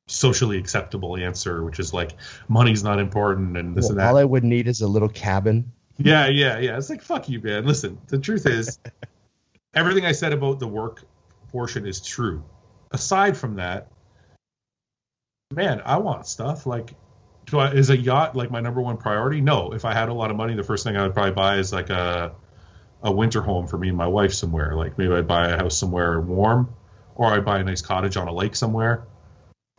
[0.08, 2.12] socially acceptable answer, which is like
[2.48, 4.10] money's not important and this and that.
[4.10, 5.72] All I would need is a little cabin.
[5.98, 6.78] Yeah, yeah, yeah.
[6.78, 7.66] It's like fuck you, man.
[7.66, 8.80] Listen, the truth is,
[9.74, 11.04] everything I said about the work
[11.52, 12.44] portion is true.
[12.92, 13.92] Aside from that,
[15.52, 16.96] man, I want stuff like.
[17.46, 19.42] Do I, is a yacht like my number one priority?
[19.42, 19.74] No.
[19.74, 21.74] If I had a lot of money, the first thing I would probably buy is
[21.74, 22.34] like a
[23.04, 24.76] a winter home for me and my wife somewhere.
[24.76, 26.74] Like maybe I'd buy a house somewhere warm,
[27.16, 29.06] or I'd buy a nice cottage on a lake somewhere.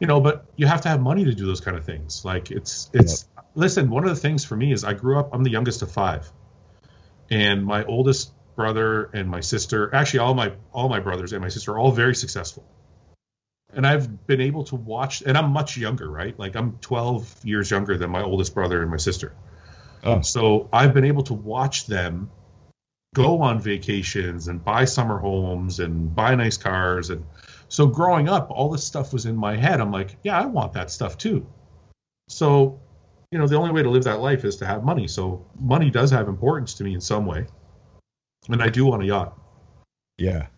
[0.01, 2.24] You know, but you have to have money to do those kind of things.
[2.24, 5.44] Like it's it's listen, one of the things for me is I grew up I'm
[5.44, 6.31] the youngest of 5.
[7.31, 11.48] And my oldest brother and my sister, actually all my all my brothers and my
[11.48, 12.65] sister are all very successful.
[13.73, 16.39] And I've been able to watch and I'm much younger, right?
[16.39, 19.32] Like I'm 12 years younger than my oldest brother and my sister.
[20.02, 20.20] Oh.
[20.20, 22.31] So I've been able to watch them
[23.15, 27.24] go on vacations and buy summer homes and buy nice cars and
[27.69, 30.73] so growing up all this stuff was in my head i'm like yeah i want
[30.74, 31.47] that stuff too
[32.28, 32.78] so
[33.31, 35.91] you know the only way to live that life is to have money so money
[35.91, 37.47] does have importance to me in some way
[38.51, 39.41] and i do want a yacht
[40.19, 40.49] Yeah.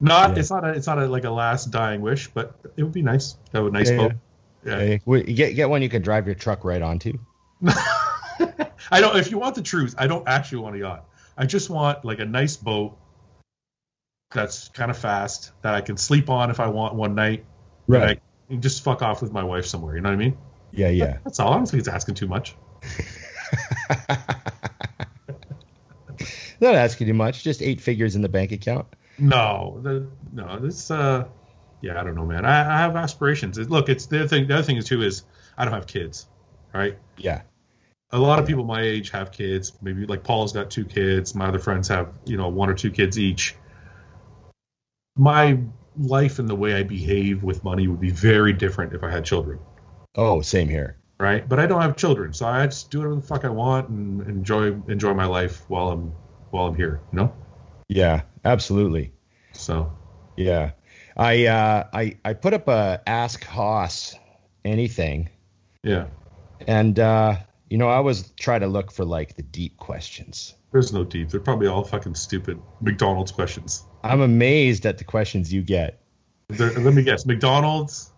[0.00, 0.38] not Yeah.
[0.40, 3.02] it's not a it's not a, like a last dying wish but it would be
[3.02, 4.12] nice to have a nice Yeah, boat
[4.64, 7.12] yeah, Hey, well, get get one you can drive your truck right onto.
[8.90, 9.16] I don't.
[9.16, 11.07] If you want the truth, I don't actually want a yacht.
[11.38, 12.98] I just want like a nice boat
[14.34, 17.46] that's kind of fast that I can sleep on if I want one night.
[18.00, 18.08] that
[18.48, 19.94] can just fuck off with my wife somewhere.
[19.94, 20.36] You know what I mean?
[20.72, 21.18] Yeah, yeah.
[21.24, 21.52] That's all.
[21.52, 22.56] I don't think it's asking too much.
[26.60, 27.44] Not asking too much.
[27.44, 28.88] Just eight figures in the bank account.
[29.16, 30.58] No, the, no.
[30.58, 30.90] This.
[30.90, 31.28] Uh,
[31.80, 32.44] yeah, I don't know, man.
[32.44, 33.58] I, I have aspirations.
[33.58, 34.48] It, look, it's the other thing.
[34.48, 35.22] The other thing is too is
[35.56, 36.26] I don't have kids.
[36.74, 36.98] Right.
[37.16, 37.42] Yeah.
[38.10, 39.72] A lot of people my age have kids.
[39.82, 41.34] Maybe like Paul's got two kids.
[41.34, 43.54] My other friends have, you know, one or two kids each.
[45.16, 45.58] My
[45.96, 49.24] life and the way I behave with money would be very different if I had
[49.24, 49.58] children,
[50.14, 50.96] Oh, same here.
[51.18, 51.46] right?
[51.48, 54.22] But I don't have children, so I just do whatever the fuck I want and
[54.28, 56.12] enjoy enjoy my life while I'm
[56.50, 57.32] while I'm here, you know.
[57.88, 59.12] Yeah, absolutely.
[59.52, 59.92] So
[60.36, 60.70] Yeah.
[61.16, 64.14] I uh I I put up a ask Haas
[64.64, 65.30] anything
[65.82, 66.06] yeah,
[66.66, 67.36] and uh
[67.70, 70.54] you know I always try to look for like the deep questions.
[70.72, 71.30] there's no deep.
[71.30, 73.84] They're probably all fucking stupid McDonald's questions.
[74.02, 76.00] I'm amazed at the questions you get.
[76.48, 78.10] They're, let me guess, McDonald's.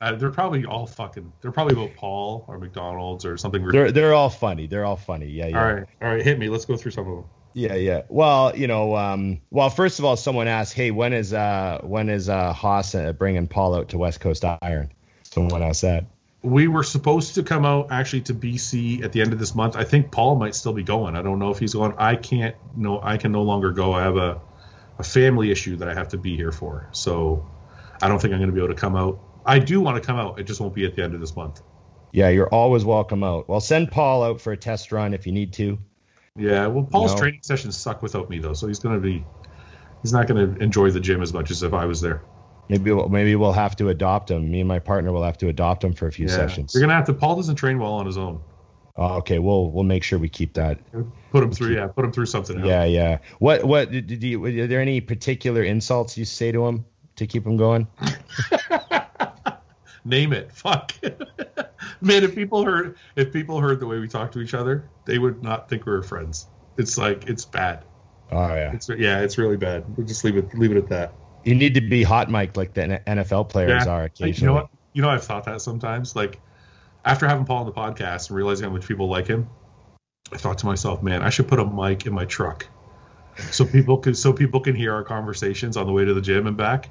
[0.00, 1.32] Uh, they're probably all fucking.
[1.40, 3.66] They're probably about Paul or McDonald's or something.
[3.68, 4.66] They're they're all funny.
[4.66, 5.26] They're all funny.
[5.26, 5.58] Yeah, yeah.
[5.58, 6.48] All right, all right, hit me.
[6.48, 7.24] Let's go through some of them.
[7.54, 8.02] Yeah, yeah.
[8.08, 12.10] Well, you know, um, well, first of all, someone asked, "Hey, when is uh, when
[12.10, 14.90] is uh, Haas uh, bringing Paul out to West Coast Iron?"
[15.22, 16.06] Someone asked that.
[16.44, 19.76] We were supposed to come out actually to BC at the end of this month.
[19.76, 21.16] I think Paul might still be going.
[21.16, 21.94] I don't know if he's going.
[21.96, 22.54] I can't.
[22.76, 23.92] No, I can no longer go.
[23.92, 24.40] I have a
[24.98, 26.88] a family issue that I have to be here for.
[26.92, 27.48] So
[28.00, 29.18] I don't think I'm going to be able to come out.
[29.44, 30.38] I do want to come out.
[30.38, 31.60] It just won't be at the end of this month.
[32.12, 33.48] Yeah, you're always welcome out.
[33.48, 35.78] Well, send Paul out for a test run if you need to.
[36.36, 36.68] Yeah.
[36.68, 38.54] Well, Paul's training sessions suck without me though.
[38.54, 39.24] So he's going to be.
[40.02, 42.22] He's not going to enjoy the gym as much as if I was there.
[42.68, 44.50] Maybe we'll, maybe we'll have to adopt him.
[44.50, 46.32] Me and my partner will have to adopt him for a few Yeah.
[46.36, 46.74] sessions.
[46.74, 47.14] You're gonna have to.
[47.14, 48.40] Paul doesn't train well on his own.
[48.96, 50.78] Oh, okay, we'll we'll make sure we keep that.
[51.32, 51.74] Put him through.
[51.74, 51.88] Yeah.
[51.88, 52.58] Put him through something.
[52.58, 52.66] else.
[52.66, 53.18] Yeah, yeah.
[53.38, 54.44] What what did did you?
[54.44, 56.84] Are there any particular insults you say to him
[57.16, 57.86] to keep him going?
[60.04, 60.52] Name it.
[60.52, 60.92] Fuck.
[62.00, 65.18] Man, if people heard if people heard the way we talk to each other, they
[65.18, 66.46] would not think we were friends.
[66.76, 67.84] It's like it's bad.
[68.30, 68.72] Oh yeah.
[68.74, 69.84] It's yeah, it's really bad.
[69.96, 71.14] We'll just leave it leave it at that.
[71.44, 73.92] You need to be hot mic like the NFL players Yeah.
[73.92, 74.40] are occasionally.
[74.40, 74.70] you know what?
[74.92, 76.14] You know I've thought that sometimes.
[76.16, 76.40] Like
[77.04, 79.48] after having Paul on the podcast and realizing how much people like him,
[80.32, 82.66] I thought to myself, man, I should put a mic in my truck.
[83.50, 86.46] So people can so people can hear our conversations on the way to the gym
[86.46, 86.88] and back.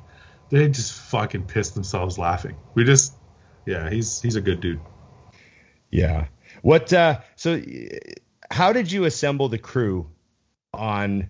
[0.50, 2.58] They just fucking piss themselves laughing.
[2.76, 3.14] We just
[3.66, 4.82] yeah, he's he's a good dude.
[5.90, 6.28] Yeah.
[6.62, 6.92] What?
[6.92, 7.62] Uh, so,
[8.52, 10.10] how did you assemble the crew
[10.74, 11.30] on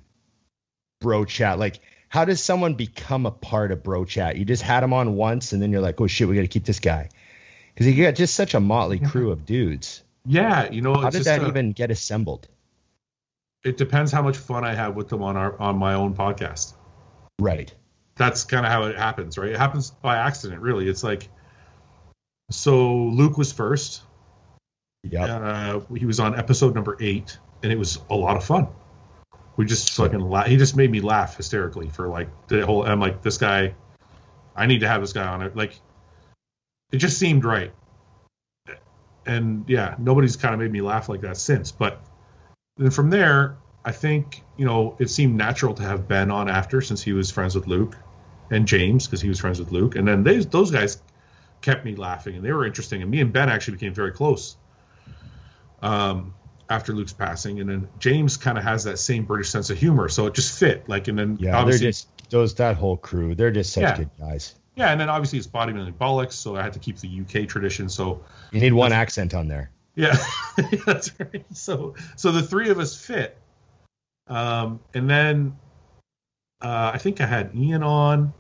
[1.00, 1.60] Bro Chat?
[1.60, 1.80] Like,
[2.14, 4.36] how does someone become a part of Bro Chat?
[4.38, 6.48] You just had him on once, and then you're like, oh shit, we got to
[6.48, 7.10] keep this guy
[7.74, 10.04] because you got just such a motley crew of dudes.
[10.24, 12.48] Yeah, you know, How it's did that a- even get assembled?
[13.66, 16.76] it depends how much fun I have with them on our on my own podcast.
[17.40, 17.74] Right.
[18.16, 19.50] That's kind of how it happens, right?
[19.50, 20.88] It happens by accident, really.
[20.88, 21.28] It's like
[22.52, 24.04] so Luke was first.
[25.02, 25.26] Yeah.
[25.26, 28.68] Uh, he was on episode number eight, and it was a lot of fun.
[29.56, 30.32] We just fucking.
[30.48, 32.86] He just made me laugh hysterically for like the whole.
[32.86, 33.76] I'm like, this guy,
[34.56, 35.56] I need to have this guy on it.
[35.56, 35.80] Like,
[36.92, 37.72] it just seemed right.
[39.26, 41.72] And yeah, nobody's kind of made me laugh like that since.
[41.72, 42.02] But
[42.78, 46.82] then from there, I think you know it seemed natural to have Ben on after
[46.82, 47.96] since he was friends with Luke,
[48.50, 51.02] and James because he was friends with Luke, and then they, those guys
[51.62, 53.02] kept me laughing and they were interesting.
[53.02, 54.58] And me and Ben actually became very close
[55.84, 56.34] um,
[56.70, 60.10] after Luke's passing, and then James kind of has that same British sense of humor,
[60.10, 60.88] so it just fit.
[60.88, 61.52] Like, and then Yeah.
[61.52, 63.36] They're obviously, just those that whole crew.
[63.36, 63.98] They're just such Yeah.
[63.98, 64.56] good guys.
[64.76, 67.90] yeah, and then obviously it's bodybuilding bollocks, so I had to keep the UK tradition.
[67.90, 69.70] So You need one accent on there.
[69.96, 70.16] Yeah,
[70.86, 71.46] that's right.
[71.54, 73.38] So so the three of us fit.
[74.28, 75.56] Um, and then
[76.62, 78.34] uh, I think I had Ian on.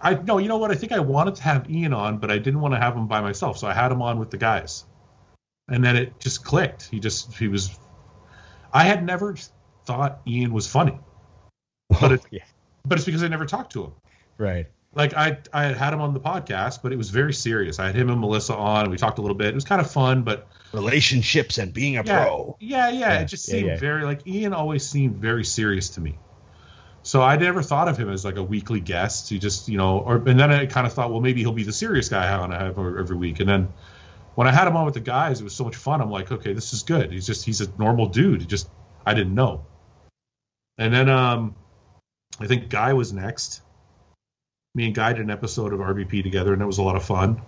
[0.00, 0.70] I no, you know what?
[0.70, 3.06] I think I wanted to have Ian on, but I didn't want to have him
[3.06, 4.84] by myself, so I had him on with the guys.
[5.68, 6.88] And then it just clicked.
[6.90, 7.78] He just he was.
[8.72, 9.36] I had never
[9.86, 10.98] thought Ian was funny,
[12.00, 12.42] But it- yeah.
[12.86, 13.92] but it's because I never talked to him
[14.36, 14.66] Right.
[14.94, 17.78] like I I had had him on the podcast, but it was very serious.
[17.78, 19.48] I had him and Melissa on, and we talked a little bit.
[19.48, 22.56] It was kind of fun, but Relationships and being a yeah, pro.
[22.60, 23.76] yeah, yeah, Yeah, It just seemed yeah.
[23.76, 26.18] very like Ian always seemed very serious to me.
[27.04, 29.28] So I never thought of him as like a weekly guest.
[29.30, 31.62] He just you know, or and then I kind of thought, well, maybe he'll be
[31.64, 33.40] the serious guy I want to have every every week.
[33.40, 33.68] And then
[34.34, 36.00] when I had him on with the guys, it was so much fun.
[36.00, 37.12] I'm like, okay, this is good.
[37.12, 38.40] He's just he's a normal dude.
[38.40, 38.68] He just
[39.06, 39.66] I didn't know.
[40.78, 41.54] And then um,
[42.40, 43.62] I think Guy was next.
[44.74, 47.04] Me and Guy did an episode of RBP together, and it was a lot of
[47.04, 47.42] fun.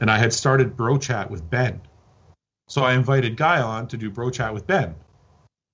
[0.00, 1.80] And I had started Bro Chat with Ben,
[2.68, 4.94] so I invited Guy on to do Bro Chat with Ben.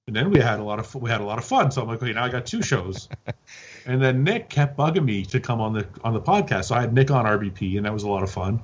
[0.06, 1.70] And then we had a lot of we had a lot of fun.
[1.70, 3.08] So I'm like, okay, now I got two shows.
[3.86, 6.64] and then Nick kept bugging me to come on the on the podcast.
[6.66, 8.60] So I had Nick on RBP, and that was a lot of fun.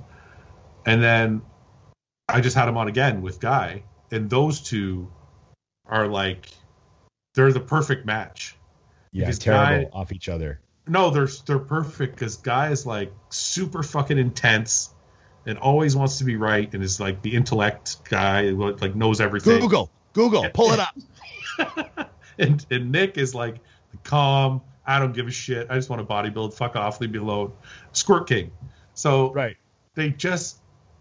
[0.85, 1.43] And then
[2.35, 5.11] I just had him on again with Guy, and those two
[5.87, 6.49] are like
[7.35, 8.57] they're the perfect match.
[9.13, 9.25] Yeah.
[9.25, 10.61] Because Terrible Guy- off each other.
[10.87, 14.93] No, they're they're perfect because Guy is like super fucking intense
[15.47, 19.61] and always wants to be right and is like the intellect guy like knows everything.
[19.61, 19.91] Google.
[20.13, 20.49] Google.
[20.51, 22.11] Pull it up.
[22.39, 23.57] and and Nick is like
[24.05, 24.63] calm.
[24.87, 25.69] I don't give a shit.
[25.71, 26.55] I just want to bodybuild.
[26.55, 27.01] Fuck off.
[27.01, 27.53] Leave me alone.
[27.93, 28.51] Squirt King.
[28.95, 29.57] So Right.
[29.95, 30.59] they just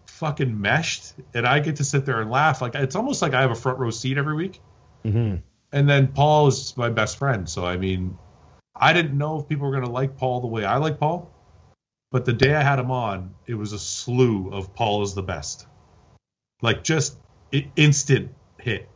[0.09, 2.61] fucking meshed, and I get to sit there and laugh.
[2.61, 4.61] Like it's almost like I have a front row seat every week.
[5.03, 5.35] hmm
[5.71, 7.47] And then Paul is my best friend.
[7.49, 8.17] So I mean,
[8.75, 11.31] I didn't know if people were gonna like Paul the way I like Paul,
[12.11, 15.23] but the day I had him on, it was a slew of Paul is the
[15.23, 15.67] best.
[16.61, 17.17] Like just
[17.75, 18.89] instant hit.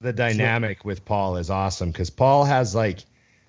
[0.00, 3.04] The dynamic with Paul is awesome because Paul has like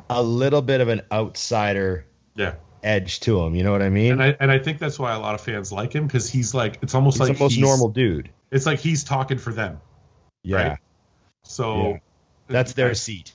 [0.10, 2.56] a little bit of an outsider Yeah.
[2.84, 3.56] Edge to him.
[3.56, 4.14] You know what I mean?
[4.14, 6.54] And I and I think that's why a lot of fans like him because he's
[6.54, 8.30] like it's almost He's like the most he's- normal dude.
[8.52, 9.80] It's like he's talking for them.
[10.44, 10.68] Yeah.
[10.70, 10.78] Right?
[11.44, 11.98] So Yeah.
[12.48, 13.34] That's their seat.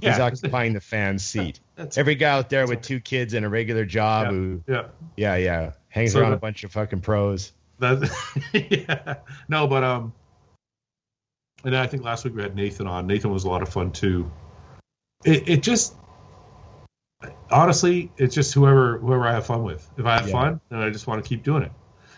[0.00, 0.24] He's Yeah.
[0.26, 1.60] occupying the fan's seat.
[1.76, 4.82] That's Every guy out there with two kids and a regular job yeah, who, yeah.
[5.16, 7.52] yeah, yeah, hangs So around the- a bunch of fucking pros.
[7.78, 8.10] That,
[8.52, 9.14] yeah.
[9.48, 10.12] No, but um,
[11.64, 13.06] and I think last week we had Nathan on.
[13.06, 14.30] Nathan was a lot of fun too.
[15.24, 15.94] It it just
[17.50, 19.88] honestly, it's just whoever whoever I have fun with.
[19.96, 20.32] If I have Yeah.
[20.32, 21.72] fun, then I just want to keep doing it.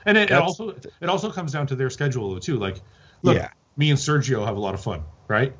[0.06, 0.70] And it, it also
[1.00, 2.58] it also comes down to their schedule too.
[2.58, 2.80] Like,
[3.22, 3.48] look, Yeah.
[3.76, 5.52] me and Sergio have a lot of fun, right?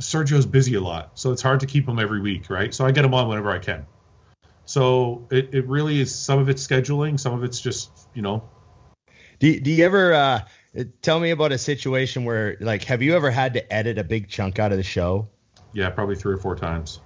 [0.00, 2.74] Sergio's busy a lot, so it's hard to keep him every week, right?
[2.74, 3.86] So I get him on whenever I can.
[4.66, 8.42] So it, it really is some of it's scheduling, some of it's just you know
[9.38, 10.40] Do, do you ever uh,
[11.02, 14.28] tell me about a situation where, like, have you ever had to edit a big
[14.28, 15.28] chunk out of the show?
[15.72, 17.00] yeah probably three or four times.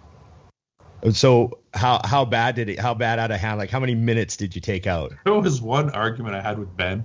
[1.13, 2.79] So how how bad did it?
[2.79, 3.59] How bad out of hand?
[3.59, 5.13] Like, how many minutes did you take out?
[5.25, 7.05] There was one argument I had with Ben.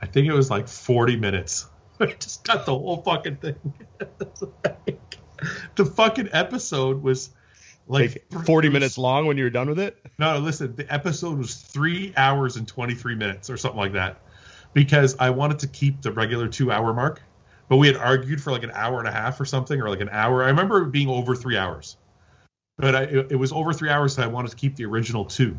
[0.00, 1.66] I think it was like 40 minutes.
[2.00, 3.56] I just cut the whole fucking thing.
[4.64, 5.18] Like-
[5.76, 7.30] the fucking episode was
[7.86, 9.96] like, Like 40 minutes long when you were done with it?
[10.18, 14.20] No, no, listen, the episode was three hours and 23 minutes or something like that
[14.74, 17.22] because I wanted to keep the regular two hour mark,
[17.68, 20.00] but we had argued for like an hour and a half or something or like
[20.00, 20.42] an hour.
[20.44, 21.96] I remember it being over three hours,
[22.78, 25.24] but I, it, it was over three hours, so I wanted to keep the original
[25.24, 25.58] two.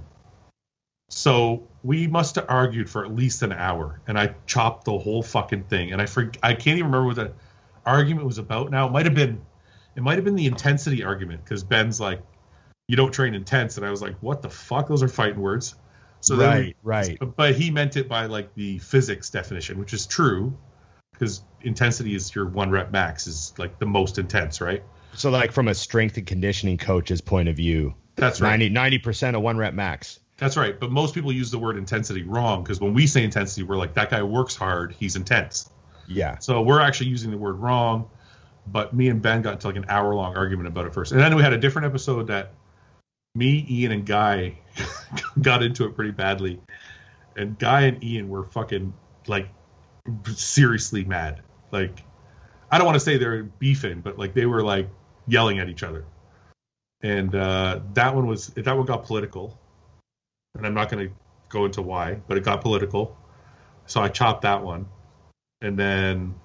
[1.09, 5.21] So we must have argued for at least an hour, and I chopped the whole
[5.21, 5.91] fucking thing.
[5.91, 7.33] And I for, I can't even remember what the
[7.85, 8.87] argument was about now.
[8.87, 9.41] It might have been
[9.95, 12.21] it might have been the intensity argument because Ben's like,
[12.87, 14.87] you don't train intense, and I was like, what the fuck?
[14.87, 15.75] Those are fighting words.
[16.21, 17.17] So right, we, right.
[17.35, 20.57] But he meant it by like the physics definition, which is true
[21.11, 24.83] because intensity is your one rep max is like the most intense, right?
[25.15, 28.71] So like from a strength and conditioning coach's point of view, that's right.
[28.71, 30.19] 90 percent of one rep max.
[30.37, 30.79] That's right.
[30.79, 33.95] But most people use the word intensity wrong because when we say intensity, we're like
[33.95, 35.69] that guy works hard, he's intense.
[36.07, 36.39] Yeah.
[36.39, 38.09] So we're actually using the word wrong.
[38.65, 41.19] But me and Ben got into like an hour long argument about it first, and
[41.19, 42.53] then we had a different episode that
[43.35, 44.59] me, Ian, and Guy
[45.41, 46.59] got into it pretty badly.
[47.35, 48.93] And Guy and Ian were fucking
[49.27, 49.49] like
[50.35, 51.41] seriously mad.
[51.71, 52.03] Like
[52.71, 54.89] I don't want to say they're beefing, but like they were like
[55.29, 56.05] yelling at each other.
[57.01, 59.57] And uh, that one was that one got political,
[60.55, 61.15] and I'm not going to
[61.47, 63.17] go into why, but it got political.
[63.85, 64.87] So I chopped that one,
[65.61, 66.35] and then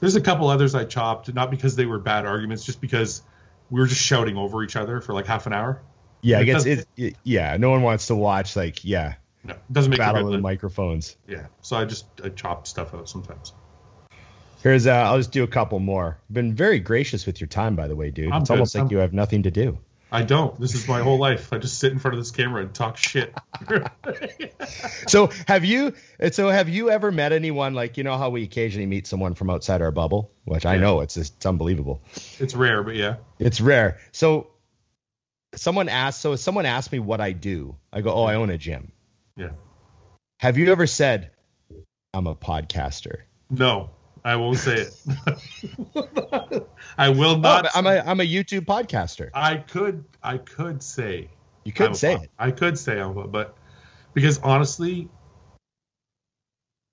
[0.00, 3.22] there's a couple others I chopped, not because they were bad arguments, just because
[3.70, 5.80] we were just shouting over each other for like half an hour.
[6.20, 9.14] Yeah, I guess it, it, Yeah, no one wants to watch like yeah.
[9.44, 11.16] No, it doesn't make battle the microphones.
[11.28, 13.52] Yeah, so I just I chop stuff out sometimes.
[14.64, 16.16] Here's uh, I'll just do a couple more.
[16.32, 18.32] Been very gracious with your time, by the way, dude.
[18.32, 18.54] I'm it's good.
[18.54, 19.76] almost like I'm, you have nothing to do.
[20.10, 20.58] I don't.
[20.58, 21.52] This is my whole life.
[21.52, 23.34] I just sit in front of this camera and talk shit.
[25.06, 25.92] so have you?
[26.32, 29.50] So have you ever met anyone like you know how we occasionally meet someone from
[29.50, 32.00] outside our bubble, which I know it's just, it's unbelievable.
[32.38, 33.98] It's rare, but yeah, it's rare.
[34.12, 34.46] So
[35.54, 36.22] someone asked.
[36.22, 37.76] So someone asked me what I do.
[37.92, 38.92] I go, oh, I own a gym.
[39.36, 39.50] Yeah.
[40.38, 41.32] Have you ever said,
[42.14, 43.24] I'm a podcaster?
[43.50, 43.90] No.
[44.24, 46.66] I won't say it.
[46.98, 47.66] I will oh, not.
[47.66, 49.30] Oh, I'm a I'm a YouTube podcaster.
[49.34, 51.28] I could I could say
[51.64, 52.30] you could I'm say a, it.
[52.38, 53.56] I could say I'm but
[54.14, 55.08] because honestly,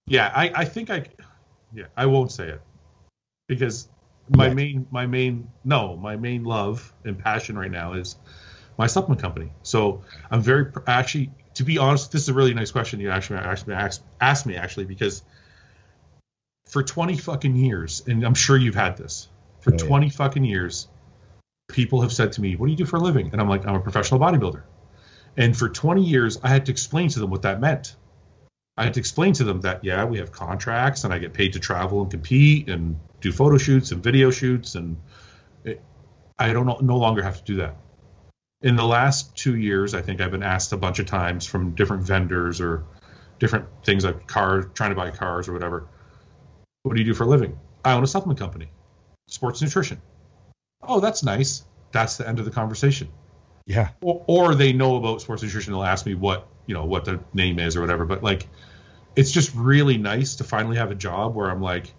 [0.07, 1.05] yeah, I I think I
[1.73, 2.61] yeah I won't say it
[3.47, 3.87] because
[4.35, 4.53] my yeah.
[4.53, 8.17] main my main no my main love and passion right now is
[8.77, 9.53] my supplement company.
[9.63, 10.01] So
[10.31, 13.37] I'm very actually to be honest, this is a really nice question you actually
[13.73, 15.23] asked, asked me actually because
[16.71, 19.27] for 20 fucking years, and I'm sure you've had this
[19.59, 20.11] for oh, 20 yeah.
[20.13, 20.87] fucking years,
[21.67, 23.67] people have said to me, "What do you do for a living?" And I'm like,
[23.67, 24.63] "I'm a professional bodybuilder."
[25.37, 27.95] And for 20 years, I had to explain to them what that meant.
[28.77, 31.53] I had to explain to them that yeah, we have contracts, and I get paid
[31.53, 34.95] to travel and compete and do photo shoots and video shoots, and
[35.65, 35.81] it,
[36.39, 37.75] I don't no longer have to do that.
[38.61, 41.71] In the last two years, I think I've been asked a bunch of times from
[41.71, 42.85] different vendors or
[43.39, 45.87] different things like car trying to buy cars or whatever
[46.83, 47.57] what do you do for a living?
[47.83, 48.69] I own a supplement company,
[49.27, 50.01] sports nutrition.
[50.83, 51.63] Oh, that's nice.
[51.91, 53.09] That's the end of the conversation.
[53.65, 53.89] Yeah.
[54.01, 55.73] Or, or they know about sports nutrition.
[55.73, 58.05] They'll ask me what you know what the name is or whatever.
[58.05, 58.47] But like,
[59.15, 61.93] it's just really nice to finally have a job where I'm like,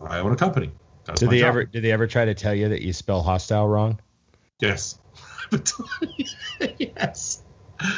[0.00, 0.72] I own a company.
[1.04, 1.48] That's did they job.
[1.48, 4.00] ever did they ever try to tell you that you spell hostile wrong?
[4.60, 4.98] Yes.
[6.78, 7.42] yes.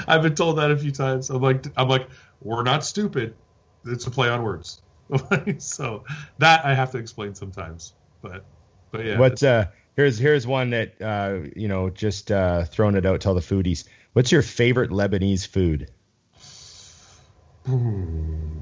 [0.08, 1.30] I've been told that a few times.
[1.30, 2.08] I'm like I'm like,
[2.40, 3.34] we're not stupid.
[3.86, 4.80] It's a play on words.
[5.58, 6.04] so
[6.38, 7.94] that I have to explain sometimes.
[8.22, 8.44] But
[8.90, 9.18] but yeah.
[9.18, 9.66] What uh
[9.96, 13.40] here's here's one that uh you know just uh throwing it out to all the
[13.40, 13.84] foodies.
[14.12, 15.90] What's your favorite Lebanese food?
[17.66, 18.60] Hmm.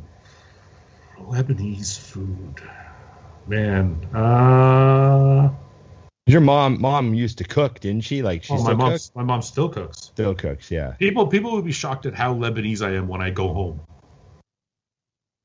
[1.18, 2.62] Lebanese food.
[3.46, 4.04] Man.
[4.14, 5.50] Uh
[6.26, 8.22] your mom mom used to cook, didn't she?
[8.22, 9.98] Like she oh, my mom my mom still cooks.
[9.98, 10.92] Still cooks, yeah.
[10.92, 13.80] People people would be shocked at how Lebanese I am when I go home.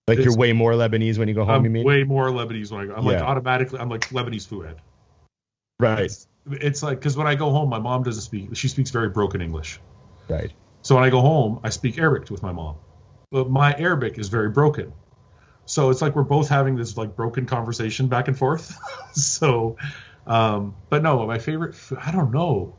[0.07, 1.55] Like you're way more Lebanese when you go home.
[1.55, 1.85] I'm you mean?
[1.85, 2.95] Way more Lebanese when I go.
[2.95, 3.13] I'm yeah.
[3.13, 3.79] like automatically.
[3.79, 4.77] I'm like Lebanese food head.
[5.79, 6.05] Right.
[6.05, 8.55] It's, it's like because when I go home, my mom doesn't speak.
[8.55, 9.79] She speaks very broken English.
[10.29, 10.51] Right.
[10.81, 12.77] So when I go home, I speak Arabic with my mom,
[13.31, 14.93] but my Arabic is very broken.
[15.65, 18.77] So it's like we're both having this like broken conversation back and forth.
[19.11, 19.75] so,
[20.25, 21.75] um, but no, my favorite.
[22.01, 22.77] I don't know.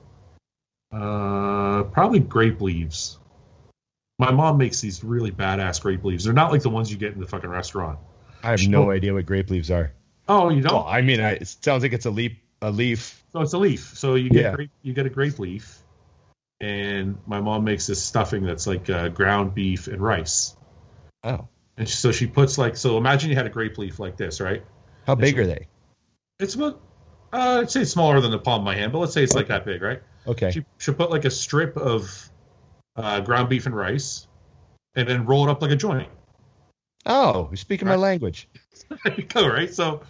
[0.90, 3.18] Uh, probably grape leaves.
[4.18, 6.24] My mom makes these really badass grape leaves.
[6.24, 7.98] They're not like the ones you get in the fucking restaurant.
[8.42, 9.92] I have no idea what grape leaves are.
[10.28, 10.72] Oh, you don't?
[10.72, 12.32] Well, I mean, I, it sounds like it's a leaf.
[12.60, 13.22] A leaf.
[13.32, 13.96] So it's a leaf.
[13.96, 14.54] So you get yeah.
[14.54, 15.78] grape, you get a grape leaf,
[16.60, 20.56] and my mom makes this stuffing that's like uh, ground beef and rice.
[21.22, 21.46] Oh.
[21.76, 22.98] And so she puts like so.
[22.98, 24.64] Imagine you had a grape leaf like this, right?
[25.06, 25.68] How big she, are they?
[26.40, 26.80] It's about
[27.32, 29.40] uh, I'd say smaller than the palm of my hand, but let's say it's okay.
[29.40, 30.02] like that big, right?
[30.26, 30.50] Okay.
[30.50, 32.30] She she'll put like a strip of
[32.98, 34.26] uh, ground beef and rice,
[34.94, 36.08] and then roll it up like a joint.
[37.06, 37.94] Oh, you're speaking right.
[37.94, 38.48] my language.
[39.04, 39.72] there you go, right?
[39.72, 40.02] So,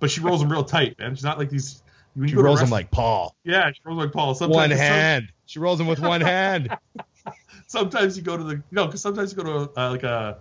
[0.00, 1.14] but she rolls them real tight, man.
[1.14, 1.82] She's not like these.
[2.14, 3.34] When she rolls them like Paul.
[3.44, 4.34] Yeah, she rolls like Paul.
[4.34, 5.32] Sometimes one hand.
[5.46, 6.76] She rolls them with one hand.
[7.68, 10.38] sometimes you go to the no, because sometimes you go to uh, like a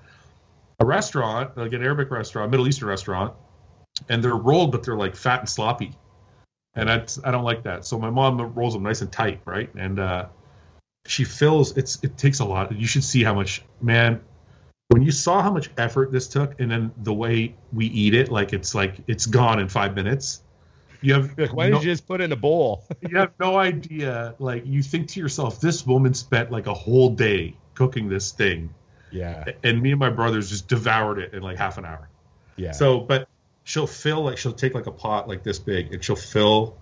[0.80, 3.34] a restaurant, like an Arabic restaurant, Middle Eastern restaurant,
[4.10, 5.94] and they're rolled, but they're like fat and sloppy,
[6.74, 7.86] and that's I don't like that.
[7.86, 9.70] So my mom rolls them nice and tight, right?
[9.76, 10.26] And uh,
[11.06, 11.78] she fills.
[11.78, 12.72] It's it takes a lot.
[12.72, 14.22] You should see how much man.
[14.90, 18.30] When you saw how much effort this took, and then the way we eat it,
[18.30, 20.42] like it's like it's gone in five minutes.
[21.02, 22.84] You have Like, why no- did you just put it in a bowl?
[23.02, 24.36] you have no idea.
[24.38, 28.74] Like you think to yourself, this woman spent like a whole day cooking this thing,
[29.12, 32.10] yeah, and me and my brothers just devoured it in like half an hour.
[32.58, 32.72] yeah.
[32.74, 33.30] So, but
[33.64, 36.76] she'll fill like she'll take like a pot like this big, and she'll fill.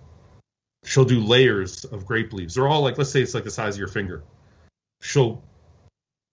[0.84, 2.54] She'll do layers of grape leaves.
[2.54, 4.22] They're all like, let's say it's like the size of your finger.
[5.02, 5.42] She'll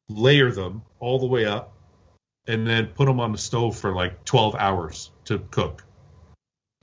[0.10, 1.74] layer them all the way up,
[2.48, 5.84] and then put them on the stove for like 12 hours to cook.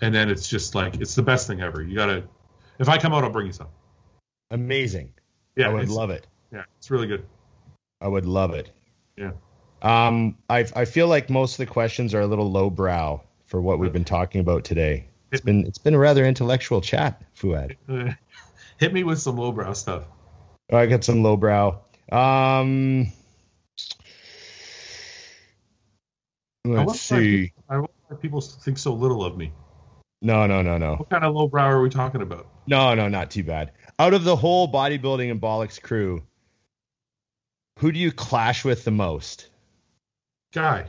[0.01, 1.82] And then it's just like it's the best thing ever.
[1.82, 2.24] You gotta.
[2.78, 3.69] If I come out, I'll bring you some.
[4.51, 5.15] amazing.
[5.57, 6.27] Yeah, I would love it.
[6.53, 7.24] Yeah, it's really good.
[8.01, 8.70] I would love it.
[9.16, 9.32] Yeah.
[9.81, 13.78] Um, I I feel like most of the questions are a little lowbrow for what
[13.78, 15.07] we've been talking about today.
[15.35, 17.77] It's been it's been a rather intellectual chat, Fouad.
[17.89, 18.12] Uh,
[18.78, 20.05] hit me with some lowbrow stuff.
[20.70, 21.81] Oh, I got some lowbrow.
[22.12, 23.12] Um,
[26.65, 27.47] let's see.
[27.48, 29.52] people- I wonder why people think so little of me.
[30.23, 32.47] No, no, no, no, What kind of lowbrow are we talking about?
[32.66, 33.73] no, no, not too bad.
[33.98, 36.23] Out of the whole bodybuilding and bollocks crew,
[37.81, 39.48] who do you clash with the most?
[40.55, 40.86] Guy,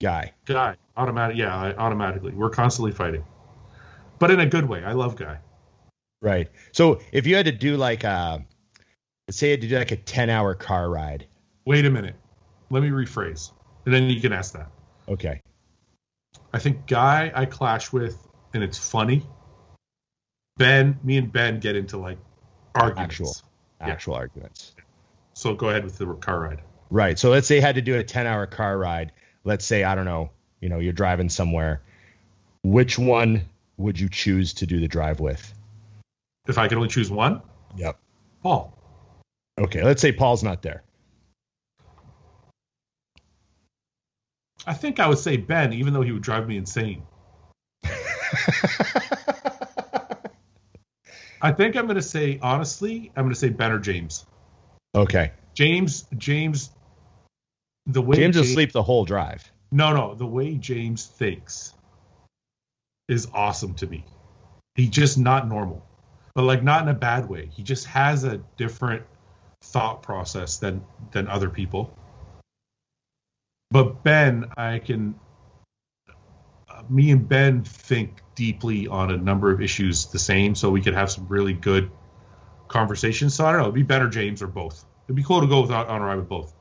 [0.00, 0.32] Guy.
[0.46, 1.36] guy, automatic.
[1.36, 2.32] Yeah, I, automatically.
[2.32, 3.22] We're constantly fighting,
[4.18, 4.84] but in a good way.
[4.84, 5.38] I love Guy.
[6.22, 6.48] Right.
[6.72, 8.44] So if you had to do like a,
[9.28, 11.26] let's say you had to do like a ten hour car ride.
[11.64, 12.16] Wait a minute.
[12.70, 13.52] Let me rephrase,
[13.84, 14.70] and then you can ask that.
[15.08, 15.40] Okay.
[16.52, 18.16] I think Guy I clash with,
[18.52, 19.26] and it's funny.
[20.56, 22.18] Ben, me and Ben get into like
[22.74, 23.20] arguments.
[23.20, 23.34] Actual.
[23.80, 23.92] Yeah.
[23.92, 24.74] Actual arguments.
[25.34, 26.62] So go ahead with the car ride.
[26.90, 27.18] Right.
[27.18, 29.12] So let's say you had to do a 10 hour car ride.
[29.42, 30.30] Let's say, I don't know,
[30.60, 31.82] you know, you're driving somewhere.
[32.62, 33.42] Which one
[33.76, 35.52] would you choose to do the drive with?
[36.46, 37.42] If I could only choose one,
[37.76, 37.98] Yep.
[38.42, 38.76] Paul.
[39.58, 39.82] Okay.
[39.82, 40.82] Let's say Paul's not there.
[44.66, 47.02] I think I would say Ben, even though he would drive me insane.
[51.42, 54.24] I think I'm going to say honestly, I'm going to say Ben or James.
[54.94, 55.32] okay.
[55.54, 56.70] James, James,
[57.86, 59.48] the way James will sleep the whole drive.
[59.70, 61.73] No, no, the way James thinks
[63.08, 64.04] is awesome to me.
[64.74, 65.84] He's just not normal,
[66.34, 67.48] but like not in a bad way.
[67.52, 69.02] He just has a different
[69.62, 71.96] thought process than than other people.
[73.70, 75.14] But Ben, I can.
[76.68, 80.80] uh, Me and Ben think deeply on a number of issues the same, so we
[80.80, 81.90] could have some really good
[82.68, 83.34] conversations.
[83.34, 84.84] So I don't know, it'd be Ben or James or both.
[85.06, 86.54] It'd be cool to go with on a ride with both.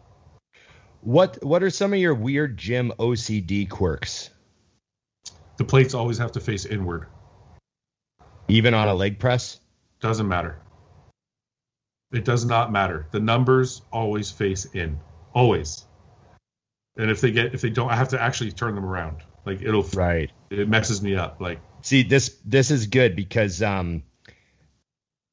[1.01, 4.29] What What are some of your weird gym OCD quirks?
[5.57, 7.07] The plates always have to face inward.
[8.47, 9.59] Even on a leg press?
[9.99, 10.59] Doesn't matter.
[12.11, 13.07] It does not matter.
[13.11, 14.99] The numbers always face in.
[15.33, 15.85] Always.
[16.97, 19.23] And if they get if they don't I have to actually turn them around.
[19.45, 20.31] Like it'll Right.
[20.49, 21.41] it messes me up.
[21.41, 24.03] Like See, this this is good because um,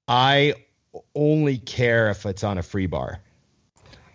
[0.09, 0.55] I
[1.15, 3.21] only care if it's on a free bar.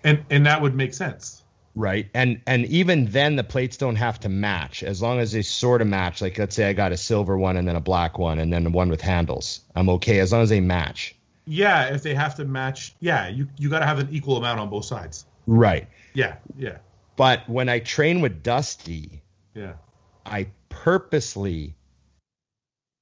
[0.04, 1.44] and and that would make sense.
[1.76, 2.10] Right.
[2.14, 5.82] And and even then the plates don't have to match as long as they sort
[5.82, 6.22] of match.
[6.22, 8.72] Like let's say I got a silver one and then a black one and then
[8.72, 9.60] one with handles.
[9.76, 11.16] I'm okay as long as they match.
[11.46, 14.60] Yeah, if they have to match, yeah, you you got to have an equal amount
[14.60, 15.26] on both sides.
[15.46, 15.88] Right.
[16.14, 16.78] Yeah, yeah,
[17.18, 19.22] But when I train with Dusty,
[19.54, 19.74] yeah.
[20.26, 21.76] I purposely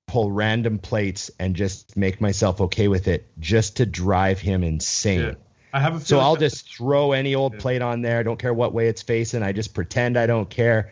[0.07, 5.19] pull random plates and just make myself okay with it just to drive him insane.
[5.21, 5.33] Yeah.
[5.73, 8.19] I have a So I'll just throw any old plate on there.
[8.19, 9.41] I don't care what way it's facing.
[9.41, 10.91] I just pretend I don't care.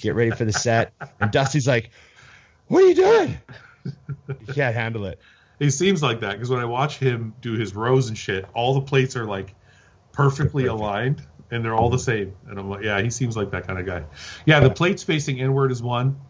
[0.00, 0.92] Get ready for the set.
[1.20, 1.90] And Dusty's like,
[2.68, 3.38] "What are you doing?"
[4.46, 5.20] He can't handle it.
[5.58, 8.74] He seems like that because when I watch him do his rows and shit, all
[8.74, 9.54] the plates are like
[10.12, 10.80] perfectly Perfect.
[10.80, 12.34] aligned and they're all the same.
[12.48, 14.04] And I'm like, yeah, he seems like that kind of guy.
[14.44, 16.20] Yeah, the plates facing inward is one.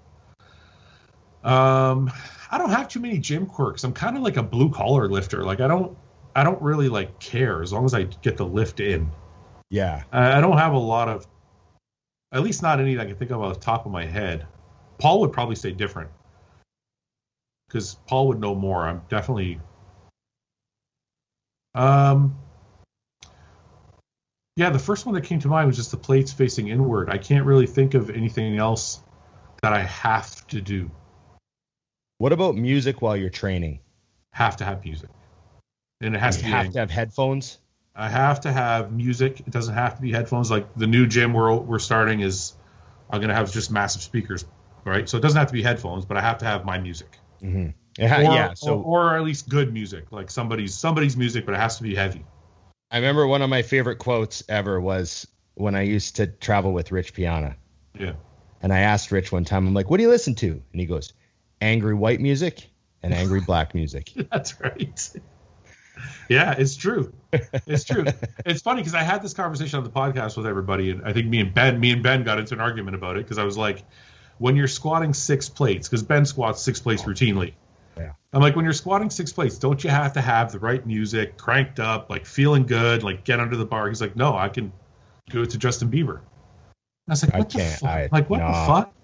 [1.43, 2.13] Um,
[2.51, 3.85] I don't have too many gym quirks.
[3.85, 5.43] I'm kind of like a blue collar lifter.
[5.45, 5.97] Like I don't,
[6.35, 9.11] I don't really like care as long as I get the lift in.
[9.71, 10.03] Yeah.
[10.13, 11.27] I, don't have a lot of,
[12.33, 14.47] at least not any that I can think of off the top of my head.
[14.99, 16.11] Paul would probably say different
[17.69, 18.87] because Paul would know more.
[18.87, 19.61] I'm definitely.
[21.75, 22.37] Um.
[24.57, 27.09] Yeah, the first one that came to mind was just the plates facing inward.
[27.09, 29.01] I can't really think of anything else
[29.63, 30.91] that I have to do.
[32.19, 33.81] What about music while you're training?
[34.33, 35.09] Have to have music,
[36.01, 37.59] and it has you to have to have headphones.
[37.95, 39.41] I have to have music.
[39.41, 40.51] It doesn't have to be headphones.
[40.51, 42.55] Like the new gym we're we're starting is,
[43.11, 44.45] I'm gonna have just massive speakers,
[44.85, 45.09] right?
[45.09, 47.19] So it doesn't have to be headphones, but I have to have my music.
[47.43, 47.71] Mm-hmm.
[48.03, 48.55] Or, yeah.
[48.55, 51.83] So or, or at least good music, like somebody's somebody's music, but it has to
[51.83, 52.25] be heavy.
[52.91, 56.91] I remember one of my favorite quotes ever was when I used to travel with
[56.91, 57.57] Rich Piana.
[57.99, 58.15] Yeah.
[58.63, 60.49] And I asked Rich one time, I'm like, what do you listen to?
[60.49, 61.13] And he goes,
[61.61, 62.69] angry white music
[63.03, 64.13] and angry black music.
[64.31, 65.11] That's right.
[66.29, 67.13] Yeah, it's true.
[67.33, 68.05] It's true.
[68.47, 71.27] it's funny because I had this conversation on the podcast with everybody, and I think
[71.27, 73.59] me and Ben, me and Ben got into an argument about it because I was
[73.59, 73.85] like,
[74.39, 77.55] when you're squatting six plates, because Ben squats six plates routinely.
[77.97, 78.13] Yeah.
[78.33, 81.37] I'm like, when you're squatting six plates, don't you have to have the right music
[81.37, 83.89] cranked up, like feeling good, like get under the bar?
[83.89, 84.73] He's like, no, I can
[85.29, 86.21] do it to Justin Bieber.
[87.09, 87.81] I was like, I what the can't.
[87.81, 87.91] fuck?
[87.91, 88.95] I- like, what the fuck?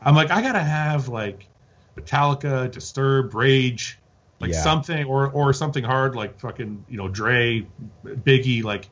[0.00, 1.48] I'm like, I gotta have like
[1.96, 3.98] Metallica, Disturbed, Rage,
[4.40, 4.62] like Yeah.
[4.62, 7.66] something, or or something hard like fucking you know Dre,
[8.04, 8.62] Biggie.
[8.62, 8.88] Like,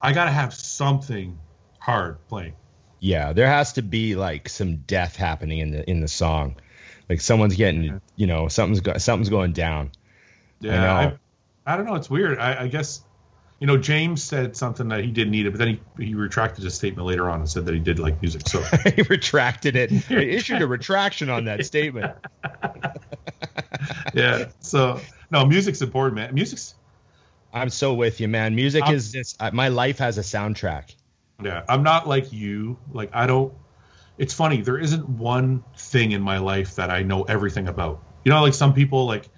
[0.00, 1.38] I gotta have something
[1.78, 2.54] hard playing.
[3.00, 6.56] Yeah, there has to be like some death happening in the in the song.
[7.08, 9.92] Like someone's getting, you know, something's go, something's going down.
[10.60, 11.18] Yeah, know.
[11.66, 11.94] I, I don't know.
[11.94, 12.38] It's weird.
[12.38, 13.02] I, I guess
[13.60, 16.64] you know James said something that he didn't need it, but then he he retracted
[16.64, 18.46] his statement later on and said that he did like music.
[18.48, 18.60] So
[18.96, 19.90] he retracted it.
[20.08, 22.12] He issued a retraction on that statement.
[24.14, 26.34] yeah, so no, music's important, man.
[26.34, 26.74] Music's
[27.52, 28.54] I'm so with you, man.
[28.54, 30.94] Music Um, is just my life has a soundtrack.
[31.42, 32.78] Yeah, I'm not like you.
[32.92, 33.52] Like I don't.
[34.18, 34.60] It's funny.
[34.60, 38.02] There isn't one thing in my life that I know everything about.
[38.24, 39.28] You know, like some people, like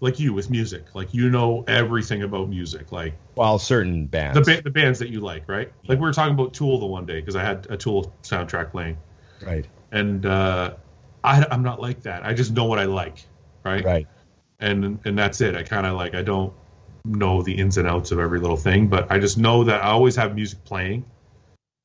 [0.00, 0.94] like you with music.
[0.94, 2.90] Like you know everything about music.
[2.90, 4.38] Like Well, certain bands.
[4.38, 5.70] the ba- the bands that you like, right?
[5.86, 8.70] Like we were talking about Tool the one day because I had a Tool soundtrack
[8.70, 8.96] playing,
[9.44, 10.74] right, and uh,
[11.22, 12.24] I, I'm not like that.
[12.24, 13.26] I just know what I like,
[13.64, 13.84] right?
[13.84, 14.06] right.
[14.60, 15.56] And and that's it.
[15.56, 16.52] I kind of like I don't
[17.04, 19.90] know the ins and outs of every little thing, but I just know that I
[19.90, 21.04] always have music playing,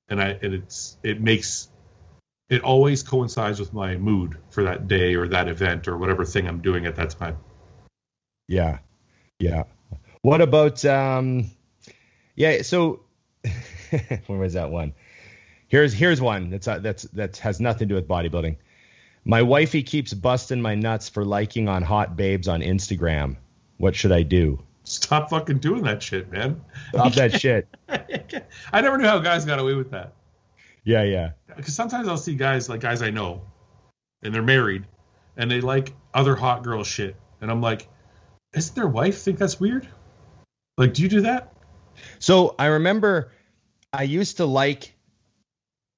[0.10, 1.70] and I and it's it makes
[2.50, 6.48] it always coincides with my mood for that day or that event or whatever thing
[6.48, 7.38] I'm doing at that time.
[8.48, 8.80] Yeah,
[9.40, 9.64] yeah.
[10.22, 11.52] What about um?
[12.36, 13.02] Yeah, so
[14.28, 14.94] where was that one?
[15.68, 18.58] Here's here's one that's uh, that's that has nothing to do with bodybuilding.
[19.26, 23.38] My wifey keeps busting my nuts for liking on hot babes on Instagram.
[23.78, 24.64] What should I do?
[24.84, 26.64] Stop fucking doing that shit, man.
[26.90, 27.68] Stop that shit.
[27.90, 30.14] I never knew how guys got away with that.
[30.84, 31.32] Yeah, yeah.
[31.58, 33.42] because sometimes I'll see guys like guys I know,
[34.22, 34.86] and they're married,
[35.36, 37.88] and they like other hot girl shit, and I'm like,
[38.54, 39.88] doesn't their wife think that's weird?
[40.78, 41.52] Like, do you do that?
[42.20, 43.32] So I remember
[43.92, 44.95] I used to like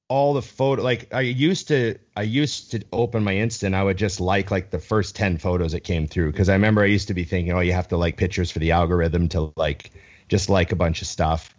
[0.09, 3.83] all the photo like I used to I used to open my Insta and I
[3.83, 6.85] would just like like the first 10 photos that came through because I remember I
[6.85, 9.91] used to be thinking oh you have to like pictures for the algorithm to like
[10.29, 11.53] just like a bunch of stuff.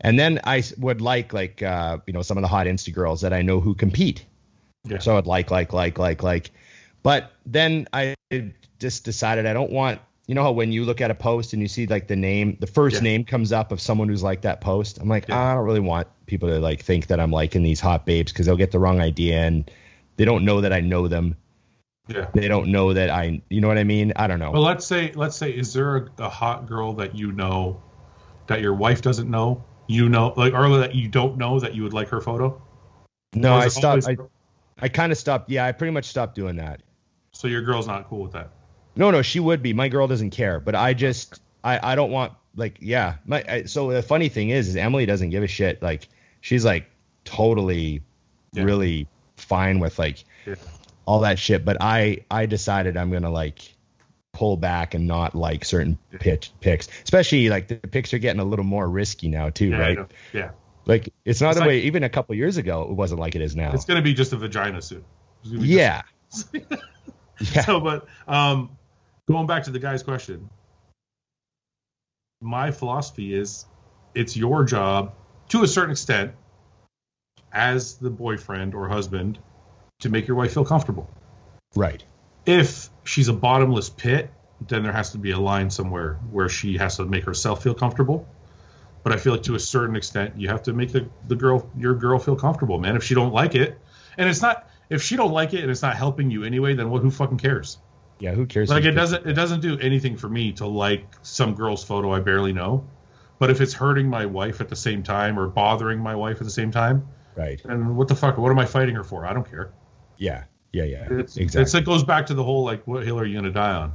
[0.00, 3.22] And then I would like like uh you know some of the hot Insta girls
[3.22, 4.26] that I know who compete.
[4.84, 4.98] Yeah.
[4.98, 6.50] So I'd like like like like like
[7.02, 8.14] but then I
[8.78, 11.60] just decided I don't want you know how when you look at a post and
[11.62, 13.02] you see like the name the first Yeah.
[13.02, 15.36] name comes up of someone who's like that post i'm like Yeah.
[15.36, 18.32] Ah, i don't really want people to like think that i'm liking these hot babes
[18.32, 19.70] because they'll get the wrong idea and
[20.16, 21.36] they don't know that i know them
[22.08, 22.28] Yeah.
[22.34, 24.86] they don't know that i you know what i mean i don't know Well, let's
[24.86, 27.82] say, let's say, is there a, a hot girl that you know
[28.46, 29.64] that your wife doesn't know?
[29.88, 32.60] You know, like, or that you don't know that you would like her photo?
[33.34, 34.16] no i stopped always- i,
[34.78, 36.82] I kind of stopped yeah i pretty much stopped doing that
[37.32, 38.50] so your girl's not cool with that.
[38.96, 39.72] No, no, she would be.
[39.72, 43.16] My girl doesn't care, but I just I I don't want like yeah.
[43.26, 45.82] My I, so the funny thing is, is Emily doesn't give a shit.
[45.82, 46.08] Like
[46.40, 46.86] she's like
[47.24, 48.02] totally,
[48.52, 48.64] Yeah.
[48.64, 50.56] really fine with like Yeah.
[51.06, 51.64] all that shit.
[51.64, 53.60] But I I decided I'm gonna like
[54.32, 58.44] pull back and not like certain pitch picks, especially like the picks are getting a
[58.44, 59.98] little more risky now too, Yeah, right?
[60.32, 60.50] Yeah.
[60.84, 63.34] Like it's not It's the like- way even a couple years ago it wasn't like
[63.36, 63.72] it is now.
[63.72, 65.04] It's gonna be just a vagina suit.
[65.42, 66.02] It's gonna be Yeah.
[66.30, 66.48] just-
[67.54, 67.62] yeah.
[67.62, 68.70] So, but um,
[69.28, 70.48] going back to the guy's question,
[72.40, 73.66] my philosophy is
[74.14, 75.14] it's your job
[75.48, 76.32] to a certain extent
[77.52, 79.38] as the boyfriend or husband
[80.00, 81.08] to make your wife feel comfortable.
[81.74, 82.02] Right.
[82.44, 84.30] If she's a bottomless pit,
[84.68, 87.74] then there has to be a line somewhere where she has to make herself feel
[87.74, 88.26] comfortable.
[89.02, 91.68] But I feel like to a certain extent, you have to make the, the girl
[91.76, 92.96] your girl feel comfortable, man.
[92.96, 93.78] If she don't like it,
[94.16, 96.90] and it's not if she don't like it and it's not helping you anyway, then
[96.90, 97.02] what?
[97.02, 97.78] Who fucking cares?
[98.22, 98.34] Yeah.
[98.34, 98.70] Who cares?
[98.70, 102.20] Like it doesn't it doesn't do anything for me to like some girl's photo I
[102.20, 102.88] barely know.
[103.40, 106.44] But if it's hurting my wife at the same time or bothering my wife at
[106.44, 107.60] the same time, Right.
[107.64, 108.38] And what the fuck?
[108.38, 109.26] What am I fighting her for?
[109.26, 109.72] I don't care.
[110.18, 110.44] Yeah.
[110.72, 110.84] Yeah.
[110.84, 111.08] Yeah.
[111.10, 111.62] It's, exactly.
[111.62, 113.94] it's it goes back to the whole like what hill are you gonna die on?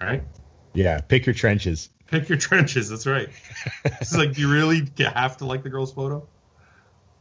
[0.00, 0.24] Right?
[0.72, 1.90] Yeah, pick your trenches.
[2.06, 2.88] Pick your trenches.
[2.88, 3.28] That's right.
[3.84, 6.26] it's like, do you really have to like the girl's photo?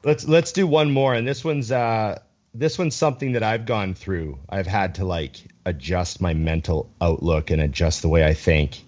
[0.04, 2.20] Let's let's do one more, and this one's uh
[2.54, 4.40] this one's something that I've gone through.
[4.48, 8.84] I've had to like adjust my mental outlook and adjust the way I think.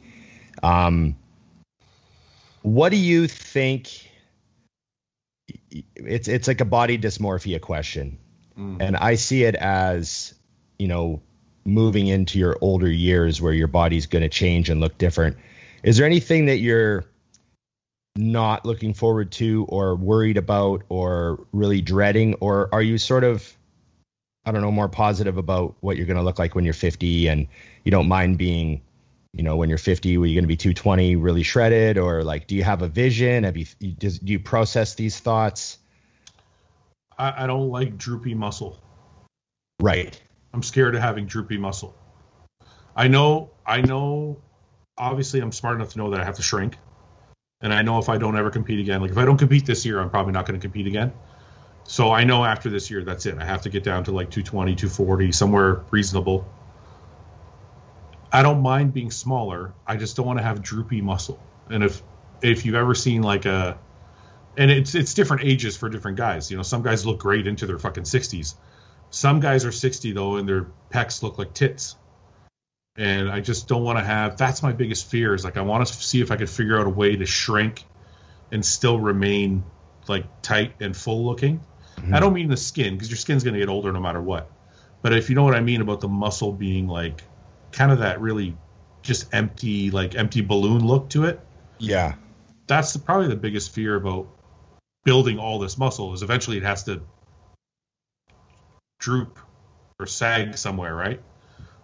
[0.63, 1.15] Um,
[2.61, 4.09] what do you think?
[5.95, 8.17] It's it's like a body dysmorphia question,
[8.57, 8.77] mm.
[8.79, 10.33] and I see it as
[10.77, 11.21] you know
[11.65, 15.37] moving into your older years where your body's going to change and look different.
[15.83, 17.05] Is there anything that you're
[18.15, 23.55] not looking forward to or worried about or really dreading or are you sort of
[24.45, 27.27] I don't know more positive about what you're going to look like when you're 50
[27.27, 27.47] and
[27.83, 28.81] you don't mind being
[29.33, 32.47] you know when you're 50 are you going to be 220 really shredded or like
[32.47, 33.43] do you have a vision?
[33.43, 35.77] Have you do you process these thoughts?
[37.17, 38.79] I, I don't like droopy muscle.
[39.79, 40.19] Right.
[40.53, 41.95] I'm scared of having droopy muscle.
[42.95, 44.41] I know I know
[44.97, 46.77] obviously I'm smart enough to know that I have to shrink.
[47.61, 49.85] And I know if I don't ever compete again, like if I don't compete this
[49.85, 51.13] year, I'm probably not going to compete again.
[51.83, 53.37] So I know after this year, that's it.
[53.37, 56.47] I have to get down to like 220, 240, somewhere reasonable.
[58.31, 59.73] I don't mind being smaller.
[59.85, 61.39] I just don't want to have droopy muscle.
[61.69, 62.01] And if
[62.41, 63.77] if you've ever seen like a
[64.57, 66.49] and it's it's different ages for different guys.
[66.49, 68.55] You know, some guys look great into their fucking 60s.
[69.09, 71.95] Some guys are 60 though, and their pecs look like tits
[72.97, 74.37] and I just don't want to have.
[74.37, 75.33] That's my biggest fear.
[75.33, 77.85] Is like I want to see if I could figure out a way to shrink
[78.51, 79.63] and still remain
[80.07, 81.61] like tight and full looking.
[82.01, 82.15] Mm-hmm.
[82.15, 84.49] I don't mean the skin because your skin's going to get older no matter what.
[85.01, 87.23] But if you know what I mean about the muscle being like
[87.71, 88.57] kind of that really
[89.01, 91.39] just empty like empty balloon look to it.
[91.79, 92.15] Yeah.
[92.67, 94.27] That's the, probably the biggest fear about
[95.03, 97.01] building all this muscle is eventually it has to
[98.99, 99.39] droop
[99.99, 101.21] or sag somewhere, right?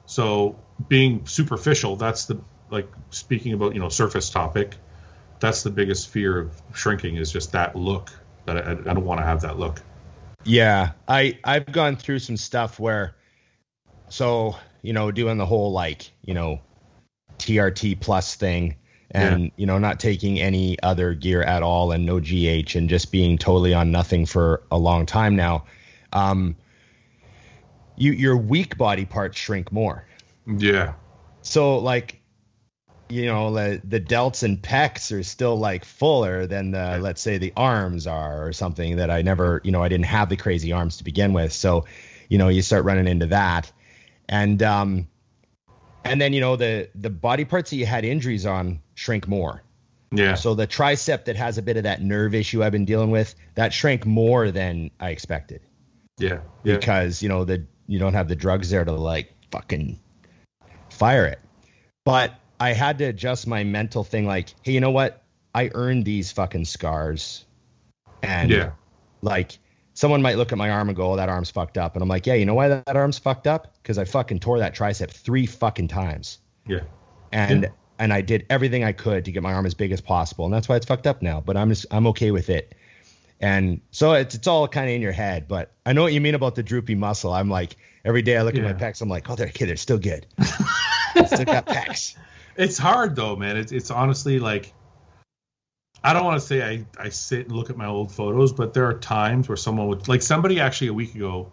[0.06, 2.40] So being superficial, that's the
[2.70, 4.76] like speaking about you know surface topic.
[5.40, 8.12] That's the biggest fear of shrinking is just that look
[8.46, 9.82] that I, I don't want to have that look.
[10.44, 13.16] Yeah, I I've gone through some stuff where,
[14.10, 16.62] so you know, doing the whole like you know,
[17.40, 18.76] TRT plus thing,
[19.12, 19.50] and yeah.
[19.58, 23.38] you know, not taking any other gear at all, and no GH, and just being
[23.38, 25.66] totally on nothing for a long time now.
[26.14, 26.56] Um,
[27.98, 30.08] you your weak body parts shrink more.
[30.46, 30.94] Yeah.
[31.42, 32.17] So like,
[33.10, 37.38] you know, the, the delts and pecs are still like fuller than the let's say
[37.38, 40.72] the arms are or something that I never, you know, I didn't have the crazy
[40.72, 41.54] arms to begin with.
[41.54, 41.86] So,
[42.30, 43.72] you know, you start running into that,
[44.28, 45.08] and um,
[46.04, 49.64] and then you know the the body parts that you had injuries on shrink more.
[50.12, 50.36] Yeah.
[50.36, 53.36] So the tricep that has a bit of that nerve issue I've been dealing with,
[53.56, 55.62] that shrank more than I expected.
[56.18, 56.40] Yeah.
[56.64, 56.78] yeah.
[56.78, 60.00] Because, you know, the you don't have the drugs there to like fucking
[60.90, 61.40] fire it.
[62.06, 65.24] But I had to adjust my mental thing like, hey, you know what?
[65.54, 67.46] I earned these fucking scars.
[68.24, 68.72] And yeah.
[69.22, 69.60] like
[69.94, 71.96] someone might look at my arm and go, oh, that arm's fucked up.
[71.96, 73.76] And I'm like, yeah, you know why that, that arm's fucked up?
[73.82, 76.40] Because I fucking tore that tricep three fucking times.
[76.68, 76.82] Yeah.
[77.32, 77.70] And yeah.
[78.00, 80.46] and I did everything I could to get my arm as big as possible.
[80.46, 81.42] And that's why it's fucked up now.
[81.42, 82.76] But I'm just I'm okay with it.
[83.40, 85.48] And so it's it's all kind of in your head.
[85.48, 87.34] But I know what you mean about the droopy muscle.
[87.34, 87.76] I'm like,
[88.06, 88.66] every day I look yeah.
[88.66, 90.26] at my pecs, I'm like, oh, they're okay, they're still good.
[91.26, 92.16] still got pecs.
[92.58, 93.58] It's hard though, man.
[93.58, 94.74] It's it's honestly like
[96.04, 98.74] I don't want to say I, I sit and look at my old photos, but
[98.74, 101.52] there are times where someone would like somebody actually a week ago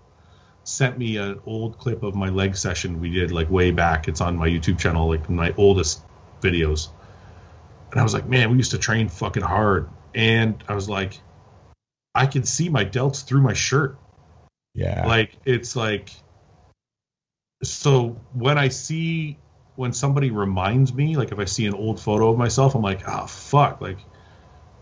[0.64, 4.08] sent me an old clip of my leg session we did like way back.
[4.08, 6.02] It's on my YouTube channel, like my oldest
[6.40, 6.88] videos.
[7.90, 9.88] And I was like, man, we used to train fucking hard.
[10.14, 11.20] And I was like,
[12.14, 13.98] I can see my delts through my shirt.
[14.74, 15.06] Yeah.
[15.06, 16.10] Like it's like
[17.62, 19.38] so when I see
[19.76, 23.08] when somebody reminds me, like if I see an old photo of myself, I'm like,
[23.08, 23.98] oh fuck, like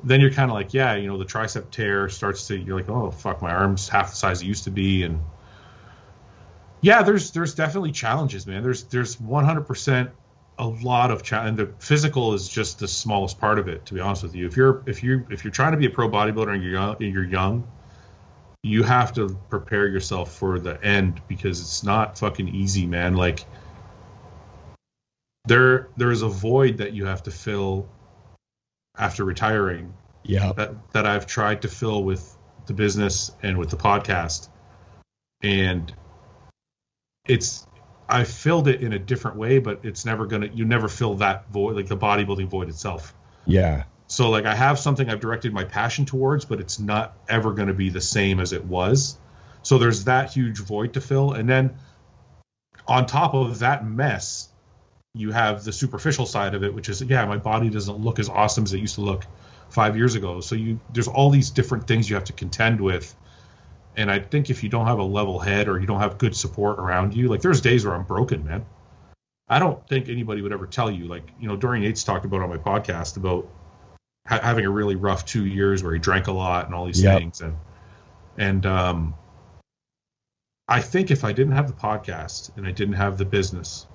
[0.04, 2.88] then you're kind of like, yeah, you know, the tricep tear starts to, you're like,
[2.88, 5.20] oh fuck, my arms half the size it used to be, and
[6.80, 8.62] yeah, there's there's definitely challenges, man.
[8.62, 10.10] There's there's 100%
[10.58, 11.56] a lot of challenge.
[11.56, 14.46] The physical is just the smallest part of it, to be honest with you.
[14.46, 16.96] If you're if you if you're trying to be a pro bodybuilder and you're young,
[17.00, 17.66] and you're young
[18.62, 23.16] you have to prepare yourself for the end because it's not fucking easy, man.
[23.16, 23.44] Like
[25.44, 27.88] there there is a void that you have to fill
[28.96, 29.94] after retiring.
[30.24, 30.52] Yeah.
[30.52, 32.36] That that I've tried to fill with
[32.66, 34.48] the business and with the podcast.
[35.42, 35.92] And
[37.26, 37.66] it's
[38.08, 41.50] I filled it in a different way, but it's never gonna you never fill that
[41.50, 43.14] void like the bodybuilding void itself.
[43.46, 43.84] Yeah.
[44.06, 47.68] So like I have something I've directed my passion towards, but it's not ever going
[47.68, 49.18] to be the same as it was.
[49.62, 51.76] So there's that huge void to fill, and then
[52.86, 54.51] on top of that mess,
[55.14, 58.28] you have the superficial side of it, which is yeah, my body doesn't look as
[58.28, 59.24] awesome as it used to look
[59.68, 60.40] five years ago.
[60.40, 63.14] So you there's all these different things you have to contend with.
[63.94, 66.34] And I think if you don't have a level head or you don't have good
[66.34, 68.64] support around you, like there's days where I'm broken, man.
[69.48, 72.40] I don't think anybody would ever tell you, like you know, Dorian Yates talked about
[72.40, 73.46] on my podcast about
[74.26, 77.02] ha- having a really rough two years where he drank a lot and all these
[77.02, 77.18] Yep.
[77.18, 77.56] things, and
[78.38, 79.14] and um,
[80.68, 83.86] I think if I didn't have the podcast and I didn't have the business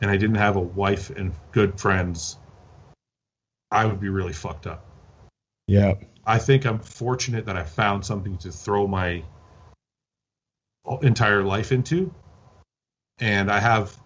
[0.00, 2.38] and I didn't have a wife and good friends,
[3.70, 4.84] I would be really fucked up.
[5.66, 5.94] Yeah.
[6.26, 9.22] I think I'm fortunate that I found something to throw my
[11.02, 12.12] entire life into.
[13.18, 13.96] And I have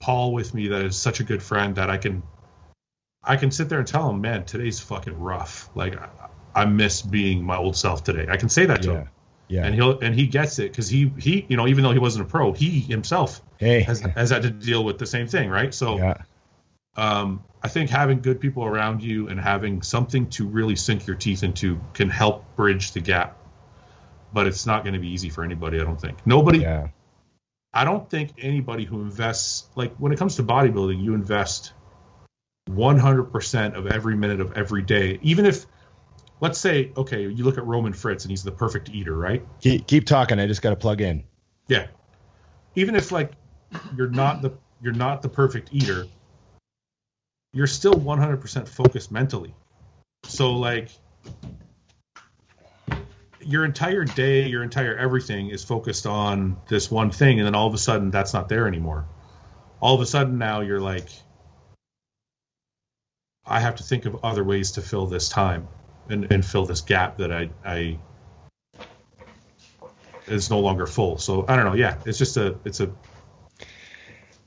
[0.00, 2.22] Paul with me that is such a good friend that I can
[3.24, 5.68] I can sit there and tell him, man, today's fucking rough.
[5.74, 6.08] Like I,
[6.54, 8.26] I miss being my old self today.
[8.30, 8.98] I can say that to Yeah.
[8.98, 9.08] him.
[9.48, 9.64] Yeah.
[9.64, 12.26] And he'll and he gets it because he he you know even though he wasn't
[12.26, 13.82] a pro he himself hey.
[13.82, 16.22] has, has had to deal with the same thing right so yeah.
[16.96, 21.16] um, I think having good people around you and having something to really sink your
[21.16, 23.36] teeth into can help bridge the gap.
[24.32, 26.24] But it's not going to be easy for anybody, I don't think.
[26.24, 26.90] Nobody, Yeah.
[27.74, 31.72] I don't think anybody who invests, like when it comes to bodybuilding, you invest
[32.70, 35.18] 100% of every minute of every day.
[35.22, 35.66] Even if,
[36.40, 39.44] let's say, okay, you look at Roman Fritz and he's the perfect eater, right?
[39.60, 40.38] Keep, keep talking.
[40.38, 41.24] I just got to plug in.
[41.68, 41.86] Yeah.
[42.74, 43.32] Even if like
[43.96, 44.52] you're not the
[44.82, 46.06] you're not the perfect eater,
[47.52, 49.54] you're still 100% focused mentally.
[50.24, 50.90] So like
[53.40, 57.66] your entire day, your entire everything is focused on this one thing and then all
[57.66, 59.06] of a sudden that's not there anymore.
[59.80, 61.08] All of a sudden now you're like
[63.46, 65.68] I have to think of other ways to fill this time
[66.08, 67.98] and, and fill this gap that I, I
[70.26, 71.18] is no longer full.
[71.18, 71.74] So I don't know.
[71.74, 72.90] Yeah, it's just a it's a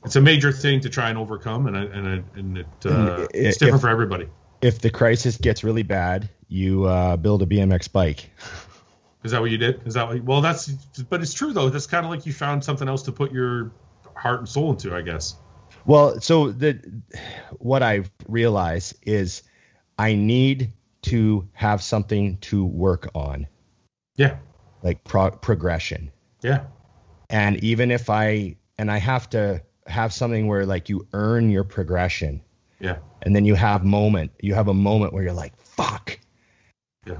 [0.05, 3.27] it's a major thing to try and overcome, and I- and I- and it uh,
[3.33, 4.27] it's different for everybody.
[4.61, 8.29] If the crisis gets really bad, you uh, build a BMX bike.
[9.23, 9.81] Is that what you did?
[9.85, 10.39] Is that what, well?
[10.41, 10.67] That's
[11.09, 11.69] but it's true though.
[11.69, 13.71] That's kind of like you found something else to put your
[14.15, 15.35] heart and soul into, I guess.
[15.85, 16.79] Well, so the
[17.57, 19.43] what I've realized is
[19.97, 20.71] I need
[21.03, 23.47] to have something to work on,
[24.15, 24.37] Yeah,
[24.83, 26.11] like pro- progression.
[26.41, 26.65] yeah,
[27.29, 31.63] And even if I and I have to have something where like you earn your
[31.63, 32.41] progression,
[32.79, 36.17] yeah, and then you have moment, you have a moment where you're like, fuck,
[37.05, 37.17] yeah.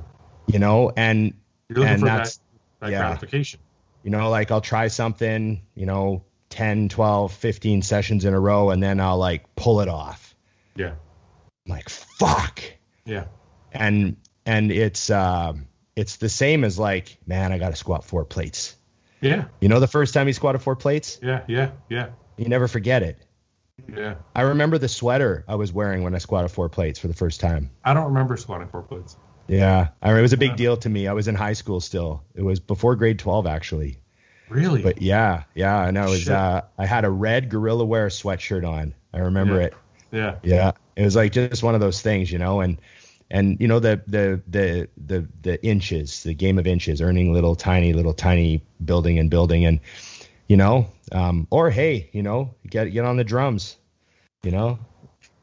[0.47, 1.33] you know, and
[1.69, 2.99] And that's- that, that yeah.
[2.99, 3.59] gratification.
[4.03, 8.69] you know, like I'll try something, you know, 10, 12, 15 sessions in a row,
[8.71, 10.33] and then I'll like pull it off.
[10.75, 10.93] Yeah,
[11.65, 12.61] I'm like, fuck.
[13.05, 13.25] yeah,
[13.71, 18.75] and and it's um it's the same as like man i gotta squat four plates.
[19.21, 21.19] Yeah, you know the first time you squatted four plates?
[21.21, 23.17] Yeah, yeah, yeah, you never forget it.
[23.95, 24.15] Yeah.
[24.35, 27.39] i remember the sweater i was wearing when i squatted four plates for the first
[27.39, 27.71] time.
[27.83, 29.17] I don't remember squatting four plates.
[29.47, 29.89] yeah.
[30.01, 30.55] I it was a big Yeah.
[30.57, 31.07] deal to me.
[31.07, 32.23] I was in high school still.
[32.35, 33.99] It was before grade 12 actually.
[34.49, 34.81] Really?
[34.81, 36.33] but yeah yeah and i was Shit.
[36.33, 38.95] uh i had a red gorilla wear sweatshirt on.
[39.13, 39.65] I remember Yeah.
[39.65, 39.73] it.
[40.11, 42.79] Yeah, Yeah, it was like just one of those things, you know, and
[43.31, 47.55] and you know the the the the the inches, the game of inches, earning little
[47.55, 49.79] tiny little tiny building and building, and
[50.47, 53.77] you know, um, or hey, you know, get get on the drums,
[54.43, 54.79] you know.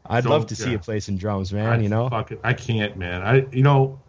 [0.09, 0.73] I'd So, love to see yeah.
[0.73, 1.67] you play some drums, man.
[1.67, 2.41] I you know, it.
[2.45, 3.23] I can't, man.
[3.23, 4.01] I you know,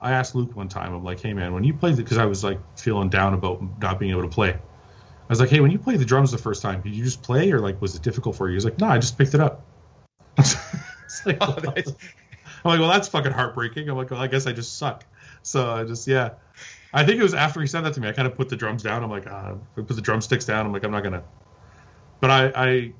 [0.00, 0.94] I asked Luke one time.
[0.94, 3.62] I'm like, hey man, when you play the because I was like feeling down about
[3.80, 4.50] not being able to play.
[4.50, 7.22] I was like, hey, when you played the drums the first time, did you just
[7.22, 8.54] play or like was it difficult for you?
[8.54, 9.64] He's like, no, I just picked it up.
[11.06, 11.56] It's like, Oh,
[12.66, 13.88] I'm like, well, that's fucking heartbreaking.
[13.88, 15.04] I'm like, well, I guess I just suck.
[15.42, 16.30] So I just yeah.
[16.92, 18.08] I think it was after he said that to me.
[18.08, 19.04] I kind of put the drums down.
[19.04, 20.66] I'm like, uh, I put the drumsticks down.
[20.66, 21.22] I'm like, I'm not gonna.
[22.20, 22.92] But I, I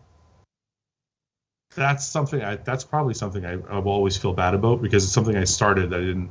[1.74, 5.12] that's something I that's probably something I, I will always feel bad about because it's
[5.12, 6.30] something I started that I didn't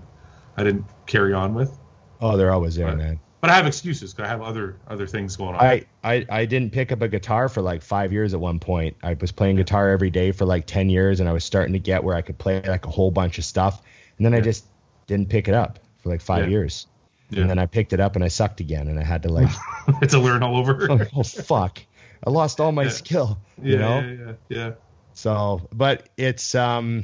[0.55, 1.77] I didn't carry on with.
[2.21, 2.97] oh, they're always there, Right.
[2.97, 3.19] man.
[3.41, 5.61] But I have excuses because I have other other things going on.
[5.63, 8.97] I, I I didn't pick up a guitar for like five years at one point.
[9.03, 11.79] I was playing guitar every day for like ten years, and I was starting to
[11.79, 13.81] get where I could play like a whole bunch of stuff.
[14.17, 14.65] And then I just
[15.05, 16.49] didn't pick it up for like five Yeah.
[16.51, 16.87] years.
[17.29, 17.41] Yeah.
[17.41, 19.49] And then I picked it up and I sucked again, and I had to like,
[20.01, 20.87] it's a learn all over.
[20.91, 21.79] oh, oh, fuck,
[22.25, 22.89] I lost all my Yeah.
[22.89, 23.37] skill.
[23.61, 23.99] yeah, You know.
[23.99, 24.71] yeah, yeah, yeah.
[25.13, 27.03] So, but it's um,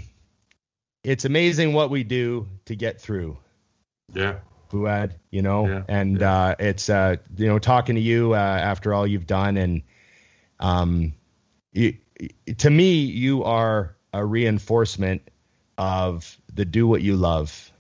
[1.04, 3.38] it's amazing what we do to get through.
[4.14, 4.36] Yeah.
[4.72, 6.34] Fouad, you know, Yeah, and yeah.
[6.34, 9.84] uh, it's uh, you know talking to you uh, after all you've done, and
[10.60, 11.14] um,
[11.74, 11.98] you,
[12.58, 15.22] to me you are a reinforcement
[15.78, 17.72] of the do what you love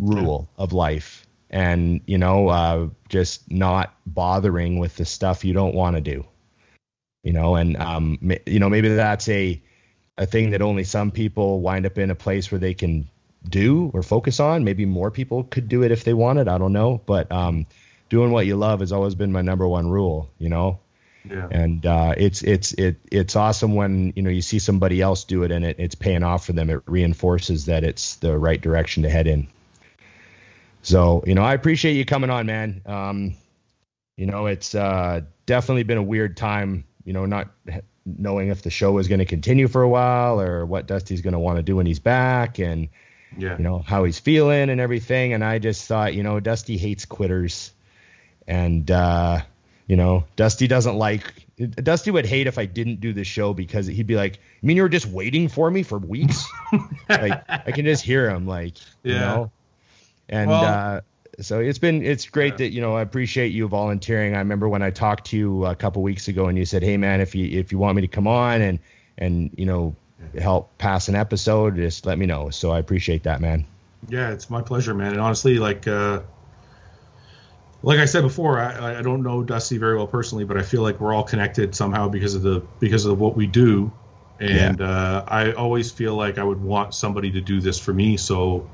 [0.00, 5.74] rule of life, and you know uh, just not bothering with the stuff you don't
[5.74, 6.24] want to do.
[7.26, 9.60] you know, and um, you know, maybe that's a
[10.16, 13.08] a thing that only some people wind up in a place where they can
[13.48, 14.64] do or focus on.
[14.64, 16.48] Maybe more people could do it if they wanted.
[16.48, 17.66] I don't know, but um,
[18.08, 20.30] doing what you love has always been my number one rule.
[20.38, 20.80] You know,
[21.28, 21.48] Yeah.
[21.50, 25.42] and uh, it's it's it it's awesome when you know you see somebody else do
[25.42, 26.70] it and it, it's paying off for them.
[26.70, 29.48] It reinforces that it's the right direction to head in.
[30.82, 32.82] So you know, I appreciate you coming on, man.
[32.86, 33.34] Um,
[34.16, 36.84] you know, it's uh, definitely been a weird time.
[37.04, 37.50] You know, not
[38.04, 41.32] knowing if the show is going to continue for a while or what Dusty's going
[41.32, 42.88] to want to do when he's back, and
[43.38, 43.56] Yeah.
[43.58, 45.32] you know how he's feeling and everything.
[45.32, 47.72] And I just thought, you know, Dusty hates quitters,
[48.46, 49.40] and uh,
[49.86, 51.32] you know, Dusty doesn't like.
[51.56, 54.76] Dusty would hate if I didn't do the show because he'd be like, I mean
[54.76, 56.44] you were just waiting for me for weeks?"
[57.08, 59.20] like I can just hear him, like you Yeah.
[59.20, 59.50] know.
[60.28, 61.00] And Well- uh,
[61.40, 62.56] so it's been it's great Yeah.
[62.58, 64.34] that you know I appreciate you volunteering.
[64.34, 66.96] I remember when I talked to you a couple weeks ago and you said, "Hey
[66.96, 68.78] man, if you if you want me to come on and
[69.18, 69.94] and you know
[70.38, 73.66] help pass an episode, just let me know." So I appreciate that, man.
[74.08, 75.12] Yeah, it's my pleasure, man.
[75.12, 76.20] And honestly, like uh,
[77.82, 80.82] like I said before, I, I don't know Dusty very well personally, but I feel
[80.82, 83.92] like we're all connected somehow because of the because of what we do.
[84.38, 88.16] And uh, I always feel like I would want somebody to do this for me.
[88.16, 88.68] So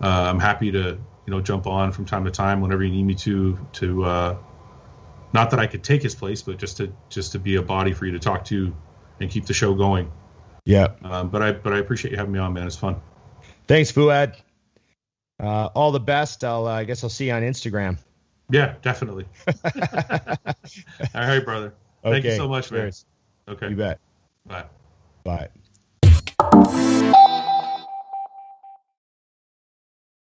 [0.00, 3.04] uh, I'm happy to you know jump on from time to time whenever you need
[3.04, 4.36] me to to uh,
[5.32, 7.92] not that I could take his place, but just to just to be a body
[7.92, 8.74] for you to talk to
[9.20, 10.10] and keep the show going.
[10.66, 10.88] Yeah.
[11.02, 12.66] Um, but I but I appreciate you having me on, man.
[12.66, 12.96] It's fun.
[13.68, 14.34] Thanks, Fouad.
[15.40, 16.44] Uh, all the best.
[16.44, 17.98] I'll uh, I guess I'll see you on Instagram.
[18.50, 19.26] Yeah, definitely.
[19.46, 19.56] All
[21.14, 21.74] right, brother.
[22.02, 22.82] Thank you so much, man.
[22.82, 23.04] cheers.
[23.48, 23.70] Okay.
[23.70, 23.98] You bet.
[24.46, 24.64] Bye.
[25.24, 25.48] Bye.